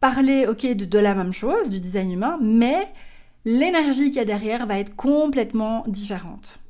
parler, 0.00 0.46
ok, 0.46 0.66
de, 0.66 0.98
la 0.98 1.14
même 1.14 1.32
chose, 1.32 1.70
du 1.70 1.80
design 1.80 2.12
humain, 2.12 2.38
mais 2.40 2.88
l'énergie 3.44 4.06
qu'il 4.06 4.16
y 4.16 4.20
a 4.20 4.24
derrière 4.24 4.66
va 4.66 4.78
être 4.78 4.94
complètement 4.94 5.84
différente. 5.88 6.60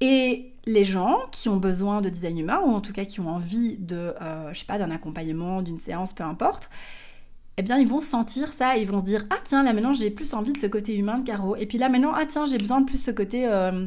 Et 0.00 0.52
les 0.66 0.84
gens 0.84 1.18
qui 1.32 1.48
ont 1.48 1.56
besoin 1.56 2.00
de 2.00 2.08
design 2.08 2.38
humain, 2.38 2.60
ou 2.64 2.70
en 2.70 2.80
tout 2.80 2.92
cas 2.92 3.04
qui 3.04 3.20
ont 3.20 3.28
envie 3.28 3.76
de, 3.78 4.14
euh, 4.20 4.52
je 4.52 4.58
sais 4.58 4.64
pas, 4.64 4.78
d'un 4.78 4.90
accompagnement, 4.90 5.62
d'une 5.62 5.78
séance, 5.78 6.12
peu 6.12 6.24
importe, 6.24 6.70
eh 7.56 7.62
bien, 7.62 7.78
ils 7.78 7.88
vont 7.88 8.00
sentir 8.00 8.52
ça, 8.52 8.76
ils 8.76 8.86
vont 8.86 9.00
se 9.00 9.04
dire, 9.04 9.24
ah 9.30 9.38
tiens, 9.44 9.62
là 9.62 9.72
maintenant 9.72 9.92
j'ai 9.92 10.10
plus 10.10 10.32
envie 10.34 10.52
de 10.52 10.58
ce 10.58 10.66
côté 10.66 10.96
humain 10.96 11.18
de 11.18 11.24
Caro, 11.24 11.56
et 11.56 11.66
puis 11.66 11.78
là 11.78 11.88
maintenant, 11.88 12.12
ah 12.14 12.24
tiens, 12.26 12.46
j'ai 12.46 12.58
besoin 12.58 12.80
de 12.80 12.86
plus 12.86 13.02
ce 13.02 13.10
côté... 13.10 13.46
Euh, 13.46 13.86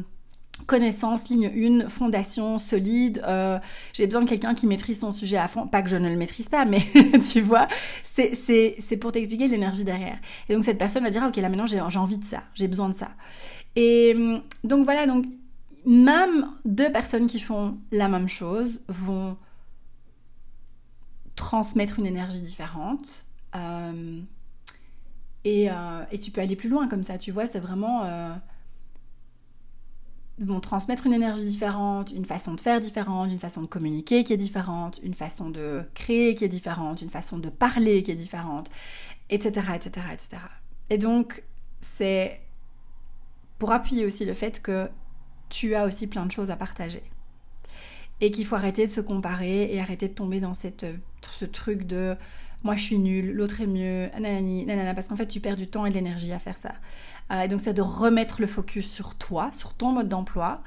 connaissance, 0.66 1.28
ligne 1.28 1.82
1, 1.82 1.88
fondation 1.88 2.58
solide, 2.58 3.22
euh, 3.26 3.58
j'ai 3.92 4.06
besoin 4.06 4.22
de 4.22 4.28
quelqu'un 4.28 4.54
qui 4.54 4.66
maîtrise 4.66 5.00
son 5.00 5.12
sujet 5.12 5.36
à 5.36 5.48
fond, 5.48 5.66
pas 5.66 5.82
que 5.82 5.90
je 5.90 5.96
ne 5.96 6.08
le 6.08 6.16
maîtrise 6.16 6.48
pas, 6.48 6.64
mais 6.64 6.80
tu 7.32 7.40
vois, 7.40 7.68
c'est 8.02 8.96
pour 9.00 9.12
t'expliquer 9.12 9.48
l'énergie 9.48 9.84
derrière. 9.84 10.18
Et 10.48 10.54
donc 10.54 10.64
cette 10.64 10.78
personne 10.78 11.04
va 11.04 11.10
dire, 11.10 11.22
ah, 11.24 11.28
ok, 11.28 11.36
là 11.36 11.48
maintenant 11.48 11.66
j'ai 11.66 11.80
envie 11.80 12.18
de 12.18 12.24
ça, 12.24 12.42
j'ai 12.54 12.68
besoin 12.68 12.88
de 12.88 12.94
ça. 12.94 13.10
Et 13.76 14.14
hum, 14.16 14.42
donc 14.62 14.84
voilà, 14.84 15.06
donc 15.06 15.26
même 15.84 16.48
deux 16.64 16.90
personnes 16.90 17.26
qui 17.26 17.40
font 17.40 17.76
la 17.92 18.08
même 18.08 18.28
chose 18.28 18.80
vont 18.88 19.36
transmettre 21.36 21.98
une 21.98 22.06
énergie 22.06 22.40
différente. 22.40 23.26
Euh, 23.54 24.20
et, 25.44 25.70
euh, 25.70 26.04
et, 26.10 26.18
tu 26.18 26.30
peux 26.30 26.40
aller 26.40 26.56
plus 26.56 26.70
loin 26.70 26.88
comme 26.88 27.02
ça, 27.02 27.18
tu 27.18 27.32
vois, 27.32 27.46
c'est 27.46 27.60
vraiment 27.60 28.02
vont 30.38 30.60
transmettre 30.60 31.06
une 31.06 31.12
énergie 31.12 31.44
différente, 31.44 32.10
une 32.10 32.24
façon 32.24 32.54
de 32.54 32.60
faire 32.60 32.80
différente, 32.80 33.30
une 33.30 33.38
façon 33.38 33.62
de 33.62 33.66
communiquer 33.66 34.24
qui 34.24 34.32
est 34.32 34.38
différente, 34.38 35.00
une 35.02 35.14
façon 35.14 35.50
de 35.50 35.82
créer 35.94 36.34
qui 36.34 36.44
est 36.44 36.48
différente, 36.48 37.02
une 37.02 37.10
façon 37.10 37.38
de 37.38 37.48
parler 37.48 38.02
qui 38.02 38.10
est 38.10 38.16
différente, 38.16 38.68
etc. 39.30 39.68
etc., 39.76 40.06
etc. 40.12 40.42
Et 40.90 40.98
donc, 40.98 41.44
c'est 41.80 42.40
pour 43.58 43.72
appuyer 43.72 44.04
aussi 44.04 44.24
le 44.24 44.34
fait 44.34 44.60
que 44.60 44.88
tu 45.48 45.74
as 45.74 45.84
aussi 45.84 46.08
plein 46.08 46.26
de 46.26 46.32
choses 46.32 46.50
à 46.50 46.56
partager. 46.56 47.02
Et 48.20 48.30
qu'il 48.30 48.46
faut 48.46 48.56
arrêter 48.56 48.86
de 48.86 48.90
se 48.90 49.00
comparer 49.00 49.72
et 49.72 49.80
arrêter 49.80 50.08
de 50.08 50.14
tomber 50.14 50.40
dans 50.40 50.54
cette, 50.54 50.86
ce 51.22 51.44
truc 51.44 51.84
de 51.84 52.16
moi 52.64 52.76
je 52.76 52.82
suis 52.82 52.98
nulle, 52.98 53.32
l'autre 53.32 53.60
est 53.60 53.66
mieux, 53.66 54.08
nanani, 54.18 54.64
nanana, 54.64 54.94
parce 54.94 55.08
qu'en 55.08 55.16
fait 55.16 55.26
tu 55.26 55.38
perds 55.38 55.56
du 55.56 55.66
temps 55.66 55.84
et 55.84 55.90
de 55.90 55.94
l'énergie 55.94 56.32
à 56.32 56.38
faire 56.38 56.56
ça. 56.56 56.72
Euh, 57.30 57.42
et 57.42 57.48
donc 57.48 57.60
c'est 57.60 57.74
de 57.74 57.82
remettre 57.82 58.40
le 58.40 58.46
focus 58.46 58.90
sur 58.90 59.14
toi, 59.14 59.50
sur 59.52 59.74
ton 59.74 59.92
mode 59.92 60.08
d'emploi, 60.08 60.62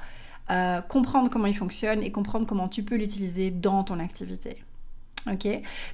euh, 0.50 0.80
comprendre 0.80 1.28
comment 1.30 1.46
il 1.46 1.56
fonctionne 1.56 2.02
et 2.02 2.10
comprendre 2.10 2.46
comment 2.46 2.68
tu 2.68 2.82
peux 2.82 2.96
l'utiliser 2.96 3.50
dans 3.50 3.84
ton 3.84 4.00
activité. 4.00 4.62
Ok, 5.30 5.46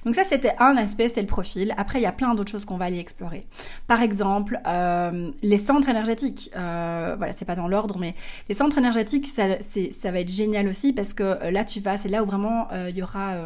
donc 0.05 0.15
ça 0.15 0.23
c'était 0.23 0.53
un 0.59 0.77
aspect, 0.77 1.09
c'est 1.09 1.19
le 1.19 1.27
profil. 1.27 1.73
Après 1.77 1.99
il 1.99 2.03
y 2.03 2.05
a 2.05 2.13
plein 2.13 2.33
d'autres 2.35 2.51
choses 2.51 2.63
qu'on 2.63 2.77
va 2.77 2.85
aller 2.85 2.99
explorer. 2.99 3.43
Par 3.85 4.01
exemple, 4.01 4.61
euh, 4.65 5.31
les 5.41 5.57
centres 5.57 5.89
énergétiques. 5.89 6.51
Euh, 6.55 7.15
voilà, 7.17 7.33
c'est 7.33 7.43
pas 7.43 7.55
dans 7.55 7.67
l'ordre, 7.67 7.97
mais 7.99 8.11
les 8.47 8.55
centres 8.55 8.77
énergétiques, 8.77 9.27
ça, 9.27 9.59
ça 9.59 10.11
va 10.11 10.19
être 10.21 10.31
génial 10.31 10.67
aussi 10.69 10.93
parce 10.93 11.13
que 11.13 11.49
là 11.49 11.65
tu 11.65 11.81
vas, 11.81 11.97
c'est 11.97 12.07
là 12.07 12.23
où 12.23 12.25
vraiment 12.25 12.69
il 12.87 12.95
y 12.95 13.03
aura, 13.03 13.45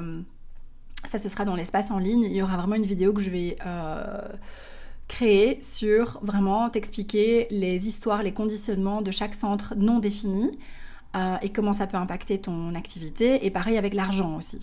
ça 1.05 1.17
ce 1.17 1.27
sera 1.27 1.43
dans 1.43 1.55
l'espace 1.55 1.89
en 1.89 1.97
ligne. 1.97 2.23
Il 2.23 2.34
y 2.34 2.41
aura 2.43 2.58
vraiment 2.58 2.75
une 2.75 2.86
vidéo 2.86 3.12
que 3.13 3.21
je 3.21 3.32
vais 3.32 3.58
créer 5.10 5.60
sur 5.62 6.19
vraiment 6.22 6.69
t'expliquer 6.69 7.48
les 7.52 7.89
histoires, 7.89 8.24
les 8.24 8.34
conditionnements 8.34 9.02
de 9.02 9.12
chaque 9.12 9.34
centre 9.34 9.74
non 9.76 10.00
défini. 10.00 10.58
Euh, 11.15 11.38
et 11.41 11.50
comment 11.50 11.74
ça 11.74 11.88
peut 11.88 11.98
impacter 11.98 12.39
ton 12.39 12.76
activité, 12.76 13.43
et 13.43 13.50
pareil 13.50 13.80
avec 13.80 13.95
l'argent 13.95 14.38
aussi. 14.38 14.60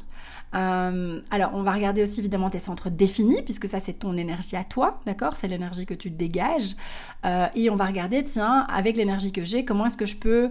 Euh, 0.55 1.21
alors, 1.33 1.51
on 1.55 1.65
va 1.65 1.73
regarder 1.73 2.05
aussi 2.05 2.21
évidemment 2.21 2.51
tes 2.51 2.61
centres 2.61 2.89
définis, 2.89 3.43
puisque 3.43 3.67
ça 3.67 3.81
c'est 3.81 3.95
ton 3.95 4.17
énergie 4.17 4.55
à 4.55 4.63
toi, 4.63 5.01
d'accord? 5.07 5.35
C'est 5.35 5.49
l'énergie 5.49 5.87
que 5.87 5.95
tu 5.95 6.09
dégages. 6.09 6.77
Euh, 7.25 7.49
et 7.57 7.69
on 7.69 7.75
va 7.75 7.87
regarder, 7.87 8.23
tiens, 8.23 8.65
avec 8.73 8.97
l'énergie 8.97 9.33
que 9.33 9.43
j'ai, 9.43 9.65
comment 9.65 9.87
est-ce 9.87 9.97
que 9.97 10.07
je 10.07 10.17
peux 10.17 10.51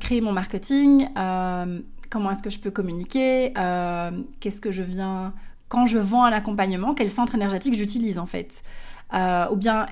créer 0.00 0.20
mon 0.20 0.32
marketing? 0.32 1.06
Comment 1.14 2.32
est-ce 2.32 2.42
que 2.42 2.50
je 2.50 2.58
peux 2.58 2.72
communiquer? 2.72 3.52
Qu'est-ce 4.40 4.60
que 4.60 4.72
je 4.72 4.82
viens 4.82 5.32
quand 5.72 5.86
je 5.86 5.96
vends 5.96 6.24
un 6.24 6.32
accompagnement, 6.32 6.92
quel 6.92 7.08
centre 7.08 7.34
énergétique 7.34 7.72
j'utilise 7.72 8.18
en 8.18 8.26
fait. 8.26 8.62
Euh, 9.14 9.46
ou 9.50 9.56
bien 9.56 9.86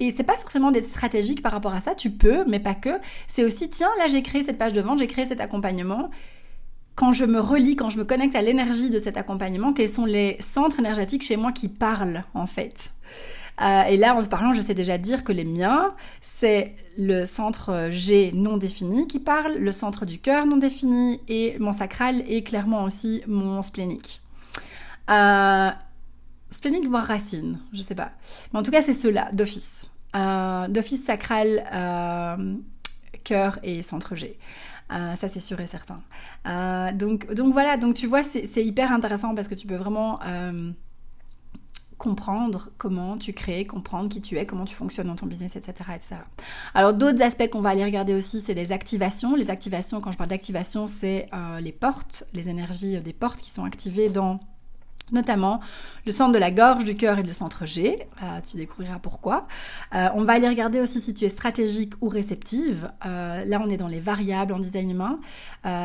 Et 0.00 0.10
c'est 0.10 0.24
pas 0.24 0.34
forcément 0.34 0.72
d'être 0.72 0.88
stratégique 0.88 1.40
par 1.40 1.52
rapport 1.52 1.72
à 1.72 1.80
ça, 1.80 1.94
tu 1.94 2.10
peux, 2.10 2.44
mais 2.48 2.58
pas 2.58 2.74
que. 2.74 2.90
C'est 3.28 3.44
aussi, 3.44 3.70
tiens, 3.70 3.90
là 4.00 4.08
j'ai 4.08 4.22
créé 4.22 4.42
cette 4.42 4.58
page 4.58 4.72
de 4.72 4.80
vente, 4.80 4.98
j'ai 4.98 5.06
créé 5.06 5.26
cet 5.26 5.40
accompagnement. 5.40 6.10
Quand 6.96 7.12
je 7.12 7.24
me 7.24 7.38
relie, 7.38 7.76
quand 7.76 7.90
je 7.90 7.98
me 7.98 8.04
connecte 8.04 8.34
à 8.34 8.42
l'énergie 8.42 8.90
de 8.90 8.98
cet 8.98 9.16
accompagnement, 9.16 9.72
quels 9.72 9.88
sont 9.88 10.04
les 10.04 10.36
centres 10.40 10.80
énergétiques 10.80 11.22
chez 11.22 11.36
moi 11.36 11.52
qui 11.52 11.68
parlent 11.68 12.24
en 12.34 12.48
fait 12.48 12.90
euh, 13.62 13.82
et 13.82 13.98
là, 13.98 14.16
en 14.16 14.22
se 14.22 14.28
parlant, 14.28 14.54
je 14.54 14.62
sais 14.62 14.72
déjà 14.72 14.96
dire 14.96 15.22
que 15.22 15.32
les 15.32 15.44
miens, 15.44 15.92
c'est 16.22 16.74
le 16.96 17.26
centre 17.26 17.88
G 17.90 18.30
non 18.34 18.56
défini 18.56 19.06
qui 19.06 19.18
parle, 19.18 19.58
le 19.58 19.70
centre 19.70 20.06
du 20.06 20.18
cœur 20.18 20.46
non 20.46 20.56
défini 20.56 21.20
et 21.28 21.58
mon 21.60 21.72
sacral 21.72 22.24
et 22.26 22.42
clairement 22.42 22.84
aussi 22.84 23.22
mon 23.26 23.60
splénique. 23.60 24.22
Euh, 25.10 25.70
splénique 26.50 26.86
voire 26.86 27.04
racine, 27.04 27.58
je 27.72 27.82
sais 27.82 27.94
pas. 27.94 28.12
Mais 28.52 28.58
en 28.58 28.62
tout 28.62 28.70
cas, 28.70 28.82
c'est 28.82 28.94
ceux-là, 28.94 29.28
d'office. 29.32 29.90
Euh, 30.16 30.68
d'office 30.68 31.04
sacral, 31.04 31.64
euh, 31.72 32.54
cœur 33.24 33.58
et 33.62 33.82
centre 33.82 34.14
G. 34.16 34.38
ça 34.90 35.28
c'est 35.28 35.40
sûr 35.40 35.60
et 35.60 35.66
certain. 35.66 36.00
donc, 36.94 37.32
donc 37.34 37.52
voilà, 37.52 37.76
donc 37.76 37.94
tu 37.94 38.06
vois, 38.06 38.22
c'est 38.22 38.64
hyper 38.64 38.92
intéressant 38.92 39.34
parce 39.34 39.48
que 39.48 39.54
tu 39.54 39.66
peux 39.66 39.76
vraiment 39.76 40.18
comprendre 42.00 42.70
comment 42.78 43.18
tu 43.18 43.34
crées, 43.34 43.66
comprendre 43.66 44.08
qui 44.08 44.22
tu 44.22 44.38
es, 44.38 44.46
comment 44.46 44.64
tu 44.64 44.74
fonctionnes 44.74 45.08
dans 45.08 45.16
ton 45.16 45.26
business, 45.26 45.54
etc. 45.54 45.90
etc. 45.94 46.16
Alors 46.72 46.94
d'autres 46.94 47.20
aspects 47.20 47.48
qu'on 47.50 47.60
va 47.60 47.68
aller 47.68 47.84
regarder 47.84 48.14
aussi, 48.14 48.40
c'est 48.40 48.54
des 48.54 48.72
activations. 48.72 49.36
Les 49.36 49.50
activations, 49.50 50.00
quand 50.00 50.10
je 50.10 50.16
parle 50.16 50.30
d'activation, 50.30 50.86
c'est 50.86 51.28
euh, 51.34 51.60
les 51.60 51.72
portes, 51.72 52.24
les 52.32 52.48
énergies 52.48 52.98
des 53.00 53.12
portes 53.12 53.42
qui 53.42 53.50
sont 53.50 53.64
activées 53.64 54.08
dans 54.08 54.40
notamment 55.12 55.60
le 56.06 56.12
centre 56.12 56.32
de 56.32 56.38
la 56.38 56.50
gorge, 56.50 56.84
du 56.84 56.96
cœur 56.96 57.18
et 57.18 57.22
le 57.22 57.32
centre 57.32 57.66
G. 57.66 58.06
Euh, 58.22 58.40
tu 58.48 58.56
découvriras 58.56 58.98
pourquoi. 58.98 59.46
Euh, 59.94 60.08
on 60.14 60.24
va 60.24 60.34
aller 60.34 60.48
regarder 60.48 60.80
aussi 60.80 61.00
si 61.00 61.14
tu 61.14 61.24
es 61.24 61.28
stratégique 61.28 61.94
ou 62.00 62.08
réceptive. 62.08 62.90
Euh, 63.06 63.44
là, 63.44 63.60
on 63.64 63.68
est 63.68 63.76
dans 63.76 63.88
les 63.88 64.00
variables 64.00 64.52
en 64.52 64.58
design 64.58 64.90
humain. 64.90 65.20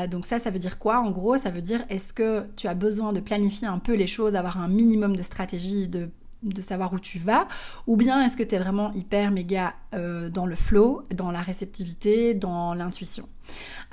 donc 0.10 0.26
ça, 0.26 0.40
ça 0.40 0.50
veut 0.50 0.60
dire 0.60 0.80
quoi? 0.80 1.00
En 1.00 1.12
gros, 1.12 1.38
ça 1.38 1.50
veut 1.50 1.62
dire 1.62 1.84
est-ce 1.90 2.14
que 2.14 2.46
tu 2.56 2.68
as 2.68 2.74
besoin 2.74 3.14
de 3.14 3.20
planifier 3.20 3.68
un 3.68 3.80
peu 3.80 3.94
les 3.94 4.08
choses, 4.08 4.34
d'avoir 4.34 4.60
un 4.60 4.68
minimum 4.68 5.16
de 5.16 5.24
stratégie, 5.24 5.88
de 5.88 6.10
de 6.46 6.62
savoir 6.62 6.94
où 6.94 7.00
tu 7.00 7.20
vas, 7.20 7.48
ou 7.88 7.98
bien 7.98 8.24
est-ce 8.24 8.38
que 8.38 8.44
tu 8.44 8.56
es 8.56 8.60
vraiment 8.60 8.92
hyper 8.94 9.32
méga 9.32 9.74
euh, 9.94 10.30
dans 10.30 10.46
le 10.46 10.56
flow, 10.56 11.04
dans 11.14 11.32
la 11.32 11.42
réceptivité, 11.42 12.34
dans 12.34 12.74
l'intuition. 12.74 13.28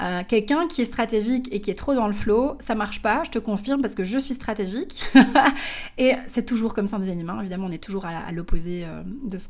Euh, 0.00 0.22
quelqu'un 0.26 0.66
qui 0.66 0.80
est 0.80 0.86
stratégique 0.86 1.48
et 1.52 1.60
qui 1.60 1.70
est 1.70 1.74
trop 1.74 1.94
dans 1.94 2.06
le 2.06 2.12
flow, 2.12 2.56
ça 2.58 2.74
marche 2.74 3.02
pas, 3.02 3.22
je 3.24 3.30
te 3.30 3.38
confirme 3.38 3.82
parce 3.82 3.94
que 3.94 4.02
je 4.02 4.18
suis 4.18 4.34
stratégique 4.34 5.04
et 5.98 6.14
c'est 6.26 6.46
toujours 6.46 6.74
comme 6.74 6.86
ça 6.86 6.98
des 6.98 7.10
animaux. 7.10 7.38
Évidemment, 7.40 7.66
on 7.66 7.70
est 7.70 7.82
toujours 7.82 8.06
à, 8.06 8.32
l'opposé 8.32 8.84
euh, 8.84 9.02
de 9.04 9.38
ce 9.38 9.48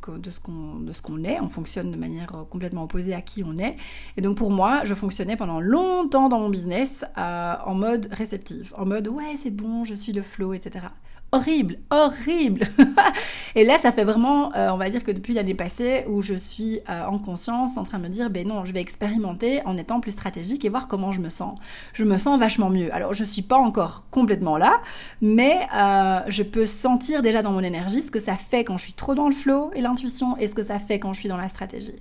qu'on 1.00 1.24
est. 1.24 1.40
On 1.40 1.48
fonctionne 1.48 1.90
de 1.90 1.96
manière 1.96 2.32
complètement 2.50 2.84
opposée 2.84 3.14
à 3.14 3.22
qui 3.22 3.44
on 3.44 3.56
est. 3.58 3.76
Et 4.16 4.20
donc 4.20 4.36
pour 4.36 4.50
moi, 4.50 4.82
je 4.84 4.94
fonctionnais 4.94 5.36
pendant 5.36 5.60
longtemps 5.60 6.28
dans 6.28 6.40
mon 6.40 6.50
business 6.50 7.04
en 7.16 7.74
mode 7.74 8.08
réceptif, 8.12 8.72
en 8.76 8.84
mode 8.84 9.08
ouais 9.08 9.36
c'est 9.36 9.50
bon, 9.50 9.84
je 9.84 9.94
suis 9.94 10.12
le 10.12 10.22
flow, 10.22 10.52
etc 10.52 10.86
horrible, 11.32 11.78
horrible. 11.90 12.62
et 13.54 13.64
là, 13.64 13.78
ça 13.78 13.90
fait 13.90 14.04
vraiment, 14.04 14.54
euh, 14.54 14.68
on 14.70 14.76
va 14.76 14.90
dire 14.90 15.02
que 15.02 15.10
depuis 15.10 15.32
l'année 15.32 15.54
passée, 15.54 16.04
où 16.08 16.20
je 16.20 16.34
suis 16.34 16.80
euh, 16.90 17.06
en 17.06 17.18
conscience, 17.18 17.78
en 17.78 17.84
train 17.84 17.98
de 17.98 18.04
me 18.04 18.08
dire, 18.08 18.28
ben 18.28 18.46
non, 18.46 18.66
je 18.66 18.72
vais 18.72 18.80
expérimenter 18.80 19.62
en 19.64 19.78
étant 19.78 20.00
plus 20.00 20.10
stratégique 20.10 20.64
et 20.64 20.68
voir 20.68 20.88
comment 20.88 21.10
je 21.10 21.20
me 21.20 21.30
sens. 21.30 21.58
Je 21.94 22.04
me 22.04 22.18
sens 22.18 22.38
vachement 22.38 22.68
mieux. 22.68 22.94
Alors, 22.94 23.14
je 23.14 23.24
suis 23.24 23.42
pas 23.42 23.56
encore 23.56 24.04
complètement 24.10 24.58
là, 24.58 24.80
mais 25.22 25.66
euh, 25.74 26.20
je 26.28 26.42
peux 26.42 26.66
sentir 26.66 27.22
déjà 27.22 27.40
dans 27.40 27.52
mon 27.52 27.62
énergie 27.62 28.02
ce 28.02 28.10
que 28.10 28.20
ça 28.20 28.34
fait 28.34 28.64
quand 28.64 28.76
je 28.76 28.84
suis 28.84 28.92
trop 28.92 29.14
dans 29.14 29.28
le 29.28 29.34
flow 29.34 29.70
et 29.74 29.80
l'intuition, 29.80 30.36
et 30.36 30.48
ce 30.48 30.54
que 30.54 30.62
ça 30.62 30.78
fait 30.78 30.98
quand 30.98 31.14
je 31.14 31.20
suis 31.20 31.28
dans 31.30 31.38
la 31.38 31.48
stratégie. 31.48 31.96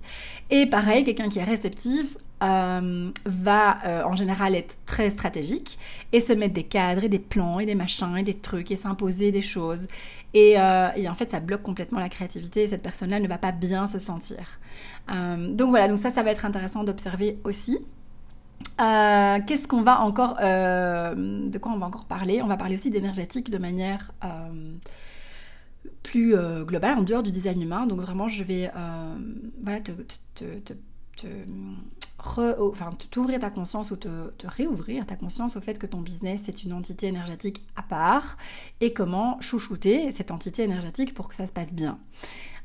Et 0.50 0.66
pareil, 0.66 1.06
quelqu'un 1.06 1.30
qui 1.30 1.40
est 1.40 1.44
réceptif, 1.44 2.18
euh, 2.42 3.12
va 3.26 3.78
euh, 3.86 4.04
en 4.04 4.16
général 4.16 4.56
être 4.56 4.80
très 4.88 5.12
stratégique 5.12 5.78
et 6.12 6.20
se 6.20 6.34
mettre 6.34 6.56
des 6.56 6.64
cadres 6.64 7.04
et 7.04 7.10
des 7.10 7.20
plans 7.20 7.60
et 7.60 7.68
des 7.68 7.76
machins 7.76 8.18
et 8.18 8.24
des 8.24 8.34
trucs 8.34 8.72
et 8.72 8.76
s'imposer 8.76 9.32
des 9.32 9.42
choses. 9.42 9.88
Et, 10.34 10.56
euh, 10.58 10.90
et, 10.96 11.08
en 11.08 11.14
fait, 11.14 11.30
ça 11.30 11.40
bloque 11.40 11.62
complètement 11.62 12.00
la 12.00 12.10
créativité 12.10 12.64
et 12.64 12.68
cette 12.68 12.82
personne-là 12.82 13.20
ne 13.20 13.28
va 13.28 13.38
pas 13.38 13.52
bien 13.52 13.86
se 13.86 14.00
sentir. 14.00 14.60
donc 15.08 15.70
voilà, 15.70 15.88
donc 15.88 16.00
ça, 16.00 16.10
ça 16.10 16.24
va 16.24 16.32
être 16.32 16.46
intéressant 16.46 16.84
d'observer 16.84 17.38
aussi. 17.44 17.78
Qu'est-ce 18.78 19.68
qu'on 19.68 19.84
va 19.84 20.02
encore, 20.02 20.38
de 20.38 21.58
quoi 21.60 21.74
on 21.74 21.78
va 21.78 21.86
encore 21.86 22.06
parler? 22.06 22.42
On 22.42 22.48
va 22.48 22.58
parler 22.58 22.76
aussi 22.76 22.90
d'énergétique 22.90 23.52
de 23.52 23.58
manière 23.60 24.14
plus 26.02 26.36
globale, 26.66 26.98
en 26.98 27.04
dehors 27.04 27.24
du 27.24 27.32
design 27.32 27.62
humain. 27.62 27.86
Donc 27.86 28.00
vraiment, 28.00 28.30
je 28.30 28.44
vais 28.44 28.72
voilà, 29.62 29.80
te, 29.82 29.92
enfin, 32.24 32.90
t'ouvrir 33.10 33.40
ta 33.40 33.50
conscience 33.50 33.92
ou 33.92 33.96
te, 33.96 34.08
réouvrir 34.44 35.06
ta 35.06 35.16
conscience 35.16 35.56
au 35.56 35.62
fait 35.62 35.80
que 35.80 35.88
ton 35.88 36.02
business 36.02 36.50
est 36.50 36.64
une 36.64 36.74
entité 36.74 37.08
énergétique 37.08 37.64
à 37.76 37.82
part 37.82 38.38
et 38.80 38.94
comment 38.94 39.40
chouchouter 39.42 40.12
cette 40.12 40.32
entité 40.32 40.64
énergétique 40.64 41.14
pour 41.14 41.28
que 41.28 41.36
ça 41.36 41.48
se 41.48 41.54
passe 41.54 41.74
bien. 41.74 41.98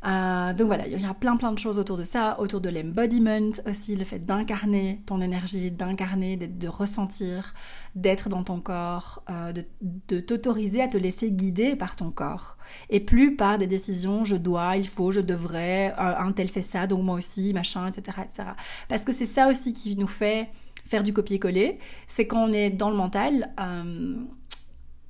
Euh, 0.04 0.52
donc 0.52 0.66
voilà, 0.66 0.86
il 0.86 1.00
y 1.00 1.04
a 1.04 1.14
plein 1.14 1.36
plein 1.36 1.52
de 1.52 1.58
choses 1.58 1.78
autour 1.78 1.96
de 1.96 2.04
ça, 2.04 2.38
autour 2.38 2.60
de 2.60 2.68
l'embodiment 2.68 3.50
aussi, 3.66 3.96
le 3.96 4.04
fait 4.04 4.18
d'incarner 4.18 5.02
ton 5.06 5.20
énergie, 5.20 5.70
d'incarner, 5.70 6.36
de 6.36 6.68
ressentir, 6.68 7.54
d'être 7.94 8.28
dans 8.28 8.42
ton 8.42 8.60
corps, 8.60 9.22
euh, 9.30 9.52
de, 9.52 10.20
t'autoriser 10.20 10.82
à 10.82 10.88
te 10.88 10.96
laisser 10.96 11.30
guider 11.30 11.76
par 11.76 11.96
ton 11.96 12.10
corps 12.10 12.56
et 12.90 13.00
plus 13.00 13.36
par 13.36 13.58
des 13.58 13.66
décisions 13.66 14.24
je 14.24 14.36
dois, 14.36 14.76
il 14.76 14.86
faut, 14.86 15.12
je 15.12 15.20
devrais, 15.20 15.94
un 15.96 16.32
tel 16.32 16.48
fait 16.48 16.62
ça, 16.62 16.86
donc 16.86 17.02
moi 17.02 17.16
aussi, 17.16 17.52
machin, 17.52 17.86
etc. 17.86 18.18
etc. 18.24 18.48
Parce 18.88 19.04
que 19.04 19.12
c'est 19.12 19.26
ça 19.26 19.48
aussi 19.48 19.72
qui 19.72 19.96
nous 19.96 20.06
fait 20.06 20.48
faire 20.86 21.02
du 21.02 21.12
copier-coller, 21.12 21.78
c'est 22.06 22.26
quand 22.26 22.48
on 22.48 22.52
est 22.52 22.70
dans 22.70 22.90
le 22.90 22.96
mental, 22.96 23.52
euh, 23.60 24.16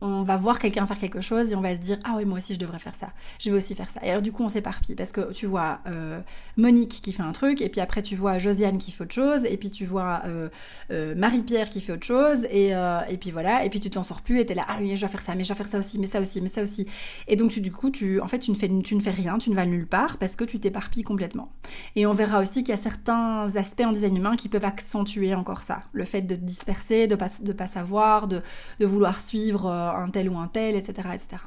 on 0.02 0.22
va 0.22 0.36
voir 0.36 0.58
quelqu'un 0.58 0.84
faire 0.86 0.98
quelque 0.98 1.20
chose 1.20 1.52
et 1.52 1.56
on 1.56 1.62
va 1.62 1.74
se 1.74 1.80
dire 1.80 1.98
ah 2.04 2.14
oui 2.16 2.26
moi 2.26 2.36
aussi 2.38 2.54
je 2.54 2.58
devrais 2.58 2.78
faire 2.78 2.94
ça. 2.94 3.08
Je 3.38 3.50
vais 3.50 3.56
aussi 3.56 3.74
faire 3.74 3.90
ça. 3.90 4.00
Et 4.02 4.10
alors 4.10 4.22
du 4.22 4.30
coup 4.30 4.42
on 4.42 4.48
s'éparpille 4.48 4.94
parce 4.94 5.10
que 5.10 5.32
tu 5.32 5.46
vois 5.46 5.78
euh, 5.86 6.20
Monique 6.56 7.00
qui 7.02 7.12
fait 7.12 7.22
un 7.22 7.32
truc 7.32 7.62
et 7.62 7.68
puis 7.70 7.80
après 7.80 8.02
tu 8.02 8.14
vois 8.14 8.38
Josiane 8.38 8.76
qui 8.76 8.92
fait 8.92 9.04
autre 9.04 9.14
chose 9.14 9.46
et 9.46 9.56
puis 9.56 9.70
tu 9.70 9.86
vois 9.86 10.22
euh, 10.26 10.48
euh, 10.90 11.14
Marie-Pierre 11.16 11.70
qui 11.70 11.80
fait 11.80 11.94
autre 11.94 12.04
chose 12.04 12.44
et, 12.50 12.72
et 13.08 13.16
puis 13.18 13.30
voilà. 13.30 13.64
Et 13.64 13.70
puis 13.70 13.80
tu 13.80 13.88
t'en 13.88 14.02
sors 14.02 14.20
plus 14.20 14.40
et 14.40 14.46
t'es 14.46 14.54
là 14.54 14.66
ah 14.68 14.76
oui 14.80 14.94
je 14.96 15.00
dois 15.00 15.08
faire 15.08 15.22
ça 15.22 15.34
mais 15.34 15.42
je 15.42 15.48
dois 15.48 15.56
faire 15.56 15.68
ça 15.68 15.78
aussi 15.78 15.98
mais 15.98 16.06
ça 16.06 16.20
aussi 16.20 16.40
mais 16.42 16.48
ça 16.48 16.62
aussi. 16.62 16.86
Et 17.26 17.36
donc 17.36 17.50
tu, 17.50 17.60
du 17.60 17.72
coup 17.72 17.90
tu 17.90 18.20
en 18.20 18.28
fait 18.28 18.38
tu 18.38 18.50
ne 18.50 18.56
fais 18.56 18.68
tu 18.84 18.94
ne 18.94 19.00
fais 19.00 19.10
rien 19.10 19.38
tu 19.38 19.48
ne 19.50 19.54
vas 19.54 19.64
nulle 19.64 19.86
part 19.86 20.18
parce 20.18 20.36
que 20.36 20.44
tu 20.44 20.60
t'éparpilles 20.60 21.04
complètement. 21.04 21.50
Et 21.94 22.06
on 22.06 22.12
verra 22.12 22.40
aussi 22.40 22.62
qu'il 22.62 22.74
y 22.74 22.78
a 22.78 22.80
certains 22.80 23.56
aspects 23.56 23.82
en 23.84 23.92
design 23.92 24.16
humain 24.16 24.36
qui 24.36 24.50
peuvent 24.50 24.64
accentuer 24.64 25.34
encore 25.34 25.62
ça. 25.62 25.80
Le 25.92 26.04
fait 26.04 26.22
de 26.22 26.36
disperser 26.36 27.06
de 27.06 27.14
pas 27.14 27.28
de 27.40 27.52
pas 27.52 27.66
savoir 27.66 28.28
de, 28.28 28.42
de 28.78 28.86
vouloir 28.86 29.20
suivre 29.20 29.85
un 29.94 30.10
tel 30.10 30.28
ou 30.28 30.38
un 30.38 30.48
tel, 30.48 30.74
etc. 30.74 31.08
etc. 31.14 31.38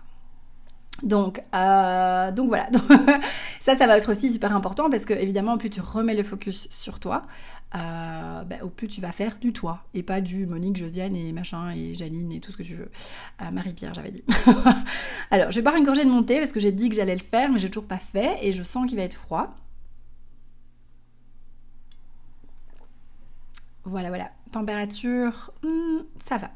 Donc, 1.04 1.42
euh, 1.56 2.32
donc 2.32 2.48
voilà, 2.48 2.70
ça, 3.60 3.76
ça 3.76 3.88
va 3.88 3.98
être 3.98 4.12
aussi 4.12 4.30
super 4.30 4.56
important 4.56 4.90
parce 4.90 5.06
que 5.06 5.14
évidemment, 5.14 5.58
plus 5.58 5.70
tu 5.70 5.82
remets 5.82 6.16
le 6.16 6.24
focus 6.24 6.68
sur 6.72 7.00
toi, 7.00 7.26
euh, 7.76 8.44
ben, 8.44 8.62
au 8.64 8.70
plus 8.70 8.88
tu 8.88 9.00
vas 9.00 9.12
faire 9.12 9.38
du 9.40 9.54
toi 9.54 9.84
et 9.94 10.04
pas 10.04 10.22
du 10.22 10.46
Monique, 10.46 10.78
Josiane 10.78 11.16
et 11.16 11.32
machin 11.32 11.72
et 11.72 11.96
Janine 11.96 12.32
et 12.32 12.40
tout 12.40 12.52
ce 12.52 12.58
que 12.58 12.64
tu 12.64 12.74
veux. 12.74 12.92
Euh, 13.42 13.52
Marie-Pierre, 13.52 13.94
j'avais 13.94 14.12
dit. 14.12 14.24
Alors, 15.32 15.52
je 15.52 15.56
vais 15.56 15.62
boire 15.62 15.76
une 15.76 15.86
de 15.86 16.10
montée 16.10 16.40
parce 16.40 16.52
que 16.52 16.60
j'ai 16.60 16.72
dit 16.72 16.90
que 16.90 16.96
j'allais 16.96 17.16
le 17.16 17.22
faire, 17.22 17.50
mais 17.52 17.60
j'ai 17.60 17.70
toujours 17.70 17.88
pas 17.88 17.98
fait 17.98 18.38
et 18.42 18.52
je 18.52 18.64
sens 18.64 18.88
qu'il 18.88 18.98
va 18.98 19.04
être 19.04 19.16
froid. 19.16 19.54
Voilà, 23.86 24.10
voilà. 24.10 24.32
Température, 24.52 25.52
hmm, 25.64 26.00
ça 26.20 26.38
va 26.38 26.50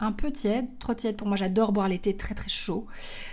un 0.00 0.12
peu 0.12 0.30
tiède, 0.30 0.66
trop 0.78 0.94
tiède 0.94 1.16
pour 1.16 1.28
moi. 1.28 1.36
J'adore 1.36 1.72
boire 1.72 1.88
l'été 1.88 2.16
très 2.16 2.34
très 2.34 2.48
chaud. 2.48 2.86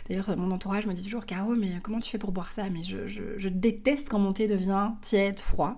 D'ailleurs, 0.08 0.38
mon 0.38 0.52
entourage 0.52 0.86
me 0.86 0.94
dit 0.94 1.04
toujours 1.04 1.26
Caro, 1.26 1.56
mais 1.56 1.70
comment 1.82 2.00
tu 2.00 2.10
fais 2.10 2.18
pour 2.18 2.32
boire 2.32 2.52
ça? 2.52 2.64
Mais 2.70 2.84
je, 2.84 3.50
déteste 3.50 4.10
quand 4.10 4.20
mon 4.20 4.34
thé 4.34 4.48
devient 4.48 4.92
tiède, 5.02 5.40
froid. 5.40 5.78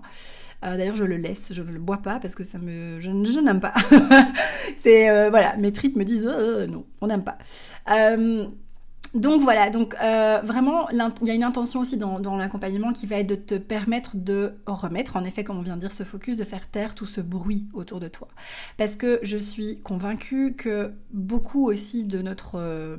Euh, 0.64 0.76
d'ailleurs, 0.76 0.96
je 0.96 1.04
le 1.04 1.16
laisse, 1.16 1.52
je 1.52 1.62
ne 1.62 1.72
le 1.72 1.78
bois 1.78 1.98
pas 1.98 2.18
parce 2.20 2.34
que 2.34 2.44
ça 2.44 2.58
me, 2.58 3.00
je, 3.00 3.40
n'aime 3.40 3.60
pas. 3.60 3.74
C'est 4.76 5.08
euh, 5.08 5.30
voilà, 5.30 5.56
mes 5.56 5.72
tripes 5.72 5.96
me 5.96 6.04
disent 6.04 6.26
euh, 6.28 6.66
non, 6.66 6.84
on 7.00 7.06
n'aime 7.06 7.24
pas. 7.24 7.38
Donc 9.14 9.42
voilà, 9.42 9.70
donc 9.70 9.96
euh, 10.00 10.40
vraiment, 10.44 10.88
il 10.90 11.26
y 11.26 11.30
a 11.30 11.34
une 11.34 11.42
intention 11.42 11.80
aussi 11.80 11.96
dans, 11.96 12.36
l'accompagnement 12.36 12.92
qui 12.92 13.06
va 13.06 13.16
être 13.16 13.28
de 13.28 13.34
te 13.34 13.56
permettre 13.56 14.16
de 14.16 14.54
remettre, 14.66 15.16
en 15.16 15.24
effet, 15.24 15.42
comme 15.42 15.58
on 15.58 15.62
vient 15.62 15.74
de 15.74 15.80
dire, 15.80 15.90
ce 15.90 16.04
focus, 16.04 16.36
de 16.36 16.44
faire 16.44 16.68
taire 16.68 16.94
tout 16.94 17.06
ce 17.06 17.20
bruit 17.20 17.66
autour 17.72 17.98
de 17.98 18.06
toi. 18.06 18.28
Parce 18.76 18.94
que 18.94 19.18
je 19.22 19.36
suis 19.36 19.80
convaincue 19.80 20.54
que 20.54 20.92
beaucoup 21.12 21.66
aussi 21.66 22.04
de 22.04 22.22
notre... 22.22 22.52
Euh, 22.56 22.96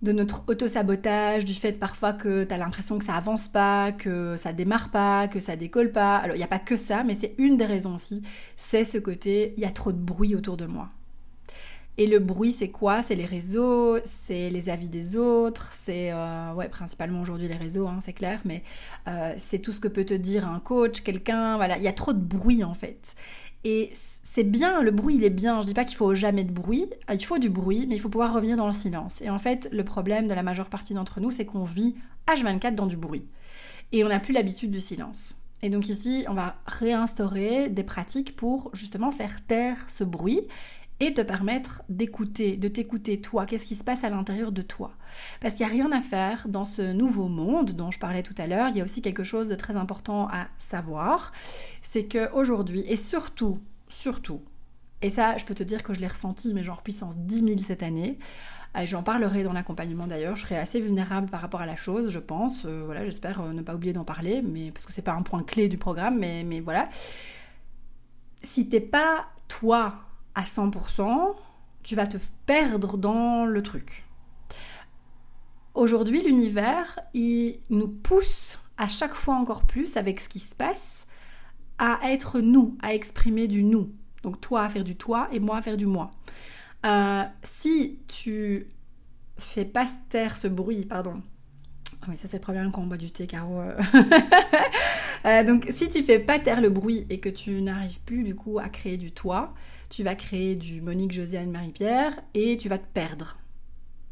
de 0.00 0.12
notre 0.12 0.44
auto-sabotage, 0.46 1.44
du 1.44 1.54
fait 1.54 1.72
parfois 1.72 2.12
que 2.12 2.44
tu 2.44 2.54
as 2.54 2.56
l'impression 2.56 2.98
que 2.98 3.04
ça 3.04 3.14
avance 3.14 3.48
pas, 3.48 3.90
que 3.90 4.36
ça 4.36 4.52
démarre 4.52 4.92
pas, 4.92 5.26
que 5.26 5.40
ça 5.40 5.56
décolle 5.56 5.90
pas. 5.90 6.18
Alors 6.18 6.36
il 6.36 6.38
n'y 6.38 6.44
a 6.44 6.48
pas 6.48 6.60
que 6.60 6.76
ça, 6.76 7.02
mais 7.02 7.14
c'est 7.14 7.34
une 7.36 7.56
des 7.56 7.66
raisons 7.66 7.96
aussi, 7.96 8.22
c'est 8.56 8.84
ce 8.84 8.98
côté, 8.98 9.54
il 9.56 9.62
y 9.64 9.66
a 9.66 9.72
trop 9.72 9.90
de 9.90 9.98
bruit 9.98 10.36
autour 10.36 10.56
de 10.56 10.66
moi. 10.66 10.90
Et 12.00 12.06
le 12.06 12.20
bruit, 12.20 12.52
c'est 12.52 12.70
quoi? 12.70 13.02
C'est 13.02 13.16
les 13.16 13.24
réseaux, 13.24 13.98
c'est 14.04 14.50
les 14.50 14.68
avis 14.68 14.88
des 14.88 15.16
autres, 15.16 15.70
c'est 15.72 16.12
euh, 16.12 16.54
ouais 16.54 16.68
principalement 16.68 17.20
aujourd'hui 17.20 17.48
les 17.48 17.56
réseaux, 17.56 17.88
hein, 17.88 17.98
c'est 18.00 18.12
clair, 18.12 18.40
mais 18.44 18.62
euh, 19.08 19.34
c'est 19.36 19.58
tout 19.58 19.72
ce 19.72 19.80
que 19.80 19.88
peut 19.88 20.04
te 20.04 20.14
dire 20.14 20.46
un 20.46 20.60
coach, 20.60 21.00
quelqu'un. 21.00 21.56
Voilà, 21.56 21.76
il 21.76 21.82
y 21.82 21.88
a 21.88 21.92
trop 21.92 22.12
de 22.12 22.20
bruit 22.20 22.62
en 22.62 22.74
fait. 22.74 23.16
Et 23.64 23.90
c'est 23.94 24.44
bien, 24.44 24.80
le 24.80 24.92
bruit 24.92 25.16
il 25.16 25.24
est 25.24 25.30
bien. 25.30 25.60
Je 25.60 25.66
dis 25.66 25.74
pas 25.74 25.84
qu'il 25.84 25.96
faut 25.96 26.14
jamais 26.14 26.44
de 26.44 26.52
bruit, 26.52 26.86
il 27.12 27.24
faut 27.24 27.38
du 27.38 27.50
bruit, 27.50 27.84
mais 27.88 27.96
il 27.96 27.98
faut 27.98 28.08
pouvoir 28.08 28.32
revenir 28.32 28.56
dans 28.56 28.66
le 28.66 28.72
silence. 28.72 29.20
Et 29.20 29.28
en 29.28 29.38
fait, 29.40 29.68
le 29.72 29.82
problème 29.82 30.28
de 30.28 30.34
la 30.34 30.44
majeure 30.44 30.68
partie 30.68 30.94
d'entre 30.94 31.18
nous, 31.18 31.32
c'est 31.32 31.46
qu'on 31.46 31.64
vit 31.64 31.96
H24 32.28 32.76
dans 32.76 32.86
du 32.86 32.96
bruit. 32.96 33.26
Et 33.90 34.04
on 34.04 34.08
n'a 34.08 34.20
plus 34.20 34.32
l'habitude 34.32 34.70
du 34.70 34.80
silence. 34.80 35.42
Et 35.62 35.70
donc 35.70 35.88
ici, 35.88 36.24
on 36.28 36.34
va 36.34 36.56
réinstaurer 36.66 37.68
des 37.68 37.82
pratiques 37.82 38.36
pour 38.36 38.70
justement 38.72 39.10
faire 39.10 39.44
taire 39.44 39.90
ce 39.90 40.04
bruit 40.04 40.42
et 41.00 41.14
te 41.14 41.20
permettre 41.20 41.82
d'écouter, 41.88 42.56
de 42.56 42.68
t'écouter 42.68 43.20
toi, 43.20 43.46
qu'est-ce 43.46 43.66
qui 43.66 43.76
se 43.76 43.84
passe 43.84 44.02
à 44.04 44.10
l'intérieur 44.10 44.50
de 44.50 44.62
toi? 44.62 44.92
Parce 45.40 45.54
qu'il 45.54 45.64
n'y 45.64 45.72
a 45.72 45.74
rien 45.74 45.92
à 45.92 46.00
faire 46.00 46.48
dans 46.48 46.64
ce 46.64 46.92
nouveau 46.92 47.28
monde 47.28 47.72
dont 47.72 47.90
je 47.90 47.98
parlais 47.98 48.22
tout 48.22 48.34
à 48.38 48.46
l'heure, 48.46 48.68
il 48.68 48.76
y 48.76 48.80
a 48.80 48.84
aussi 48.84 49.00
quelque 49.00 49.22
chose 49.22 49.48
de 49.48 49.54
très 49.54 49.76
important 49.76 50.28
à 50.28 50.48
savoir, 50.58 51.32
c'est 51.82 52.06
qu'aujourd'hui, 52.06 52.84
et 52.88 52.96
surtout, 52.96 53.60
surtout, 53.88 54.42
et 55.00 55.10
ça 55.10 55.36
je 55.36 55.44
peux 55.44 55.54
te 55.54 55.62
dire 55.62 55.84
que 55.84 55.94
je 55.94 56.00
l'ai 56.00 56.08
ressenti, 56.08 56.52
mais 56.52 56.64
genre 56.64 56.82
puissance 56.82 57.16
10 57.18 57.44
000 57.44 57.60
cette 57.64 57.84
année, 57.84 58.18
et 58.76 58.86
j'en 58.86 59.04
parlerai 59.04 59.44
dans 59.44 59.52
l'accompagnement 59.52 60.08
d'ailleurs, 60.08 60.34
je 60.34 60.42
serai 60.42 60.58
assez 60.58 60.80
vulnérable 60.80 61.28
par 61.28 61.40
rapport 61.40 61.60
à 61.60 61.66
la 61.66 61.76
chose, 61.76 62.10
je 62.10 62.18
pense, 62.18 62.64
euh, 62.64 62.82
voilà, 62.84 63.04
j'espère 63.04 63.40
euh, 63.40 63.52
ne 63.52 63.62
pas 63.62 63.76
oublier 63.76 63.92
d'en 63.92 64.04
parler, 64.04 64.42
mais 64.42 64.72
parce 64.72 64.84
que 64.84 64.92
c'est 64.92 65.02
pas 65.02 65.14
un 65.14 65.22
point 65.22 65.44
clé 65.44 65.68
du 65.68 65.78
programme, 65.78 66.18
mais, 66.18 66.42
mais 66.44 66.58
voilà. 66.58 66.88
Si 68.42 68.68
t'es 68.68 68.80
pas 68.80 69.26
toi 69.48 70.07
à 70.38 70.44
100%, 70.44 71.34
tu 71.82 71.96
vas 71.96 72.06
te 72.06 72.16
perdre 72.46 72.96
dans 72.96 73.44
le 73.44 73.60
truc. 73.60 74.04
Aujourd'hui, 75.74 76.22
l'univers, 76.22 77.00
il 77.12 77.58
nous 77.70 77.88
pousse 77.88 78.60
à 78.76 78.88
chaque 78.88 79.14
fois 79.14 79.34
encore 79.34 79.64
plus 79.64 79.96
avec 79.96 80.20
ce 80.20 80.28
qui 80.28 80.38
se 80.38 80.54
passe 80.54 81.08
à 81.78 81.98
être 82.04 82.38
nous, 82.38 82.78
à 82.82 82.94
exprimer 82.94 83.48
du 83.48 83.64
nous. 83.64 83.92
Donc 84.22 84.40
toi 84.40 84.62
à 84.62 84.68
faire 84.68 84.84
du 84.84 84.94
toi 84.94 85.28
et 85.32 85.40
moi 85.40 85.56
à 85.56 85.62
faire 85.62 85.76
du 85.76 85.86
moi. 85.86 86.12
Euh, 86.86 87.24
si 87.42 87.98
tu 88.06 88.68
fais 89.38 89.64
pas 89.64 89.86
taire 90.08 90.36
ce 90.36 90.46
bruit, 90.46 90.84
pardon. 90.84 91.20
Ah 92.02 92.06
oui, 92.10 92.16
ça 92.16 92.28
c'est 92.28 92.36
le 92.36 92.42
problème 92.42 92.70
quand 92.70 92.82
on 92.82 92.86
boit 92.86 92.96
du 92.96 93.10
thé, 93.10 93.26
Caro. 93.26 93.60
Euh, 95.24 95.42
donc 95.42 95.66
si 95.70 95.88
tu 95.88 96.04
fais 96.04 96.20
pas 96.20 96.38
taire 96.38 96.60
le 96.60 96.70
bruit 96.70 97.04
et 97.10 97.18
que 97.18 97.28
tu 97.28 97.60
n'arrives 97.60 98.00
plus 98.02 98.22
du 98.22 98.36
coup 98.36 98.60
à 98.60 98.68
créer 98.68 98.96
du 98.96 99.10
toi, 99.10 99.52
tu 99.88 100.02
vas 100.02 100.14
créer 100.14 100.56
du 100.56 100.80
Monique, 100.80 101.12
Josiane, 101.12 101.50
Marie-Pierre 101.50 102.20
et 102.34 102.56
tu 102.56 102.68
vas 102.68 102.78
te 102.78 102.86
perdre 102.92 103.38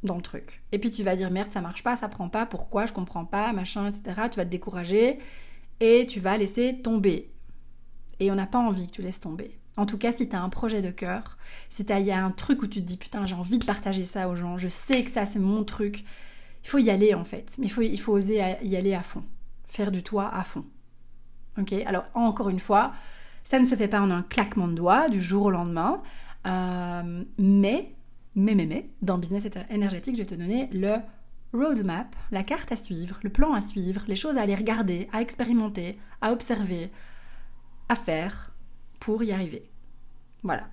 dans 0.03 0.17
le 0.17 0.23
truc. 0.23 0.63
Et 0.73 0.79
puis 0.79 0.91
tu 0.91 1.03
vas 1.03 1.17
dire 1.17 1.31
merde, 1.31 1.53
ça 1.53 1.61
marche 1.61 1.83
pas, 1.83 1.97
ça 1.97 2.09
prend 2.09 2.29
pas, 2.29 2.47
pourquoi, 2.47 2.87
je 2.87 2.93
comprends 2.93 3.25
pas, 3.25 3.53
machin, 3.53 3.89
etc. 3.89 4.29
Tu 4.31 4.37
vas 4.37 4.45
te 4.45 4.51
décourager 4.51 5.19
et 5.81 6.07
tu 6.07 6.21
vas 6.21 6.37
laisser 6.37 6.81
tomber. 6.83 7.31
Et 8.21 8.31
on 8.31 8.35
n'a 8.35 8.47
pas 8.47 8.59
envie 8.59 8.87
que 8.87 8.93
tu 8.93 9.03
laisses 9.03 9.21
tomber. 9.21 9.59
En 9.77 9.85
tout 9.85 9.99
cas, 9.99 10.11
si 10.11 10.29
tu 10.29 10.35
as 10.35 10.43
un 10.43 10.49
projet 10.49 10.81
de 10.81 10.91
cœur, 10.91 11.37
si 11.69 11.83
il 11.83 12.05
y 12.05 12.11
a 12.11 12.25
un 12.25 12.31
truc 12.31 12.63
où 12.63 12.67
tu 12.67 12.81
te 12.81 12.87
dis 12.87 12.97
putain, 12.97 13.27
j'ai 13.27 13.35
envie 13.35 13.59
de 13.59 13.67
partager 13.67 14.05
ça 14.05 14.29
aux 14.29 14.37
gens, 14.37 14.57
je 14.57 14.69
sais 14.69 15.05
que 15.05 15.11
ça 15.11 15.27
c'est 15.27 15.39
mon 15.39 15.65
truc, 15.65 16.05
il 16.65 16.69
faut 16.69 16.79
y 16.79 16.89
aller 16.89 17.15
en 17.15 17.25
fait. 17.25 17.55
Mais 17.59 17.67
il 17.67 17.71
faut, 17.71 17.83
il 17.83 18.01
faut 18.01 18.13
oser 18.13 18.43
y 18.63 18.77
aller 18.77 18.95
à 18.95 19.03
fond. 19.03 19.23
Faire 19.67 19.91
du 19.91 20.03
toi 20.03 20.31
à 20.33 20.45
fond. 20.45 20.65
Ok? 21.59 21.73
Alors, 21.87 22.05
encore 22.15 22.49
une 22.49 22.61
fois, 22.61 22.93
ça 23.47 23.61
ne 23.61 23.65
se 23.65 23.77
fait 23.77 23.87
pas 23.87 24.01
en 24.01 24.11
un 24.11 24.23
claquement 24.23 24.67
de 24.67 24.75
doigts 24.75 25.09
du 25.09 25.23
jour 25.23 25.47
au 25.47 25.51
lendemain. 25.51 26.03
Euh, 26.49 27.25
mais, 27.39 27.93
mais, 28.35 28.57
mais, 28.57 28.67
mais, 28.67 28.91
dans 29.03 29.19
Business 29.19 29.47
énergétique, 29.71 30.17
je 30.17 30.23
vais 30.23 30.27
te 30.27 30.35
donner 30.35 30.69
le 30.73 30.97
roadmap, 31.53 32.15
la 32.33 32.43
carte 32.43 32.73
à 32.73 32.77
suivre, 32.77 33.21
le 33.23 33.31
plan 33.31 33.55
à 33.55 33.61
suivre, 33.61 34.03
les 34.09 34.17
choses 34.17 34.37
à 34.37 34.43
aller 34.43 34.57
regarder, 34.57 35.09
à 35.13 35.23
expérimenter, 35.23 35.97
à 36.21 36.33
observer, 36.33 36.91
à 37.89 37.95
faire 37.95 38.53
pour 38.99 39.23
y 39.23 39.31
arriver. 39.31 39.71
Voilà. 40.43 40.65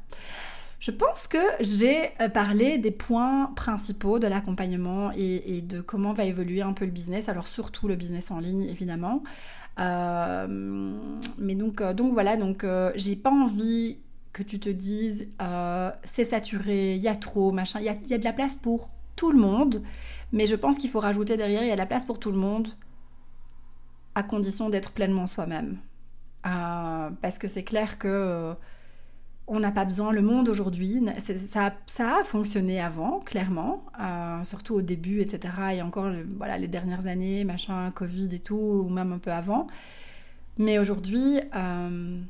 Je 0.79 0.89
pense 0.89 1.27
que 1.27 1.37
j'ai 1.59 2.09
euh, 2.21 2.27
parlé 2.27 2.79
des 2.79 2.91
points 2.91 3.53
principaux 3.55 4.17
de 4.17 4.25
l'accompagnement 4.25 5.11
et, 5.15 5.61
de 5.61 5.79
comment 5.79 6.11
va 6.11 6.25
évoluer 6.25 6.63
un 6.63 6.73
peu 6.73 6.85
le 6.85 6.91
business, 6.91 7.29
alors 7.29 7.45
surtout 7.45 7.87
le 7.87 7.95
business 7.95 8.31
en 8.31 8.39
ligne 8.39 8.63
évidemment. 8.63 9.23
Euh, 9.79 10.47
mais 11.37 11.55
donc, 11.55 11.81
euh, 11.81 11.93
donc 11.93 12.13
voilà, 12.13 12.37
donc 12.37 12.63
euh, 12.63 12.91
j'ai 12.95 13.15
pas 13.15 13.31
envie 13.31 13.97
que 14.31 14.43
tu 14.43 14.59
te 14.59 14.69
dises 14.69 15.27
c'est 16.03 16.23
saturé, 16.23 16.95
il 16.95 17.01
y 17.01 17.07
a 17.07 17.15
trop, 17.15 17.51
machin. 17.51 17.79
Il 17.79 17.85
y 17.85 17.89
a, 17.89 17.95
y 18.07 18.13
a, 18.13 18.17
de 18.17 18.23
la 18.23 18.33
place 18.33 18.55
pour 18.55 18.89
tout 19.15 19.31
le 19.31 19.39
monde, 19.39 19.83
mais 20.31 20.47
je 20.47 20.55
pense 20.55 20.77
qu'il 20.77 20.89
faut 20.89 20.99
rajouter 20.99 21.37
derrière 21.37 21.63
il 21.63 21.67
y 21.67 21.71
a 21.71 21.75
de 21.75 21.79
la 21.79 21.85
place 21.85 22.05
pour 22.05 22.19
tout 22.19 22.31
le 22.31 22.37
monde 22.37 22.69
à 24.15 24.23
condition 24.23 24.69
d'être 24.69 24.91
pleinement 24.91 25.27
soi-même. 25.27 25.77
parce 26.43 27.37
que 27.39 27.47
c'est 27.47 27.63
clair 27.63 27.97
que 27.99 28.53
on 29.47 29.59
n'a 29.59 29.71
pas 29.71 29.85
besoin, 29.85 30.11
le 30.11 30.21
monde 30.21 30.47
aujourd'hui, 30.47 31.03
ça, 31.19 31.73
ça, 31.85 32.19
a 32.19 32.23
fonctionné 32.23 32.79
avant, 32.79 33.19
clairement, 33.19 33.83
euh, 33.99 34.43
surtout 34.43 34.75
au 34.75 34.81
début, 34.81 35.19
etc. 35.19 35.53
Et 35.75 35.81
encore, 35.81 36.09
voilà, 36.37 36.57
les 36.57 36.69
dernières 36.69 37.07
années, 37.07 37.43
machin, 37.43 37.91
Covid 37.91 38.29
et 38.33 38.39
tout, 38.39 38.85
ou 38.85 38.89
même 38.89 39.11
un 39.11 39.17
peu 39.17 39.31
avant. 39.31 39.67
Mais 40.57 40.79
aujourd'hui, 40.79 41.39
euh, 41.55 42.21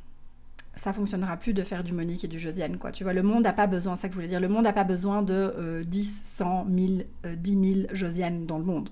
ça 0.75 0.91
fonctionnera 0.91 1.37
plus 1.37 1.53
de 1.53 1.61
faire 1.61 1.83
du 1.83 1.93
Monique 1.93 2.23
et 2.23 2.27
du 2.27 2.39
Josiane, 2.39 2.77
quoi. 2.79 2.91
Tu 2.91 3.03
vois, 3.03 3.13
le 3.13 3.21
monde 3.21 3.43
n'a 3.43 3.53
pas 3.53 3.67
besoin, 3.67 3.95
ça 3.95 4.07
que 4.07 4.13
je 4.13 4.17
voulais 4.17 4.27
dire, 4.27 4.39
le 4.39 4.49
monde 4.49 4.63
n'a 4.63 4.73
pas 4.73 4.83
besoin 4.83 5.21
de 5.21 5.83
10, 5.85 6.21
100, 6.23 6.65
1000, 6.65 7.05
10 7.37 7.51
000 7.51 7.87
Josiane 7.93 8.47
dans 8.47 8.57
le 8.57 8.65
monde. 8.65 8.89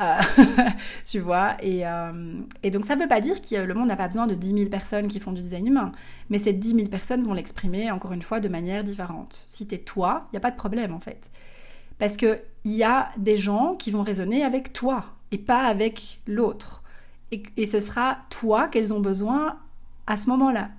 Tu 1.04 1.18
vois. 1.18 1.56
Euh, 1.62 2.40
et, 2.62 2.70
donc 2.70 2.84
ça 2.84 2.96
veut 2.96 3.08
pas 3.08 3.20
dire 3.20 3.40
que 3.40 3.56
le 3.56 3.74
monde 3.74 3.88
n'a 3.88 3.96
pas 3.96 4.08
besoin 4.08 4.26
de 4.26 4.34
10 4.34 4.48
000 4.54 4.70
personnes 4.70 5.08
qui 5.08 5.20
font 5.20 5.32
du 5.32 5.40
design 5.40 5.66
humain, 5.66 5.92
mais 6.28 6.38
ces 6.38 6.52
10 6.52 6.74
000 6.74 6.88
personnes 6.88 7.22
vont 7.22 7.34
l'exprimer 7.34 7.90
encore 7.90 8.12
une 8.12 8.22
fois 8.22 8.40
de 8.40 8.48
manière 8.48 8.84
différente. 8.84 9.44
Si 9.46 9.66
tu 9.66 9.74
es 9.74 9.78
toi, 9.78 10.24
il 10.26 10.34
n'y 10.34 10.38
a 10.38 10.40
pas 10.40 10.50
de 10.50 10.56
problème 10.56 10.92
en 10.92 11.00
fait. 11.00 11.30
Parce 11.98 12.16
qu'il 12.16 12.40
y 12.64 12.82
a 12.82 13.10
des 13.18 13.36
gens 13.36 13.74
qui 13.74 13.90
vont 13.90 14.02
raisonner 14.02 14.42
avec 14.42 14.72
toi 14.72 15.04
et 15.32 15.38
pas 15.38 15.64
avec 15.64 16.20
l'autre. 16.26 16.82
Et, 17.32 17.66
ce 17.66 17.78
sera 17.78 18.18
toi 18.28 18.66
qu'elles 18.66 18.92
ont 18.92 19.00
besoin 19.00 19.58
à 20.06 20.16
ce 20.16 20.28
moment-là. 20.30 20.70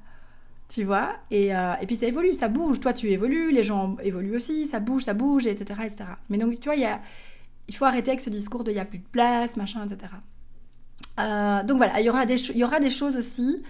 Tu 0.68 0.84
vois 0.84 1.16
et, 1.30 1.56
euh, 1.56 1.74
et, 1.82 1.86
puis 1.86 1.96
ça 1.96 2.08
évolue, 2.08 2.34
ça 2.34 2.48
bouge. 2.48 2.80
Toi, 2.80 2.92
tu 2.94 3.10
évolues, 3.10 3.52
les 3.52 3.64
gens 3.64 3.96
évoluent 4.04 4.36
aussi, 4.36 4.66
ça 4.66 4.80
bouge, 4.80 5.04
ça 5.04 5.14
bouge, 5.14 5.48
etc. 5.48 5.82
etc. 5.84 6.04
Mais 6.30 6.38
donc, 6.38 6.60
tu 6.60 6.66
vois, 6.66 6.76
il 6.76 6.82
y 6.82 6.86
a, 6.86 7.00
il 7.72 7.74
faut 7.74 7.86
arrêter 7.86 8.12
avec 8.12 8.20
ce 8.20 8.30
discours 8.30 8.66
de 8.66 8.72
il 8.72 8.74
n'y 8.74 8.82
a 8.82 8.86
plus 8.86 8.98
de 8.98 9.08
place, 9.08 9.56
machin, 9.56 9.88
etc. 9.88 10.14
Euh, 11.20 11.64
donc 11.64 11.78
voilà, 11.78 12.02
il 12.02 12.06
y, 12.06 12.10
aura 12.10 12.26
des 12.26 12.90
choses 12.90 13.16
aussi, 13.16 13.64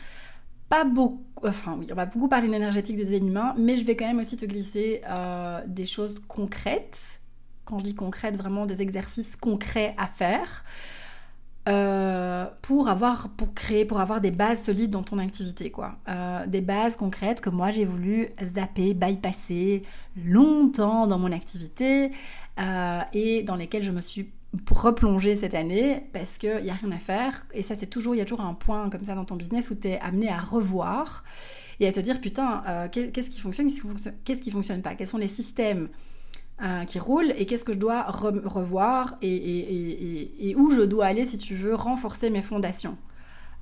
pas 0.69 0.85
beaucoup, 0.85 1.21
enfin 1.43 1.75
oui, 1.77 1.87
on 1.91 1.93
va 1.93 2.07
beaucoup 2.07 2.27
parler 2.27 2.47
d'énergétique 2.47 2.97
de 2.97 3.03
design 3.03 3.27
humain, 3.27 3.53
mais 3.59 3.77
je 3.77 3.85
vais 3.85 3.95
quand 3.95 4.07
même 4.07 4.17
aussi 4.17 4.37
te 4.37 4.45
glisser 4.45 5.01
euh, 5.07 5.61
des 5.67 5.85
choses 5.85 6.19
concrètes. 6.27 7.19
Quand 7.63 7.77
je 7.77 7.83
dis 7.83 7.93
concrètes, 7.93 8.35
vraiment 8.35 8.65
des 8.65 8.81
exercices 8.81 9.35
concrets 9.35 9.93
à 9.99 10.07
faire. 10.07 10.65
Euh, 11.69 12.47
pour 12.63 12.89
avoir 12.89 13.29
pour 13.29 13.53
créer 13.53 13.85
pour 13.85 13.99
avoir 13.99 14.19
des 14.19 14.31
bases 14.31 14.63
solides 14.63 14.89
dans 14.89 15.03
ton 15.03 15.19
activité 15.19 15.69
quoi 15.69 15.99
des 16.47 16.59
bases 16.59 16.95
concrètes 16.95 17.39
que 17.39 17.51
moi 17.51 17.69
j'ai 17.69 17.85
voulu 17.85 18.29
zapper 18.41 18.95
bypasser 18.95 19.83
longtemps 20.25 21.05
dans 21.05 21.19
mon 21.19 21.31
activité 21.31 22.09
euh, 22.59 23.01
et 23.13 23.43
dans 23.43 23.55
lesquelles 23.55 23.83
je 23.83 23.91
me 23.91 24.01
suis 24.01 24.31
replonger 24.69 25.35
cette 25.35 25.53
année 25.53 26.03
parce 26.11 26.37
qu'il 26.37 26.61
n'y 26.63 26.69
a 26.69 26.73
rien 26.73 26.91
à 26.91 26.99
faire. 26.99 27.45
Et 27.53 27.61
ça, 27.61 27.75
c'est 27.75 27.87
toujours, 27.87 28.15
il 28.15 28.17
y 28.17 28.21
a 28.21 28.25
toujours 28.25 28.41
un 28.41 28.53
point 28.53 28.89
comme 28.89 29.05
ça 29.05 29.15
dans 29.15 29.25
ton 29.25 29.35
business 29.35 29.69
où 29.69 29.75
tu 29.75 29.87
es 29.87 29.99
amené 29.99 30.29
à 30.29 30.37
revoir 30.37 31.23
et 31.79 31.87
à 31.87 31.91
te 31.91 31.99
dire 31.99 32.19
putain, 32.19 32.63
euh, 32.67 32.87
qu'est-ce 32.89 33.29
qui 33.29 33.39
fonctionne, 33.39 33.69
qu'est-ce 34.25 34.41
qui 34.41 34.51
fonctionne 34.51 34.81
pas, 34.81 34.95
quels 34.95 35.07
sont 35.07 35.17
les 35.17 35.29
systèmes 35.29 35.87
euh, 36.61 36.83
qui 36.83 36.99
roulent 36.99 37.33
et 37.37 37.45
qu'est-ce 37.45 37.63
que 37.63 37.73
je 37.73 37.79
dois 37.79 38.03
revoir 38.03 39.15
et, 39.21 39.33
et, 39.33 40.49
et, 40.49 40.55
où 40.55 40.71
je 40.71 40.81
dois 40.81 41.05
aller 41.05 41.23
si 41.23 41.37
tu 41.37 41.55
veux 41.55 41.73
renforcer 41.73 42.29
mes 42.29 42.41
fondations. 42.41 42.97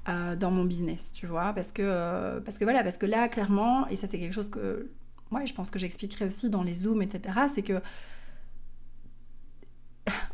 dans 0.07 0.49
mon 0.49 0.65
business, 0.65 1.11
tu 1.13 1.27
vois, 1.27 1.53
parce 1.53 1.71
que, 1.71 2.39
parce 2.39 2.57
que 2.57 2.63
voilà, 2.63 2.83
parce 2.83 2.97
que 2.97 3.05
là, 3.05 3.29
clairement, 3.29 3.87
et 3.89 3.95
ça 3.95 4.07
c'est 4.07 4.17
quelque 4.17 4.33
chose 4.33 4.49
que, 4.49 4.89
ouais, 5.31 5.45
je 5.45 5.53
pense 5.53 5.69
que 5.69 5.77
j'expliquerai 5.77 6.25
aussi 6.25 6.49
dans 6.49 6.63
les 6.63 6.73
zooms, 6.73 7.03
etc., 7.03 7.41
c'est 7.47 7.61
que 7.61 7.79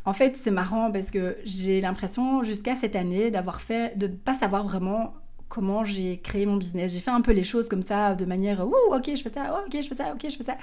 en 0.05 0.13
fait, 0.13 0.37
c'est 0.37 0.51
marrant 0.51 0.91
parce 0.91 1.09
que 1.09 1.35
j'ai 1.43 1.81
l'impression 1.81 2.43
jusqu'à 2.43 2.75
cette 2.75 2.95
année 2.95 3.31
d'avoir 3.31 3.59
fait, 3.59 3.97
de 3.97 4.07
ne 4.07 4.13
pas 4.13 4.35
savoir 4.35 4.65
vraiment 4.67 5.15
comment 5.49 5.83
j'ai 5.83 6.19
créé 6.19 6.45
mon 6.45 6.57
business. 6.57 6.93
J'ai 6.93 6.99
fait 6.99 7.11
un 7.11 7.21
peu 7.21 7.31
les 7.31 7.43
choses 7.43 7.67
comme 7.67 7.81
ça 7.81 8.13
de 8.15 8.25
manière, 8.25 8.65
ouh, 8.65 8.95
ok, 8.95 9.11
je 9.15 9.21
fais 9.21 9.29
ça, 9.29 9.55
oh, 9.55 9.65
ok, 9.65 9.81
je 9.81 9.87
fais 9.87 9.95
ça, 9.95 10.13
ok, 10.13 10.29
je 10.29 10.35
fais 10.35 10.43
ça. 10.43 10.57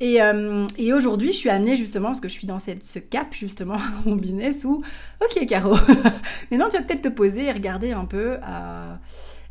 Et, 0.00 0.22
euh, 0.22 0.66
et 0.78 0.92
aujourd'hui, 0.92 1.32
je 1.32 1.36
suis 1.36 1.50
amenée 1.50 1.76
justement, 1.76 2.08
parce 2.08 2.20
que 2.20 2.28
je 2.28 2.32
suis 2.32 2.46
dans 2.46 2.58
cette, 2.58 2.82
ce 2.82 2.98
cap 2.98 3.34
justement 3.34 3.76
mon 4.06 4.16
business 4.16 4.64
où, 4.64 4.82
ok, 5.22 5.46
Caro, 5.46 5.76
maintenant 6.50 6.68
tu 6.68 6.76
vas 6.76 6.82
peut-être 6.82 7.02
te 7.02 7.08
poser 7.08 7.44
et 7.44 7.52
regarder 7.52 7.92
un 7.92 8.06
peu, 8.06 8.36
euh, 8.36 8.94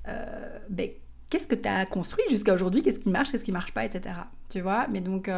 euh, 0.08 0.60
ben, 0.70 0.90
qu'est-ce 1.30 1.48
que 1.48 1.56
tu 1.56 1.70
as 1.70 1.86
construit 1.86 2.26
jusqu'à 2.30 2.54
aujourd'hui, 2.54 2.82
qu'est-ce 2.82 3.00
qui 3.00 3.10
marche, 3.10 3.32
qu'est-ce 3.32 3.44
qui 3.44 3.52
marche 3.52 3.72
pas, 3.72 3.86
etc. 3.86 4.16
Tu 4.50 4.62
vois, 4.62 4.88
mais 4.92 5.00
donc 5.00 5.30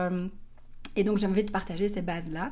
Et 0.95 1.03
donc 1.03 1.17
j'ai 1.17 1.27
envie 1.27 1.43
de 1.43 1.51
partager 1.51 1.89
ces 1.89 2.01
bases-là. 2.01 2.51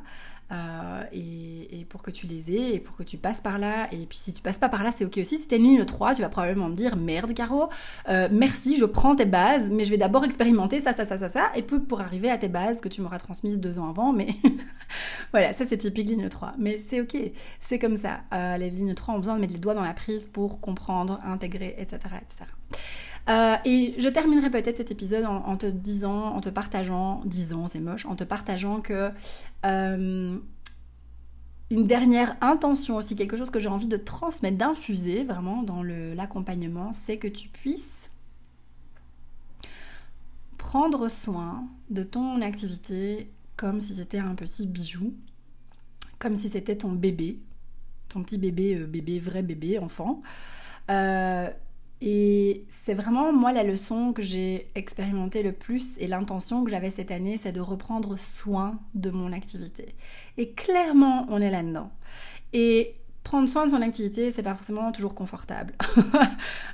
Euh, 0.52 1.04
et, 1.14 1.86
pour 1.90 2.04
que 2.04 2.12
tu 2.12 2.26
les 2.26 2.52
aies 2.52 2.76
et 2.76 2.80
pour 2.80 2.96
que 2.96 3.04
tu 3.04 3.18
passes 3.18 3.42
par 3.42 3.58
là. 3.58 3.88
Et 3.92 4.06
puis 4.06 4.18
si 4.18 4.34
tu 4.34 4.42
passes 4.42 4.58
pas 4.58 4.70
par 4.70 4.84
là, 4.84 4.92
c'est 4.92 5.04
ok 5.04 5.18
aussi. 5.18 5.38
Si 5.38 5.48
t'es 5.48 5.58
une 5.58 5.64
ligne 5.64 5.84
3, 5.84 6.16
tu 6.16 6.22
vas 6.22 6.30
probablement 6.30 6.70
me 6.70 6.76
dire 6.76 6.96
merde 6.96 7.34
Caro, 7.34 7.68
euh, 8.08 8.30
merci, 8.32 8.78
je 8.78 8.86
prends 8.86 9.16
tes 9.16 9.26
bases, 9.26 9.70
mais 9.72 9.84
je 9.84 9.90
vais 9.90 9.98
d'abord 9.98 10.24
expérimenter 10.24 10.80
ça, 10.80 10.94
ça, 10.94 11.04
ça, 11.04 11.18
ça, 11.18 11.28
ça, 11.28 11.52
et 11.56 11.64
peu 11.64 11.82
pour 11.82 12.00
arriver 12.00 12.30
à 12.30 12.38
tes 12.38 12.48
bases 12.48 12.80
que 12.80 12.88
tu 12.88 13.02
m'auras 13.02 13.18
transmises 13.18 13.60
deux 13.60 13.78
ans 13.78 13.90
avant. 13.90 14.14
Mais 14.14 14.28
voilà, 15.32 15.52
ça 15.52 15.66
c'est 15.66 15.78
typique 15.78 16.08
ligne 16.08 16.30
3. 16.30 16.54
Mais 16.58 16.78
c'est 16.78 17.02
ok, 17.02 17.18
c'est 17.60 17.80
comme 17.80 17.98
ça. 17.98 18.22
Euh, 18.34 18.56
les 18.56 18.70
lignes 18.70 18.94
3 18.94 19.16
ont 19.16 19.20
besoin 19.20 19.36
de 19.36 19.42
mettre 19.42 19.54
les 19.54 19.60
doigts 19.60 19.74
dans 19.74 19.84
la 19.84 19.94
prise 19.94 20.28
pour 20.28 20.62
comprendre, 20.62 21.20
intégrer, 21.26 21.76
etc. 21.78 22.00
etc. 22.22 22.46
Euh, 23.30 23.56
et 23.66 23.96
je 23.98 24.10
terminerai 24.10 24.50
peut-être 24.50 24.78
cet 24.78 24.92
épisode 24.92 25.26
en, 25.26 25.58
te 25.58 25.66
disant, 25.66 26.36
en 26.36 26.42
te 26.42 26.50
partageant, 26.50 27.20
disant, 27.26 27.68
c'est 27.68 27.80
moche, 27.80 28.06
en 28.06 28.16
te 28.16 28.24
partageant 28.24 28.82
que 28.82 29.12
euh, 29.66 30.38
une 31.70 31.88
dernière 31.88 32.36
intention 32.42 32.98
aussi, 32.98 33.16
quelque 33.16 33.38
chose 33.38 33.50
que 33.50 33.60
j'ai 33.60 33.70
envie 33.70 33.88
de 33.88 33.98
transmettre, 33.98 34.58
d'infuser 34.58 35.24
vraiment 35.24 35.64
dans 35.64 35.84
l'accompagnement, 35.84 36.92
c'est 36.94 37.18
que 37.18 37.28
tu 37.28 37.48
puisses 37.48 38.12
prendre 40.58 41.08
soin 41.10 41.68
de 41.90 42.04
ton 42.04 42.42
activité 42.42 43.32
comme 43.56 43.82
si 43.82 43.96
c'était 43.96 44.20
un 44.20 44.36
petit 44.36 44.66
bijou, 44.66 45.14
comme 46.20 46.36
si 46.36 46.50
c'était 46.50 46.78
ton 46.78 46.92
bébé, 46.92 47.40
ton 48.10 48.22
petit 48.24 48.38
bébé, 48.38 48.76
euh, 48.76 48.88
bébé, 48.88 49.20
vrai 49.20 49.44
bébé, 49.44 49.80
enfant. 49.80 50.22
Et 52.02 52.66
c'est 52.68 52.96
vraiment 52.96 53.32
moi 53.32 53.52
la 53.52 53.64
leçon 53.64 54.12
que 54.12 54.24
j'ai 54.24 54.72
expérimentée 54.74 55.44
le 55.44 55.52
plus 55.52 56.00
et 56.00 56.08
l'intention 56.08 56.64
que 56.64 56.72
j'avais 56.72 56.90
cette 56.90 57.12
année, 57.12 57.38
c'est 57.38 57.52
de 57.52 57.62
reprendre 57.62 58.18
soin 58.18 58.80
de 58.96 59.12
mon 59.12 59.32
activité. 59.34 59.96
Et 60.38 60.52
clairement, 60.52 61.28
on 61.30 61.40
est 61.40 61.52
là-dedans. 61.52 61.92
Et 62.54 62.96
prendre 63.24 63.48
soin 63.48 63.66
de 63.66 63.72
son 63.72 63.82
activité, 63.82 64.32
c'est 64.32 64.42
pas 64.44 64.56
forcément 64.56 64.92
toujours 64.92 65.16
confortable. 65.16 65.74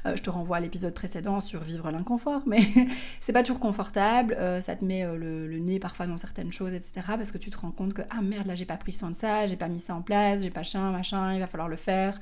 Euh, 0.05 0.15
je 0.15 0.21
te 0.21 0.29
renvoie 0.29 0.57
à 0.57 0.59
l'épisode 0.59 0.93
précédent 0.93 1.41
sur 1.41 1.61
vivre 1.61 1.89
l'inconfort, 1.91 2.43
mais 2.45 2.59
c'est 3.19 3.33
pas 3.33 3.41
toujours 3.41 3.59
confortable. 3.59 4.37
Euh, 4.39 4.61
ça 4.61 4.75
te 4.75 4.85
met 4.85 5.03
euh, 5.03 5.17
le, 5.17 5.57
nez 5.57 5.79
parfois 5.79 6.05
dans 6.05 6.17
certaines 6.17 6.51
choses, 6.51 6.71
etc. 6.71 7.01
Parce 7.07 7.31
que 7.31 7.37
tu 7.37 7.49
te 7.49 7.57
rends 7.57 7.71
compte 7.71 7.93
que 7.93 8.03
ah 8.11 8.21
merde, 8.21 8.45
là 8.47 8.55
j'ai 8.55 8.65
pas 8.65 8.77
pris 8.77 8.93
soin 8.93 9.09
de 9.09 9.15
ça, 9.15 9.47
j'ai 9.47 9.57
pas 9.57 9.67
mis 9.67 9.79
ça 9.79 9.95
en 9.95 10.01
place, 10.01 10.43
j'ai 10.43 10.51
pas 10.51 10.63
chien, 10.63 10.91
machin, 10.91 11.33
il 11.33 11.39
va 11.39 11.47
falloir 11.47 11.67
le 11.67 11.75
faire. 11.75 12.19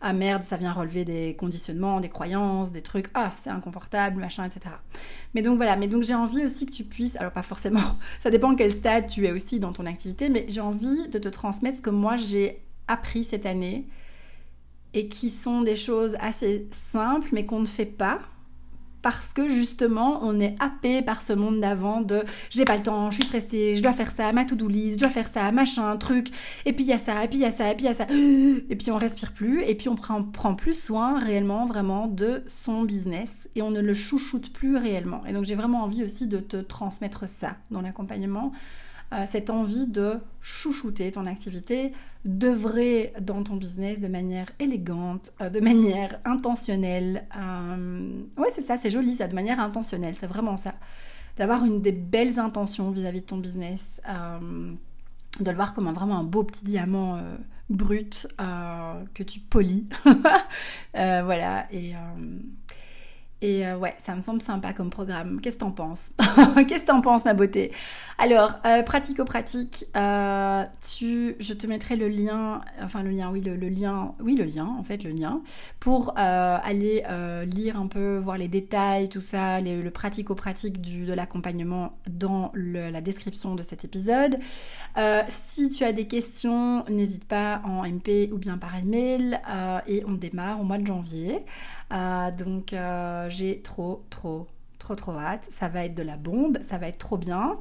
Ah 0.00 0.12
merde, 0.12 0.42
ça 0.42 0.56
vient 0.56 0.72
relever 0.72 1.04
des 1.04 1.34
conditionnements, 1.36 2.00
des 2.00 2.08
croyances, 2.08 2.72
des 2.72 2.82
trucs. 2.82 3.06
Ah, 3.14 3.32
c'est 3.36 3.50
inconfortable, 3.50 4.20
machin, 4.20 4.44
etc. 4.44 4.74
Mais 5.34 5.42
donc 5.42 5.56
voilà, 5.56 5.76
mais 5.76 5.88
donc 5.88 6.02
j'ai 6.02 6.14
envie 6.14 6.44
aussi 6.44 6.66
que 6.66 6.72
tu 6.72 6.84
puisses, 6.84 7.16
alors 7.16 7.32
pas 7.32 7.42
forcément, 7.42 7.98
ça 8.20 8.30
dépend 8.30 8.54
quel 8.54 8.70
stade 8.70 9.08
tu 9.08 9.26
es 9.26 9.32
aussi 9.32 9.60
dans 9.60 9.72
ton 9.72 9.86
activité, 9.86 10.28
mais 10.28 10.46
j'ai 10.48 10.60
envie 10.60 11.08
de 11.08 11.18
te 11.18 11.28
transmettre 11.28 11.78
ce 11.78 11.82
que 11.82 11.90
moi 11.90 12.16
j'ai 12.16 12.62
appris 12.88 13.24
cette 13.24 13.46
année 13.46 13.86
et 14.94 15.08
qui 15.08 15.30
sont 15.30 15.62
des 15.62 15.76
choses 15.76 16.16
assez 16.20 16.66
simples 16.70 17.28
mais 17.32 17.44
qu'on 17.44 17.60
ne 17.60 17.66
fait 17.66 17.84
pas 17.84 18.20
parce 19.06 19.32
que 19.32 19.48
justement 19.48 20.18
on 20.22 20.40
est 20.40 20.56
happé 20.58 21.00
par 21.00 21.22
ce 21.22 21.32
monde 21.32 21.60
d'avant 21.60 22.00
de 22.00 22.24
j'ai 22.50 22.64
pas 22.64 22.76
le 22.76 22.82
temps, 22.82 23.08
je 23.12 23.14
suis 23.14 23.24
stressée, 23.24 23.76
je 23.76 23.80
dois 23.80 23.92
faire 23.92 24.10
ça, 24.10 24.32
ma 24.32 24.44
to-do 24.44 24.66
list, 24.66 24.96
je 24.96 25.04
dois 25.04 25.10
faire 25.10 25.28
ça, 25.28 25.52
machin, 25.52 25.96
truc, 25.96 26.26
et 26.64 26.72
puis 26.72 26.82
il 26.82 26.88
y 26.88 26.92
a 26.92 26.98
ça, 26.98 27.22
et 27.22 27.28
puis 27.28 27.38
il 27.38 27.42
y 27.42 27.44
a 27.44 27.52
ça, 27.52 27.70
et 27.70 27.76
puis 27.76 27.84
il 27.84 27.88
y 27.88 27.92
a 27.92 27.94
ça, 27.94 28.04
et 28.68 28.74
puis 28.74 28.90
on 28.90 28.98
respire 28.98 29.30
plus, 29.32 29.62
et 29.62 29.76
puis 29.76 29.88
on 29.88 29.94
prend, 29.94 30.24
prend 30.24 30.56
plus 30.56 30.74
soin 30.74 31.20
réellement 31.20 31.66
vraiment 31.66 32.08
de 32.08 32.42
son 32.48 32.82
business 32.82 33.48
et 33.54 33.62
on 33.62 33.70
ne 33.70 33.80
le 33.80 33.94
chouchoute 33.94 34.52
plus 34.52 34.76
réellement. 34.76 35.24
Et 35.28 35.32
donc 35.32 35.44
j'ai 35.44 35.54
vraiment 35.54 35.84
envie 35.84 36.02
aussi 36.02 36.26
de 36.26 36.38
te 36.38 36.56
transmettre 36.56 37.28
ça 37.28 37.58
dans 37.70 37.82
l'accompagnement 37.82 38.50
euh, 39.12 39.22
cette 39.26 39.50
envie 39.50 39.86
de 39.86 40.14
chouchouter 40.40 41.12
ton 41.12 41.26
activité, 41.26 41.92
d'œuvrer 42.24 43.12
dans 43.20 43.44
ton 43.44 43.54
business 43.54 44.00
de 44.00 44.08
manière 44.08 44.50
élégante, 44.58 45.32
euh, 45.40 45.48
de 45.48 45.60
manière 45.60 46.18
intentionnelle. 46.24 47.24
Euh, 47.36 48.20
ouais, 48.36 48.48
c'est 48.50 48.62
ça, 48.62 48.76
c'est 48.76 48.90
joli 48.90 49.14
ça, 49.14 49.28
de 49.28 49.34
manière 49.34 49.60
intentionnelle, 49.60 50.16
c'est 50.16 50.26
vraiment 50.26 50.56
ça. 50.56 50.74
D'avoir 51.36 51.64
une 51.64 51.82
des 51.82 51.92
belles 51.92 52.40
intentions 52.40 52.90
vis-à-vis 52.90 53.20
de 53.20 53.26
ton 53.26 53.36
business, 53.36 54.00
de 55.38 55.50
le 55.50 55.54
voir 55.54 55.74
comme 55.74 55.86
un, 55.86 55.92
vraiment 55.92 56.18
un 56.18 56.24
beau 56.24 56.42
petit 56.42 56.64
diamant 56.64 57.20
brut 57.68 58.26
que 58.38 59.22
tu 59.22 59.40
polis. 59.40 59.84
voilà, 60.94 61.66
et 61.70 61.92
et 63.46 63.64
euh, 63.64 63.76
ouais, 63.76 63.94
ça 63.98 64.16
me 64.16 64.20
semble 64.20 64.40
sympa 64.40 64.72
comme 64.72 64.90
programme. 64.90 65.40
Qu'est-ce 65.40 65.54
que 65.54 65.60
t'en 65.60 65.70
penses? 65.70 66.12
Qu'est-ce 66.66 66.82
que 66.82 66.88
t'en 66.88 67.00
penses, 67.00 67.24
ma 67.24 67.32
beauté? 67.32 67.70
Alors, 68.18 68.54
euh, 68.66 68.82
pratico-pratique, 68.82 69.84
euh, 69.96 70.64
je 70.82 71.52
te 71.52 71.66
mettrai 71.68 71.94
le 71.94 72.08
lien, 72.08 72.62
enfin 72.82 73.04
le 73.04 73.10
lien, 73.10 73.30
oui, 73.30 73.40
le, 73.40 73.54
lien, 73.54 74.14
oui, 74.20 74.34
le 74.34 74.42
lien, 74.42 74.66
en 74.66 74.82
fait, 74.82 75.04
le 75.04 75.10
lien, 75.10 75.42
pour 75.78 76.14
aller 76.16 77.04
lire 77.46 77.78
un 77.78 77.86
peu, 77.86 78.18
voir 78.18 78.36
les 78.36 78.48
détails, 78.48 79.08
tout 79.08 79.20
ça, 79.20 79.60
le 79.60 79.88
pratico-pratique 79.90 80.80
de 80.80 81.12
l'accompagnement 81.12 81.92
dans 82.08 82.50
la 82.54 83.00
description 83.00 83.54
de 83.54 83.62
cet 83.62 83.84
épisode. 83.84 84.38
si 85.28 85.68
tu 85.68 85.84
as 85.84 85.92
des 85.92 86.08
questions, 86.08 86.84
n'hésite 86.88 87.26
pas 87.26 87.60
en 87.64 87.84
MP 87.84 88.32
ou 88.32 88.38
bien 88.38 88.58
par 88.58 88.76
email, 88.76 89.38
et 89.86 90.02
on 90.06 90.12
démarre 90.14 90.60
au 90.60 90.64
mois 90.64 90.78
de 90.78 90.86
janvier. 90.86 91.44
Euh, 91.92 92.30
donc 92.30 92.72
euh, 92.72 93.28
j'ai 93.28 93.60
trop, 93.60 94.04
trop, 94.10 94.46
trop, 94.78 94.94
trop 94.94 95.12
hâte. 95.12 95.46
Ça 95.50 95.68
va 95.68 95.84
être 95.84 95.94
de 95.94 96.02
la 96.02 96.16
bombe, 96.16 96.58
ça 96.62 96.78
va 96.78 96.88
être 96.88 96.98
trop 96.98 97.16
bien. 97.16 97.58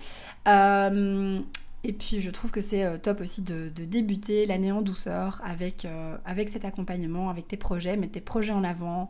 Euh, 0.48 1.40
et 1.84 1.94
puis 1.94 2.22
je 2.22 2.32
trouve 2.32 2.52
que 2.52 2.62
c'est 2.62 3.00
top 3.00 3.22
aussi 3.22 3.44
de, 3.44 3.70
débuter 3.70 4.46
l'année 4.46 4.72
en 4.72 4.82
douceur 4.82 5.42
avec, 5.46 5.88
avec 6.26 6.50
cet 6.50 6.66
accompagnement, 6.66 7.30
avec 7.30 7.48
tes 7.48 7.58
projets, 7.58 7.96
mettre 7.96 8.14
tes 8.14 8.22
projets 8.22 8.54
en 8.54 8.64
avant, 8.64 9.08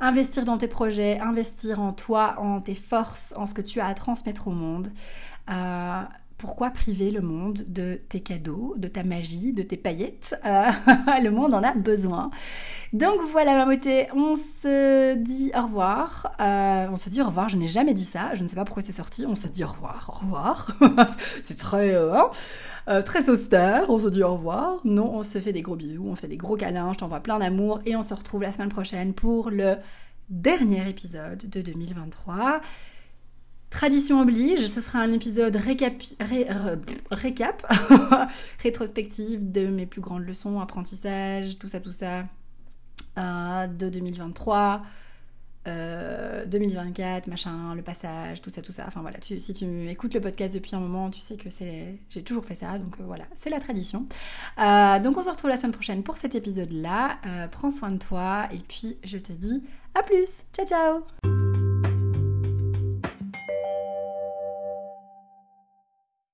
investir 0.00 0.44
dans 0.44 0.58
tes 0.58 0.68
projets, 0.68 1.18
investir 1.20 1.80
en 1.80 1.94
toi, 1.94 2.34
en 2.38 2.60
tes 2.60 2.74
forces, 2.74 3.32
en 3.38 3.46
ce 3.46 3.54
que 3.54 3.62
tu 3.62 3.80
as 3.80 3.86
à 3.86 3.94
transmettre 3.94 4.48
au 4.48 4.52
monde 4.52 4.92
pourquoi 6.40 6.70
priver 6.70 7.10
le 7.10 7.20
monde 7.20 7.64
de 7.68 8.00
tes 8.08 8.20
cadeaux, 8.20 8.74
de 8.78 8.88
ta 8.88 9.02
magie, 9.02 9.52
de 9.52 9.62
tes 9.62 9.76
paillettes 9.76 10.40
euh, 10.46 10.70
Le 11.22 11.28
monde 11.28 11.52
en 11.52 11.62
a 11.62 11.74
besoin. 11.74 12.30
Donc 12.94 13.20
voilà 13.30 13.52
ma 13.52 13.66
beauté, 13.66 14.08
on 14.14 14.36
se 14.36 15.16
dit 15.16 15.52
au 15.54 15.64
revoir. 15.64 16.32
Euh, 16.40 16.86
on 16.90 16.96
se 16.96 17.10
dit 17.10 17.20
au 17.20 17.26
revoir, 17.26 17.50
je 17.50 17.58
n'ai 17.58 17.68
jamais 17.68 17.92
dit 17.92 18.06
ça, 18.06 18.34
je 18.34 18.42
ne 18.42 18.48
sais 18.48 18.56
pas 18.56 18.64
pourquoi 18.64 18.82
c'est 18.82 18.90
sorti, 18.90 19.26
on 19.28 19.36
se 19.36 19.48
dit 19.48 19.62
au 19.64 19.68
revoir, 19.68 20.10
au 20.14 20.24
revoir. 20.24 20.74
c'est 21.42 21.58
très, 21.58 21.94
euh, 21.94 22.14
hein, 22.14 23.02
très 23.02 23.28
austère, 23.28 23.90
on 23.90 23.98
se 23.98 24.08
dit 24.08 24.22
au 24.22 24.32
revoir. 24.32 24.80
Non, 24.84 25.12
on 25.12 25.22
se 25.22 25.38
fait 25.38 25.52
des 25.52 25.62
gros 25.62 25.76
bisous, 25.76 26.06
on 26.08 26.16
se 26.16 26.22
fait 26.22 26.28
des 26.28 26.38
gros 26.38 26.56
câlins, 26.56 26.94
je 26.94 26.98
t'envoie 26.98 27.20
plein 27.20 27.38
d'amour 27.38 27.82
et 27.84 27.96
on 27.96 28.02
se 28.02 28.14
retrouve 28.14 28.40
la 28.40 28.50
semaine 28.50 28.70
prochaine 28.70 29.12
pour 29.12 29.50
le 29.50 29.76
dernier 30.30 30.88
épisode 30.88 31.50
de 31.50 31.60
2023. 31.60 32.62
Tradition 33.70 34.20
oblige, 34.20 34.66
ce 34.66 34.80
sera 34.80 34.98
un 34.98 35.12
épisode 35.12 35.54
récap, 35.54 35.94
récap 37.12 37.66
rétrospective 38.62 39.52
de 39.52 39.68
mes 39.68 39.86
plus 39.86 40.00
grandes 40.00 40.26
leçons, 40.26 40.58
apprentissage, 40.58 41.56
tout 41.58 41.68
ça, 41.68 41.78
tout 41.78 41.92
ça, 41.92 42.24
euh, 43.16 43.66
de 43.68 43.88
2023, 43.88 44.82
2024, 45.66 47.28
euh, 47.28 47.30
machin, 47.30 47.74
le 47.76 47.82
passage, 47.82 48.42
tout 48.42 48.50
ça, 48.50 48.60
tout 48.60 48.72
ça. 48.72 48.84
Enfin 48.88 49.02
voilà, 49.02 49.18
si 49.20 49.54
tu 49.54 49.88
écoutes 49.88 50.14
le 50.14 50.20
podcast 50.20 50.52
depuis 50.52 50.74
un 50.74 50.80
moment, 50.80 51.08
tu 51.08 51.20
sais 51.20 51.36
que 51.36 51.48
c'est, 51.48 51.96
j'ai 52.08 52.22
toujours 52.24 52.44
fait 52.44 52.56
ça, 52.56 52.76
donc 52.76 52.98
euh, 52.98 53.04
voilà, 53.06 53.24
c'est 53.36 53.50
la 53.50 53.60
tradition. 53.60 54.00
donc 54.58 55.16
on 55.16 55.22
se 55.22 55.30
retrouve 55.30 55.48
la 55.50 55.56
semaine 55.56 55.72
prochaine 55.72 56.02
pour 56.02 56.16
cet 56.16 56.34
épisode-là. 56.34 57.18
prends 57.52 57.70
soin 57.70 57.92
de 57.92 57.98
toi 57.98 58.48
et 58.52 58.58
puis 58.66 58.96
je 59.04 59.18
te 59.18 59.32
dis 59.32 59.62
à 59.94 60.02
plus. 60.02 60.42
Ciao 60.52 60.66
ciao 60.66 61.69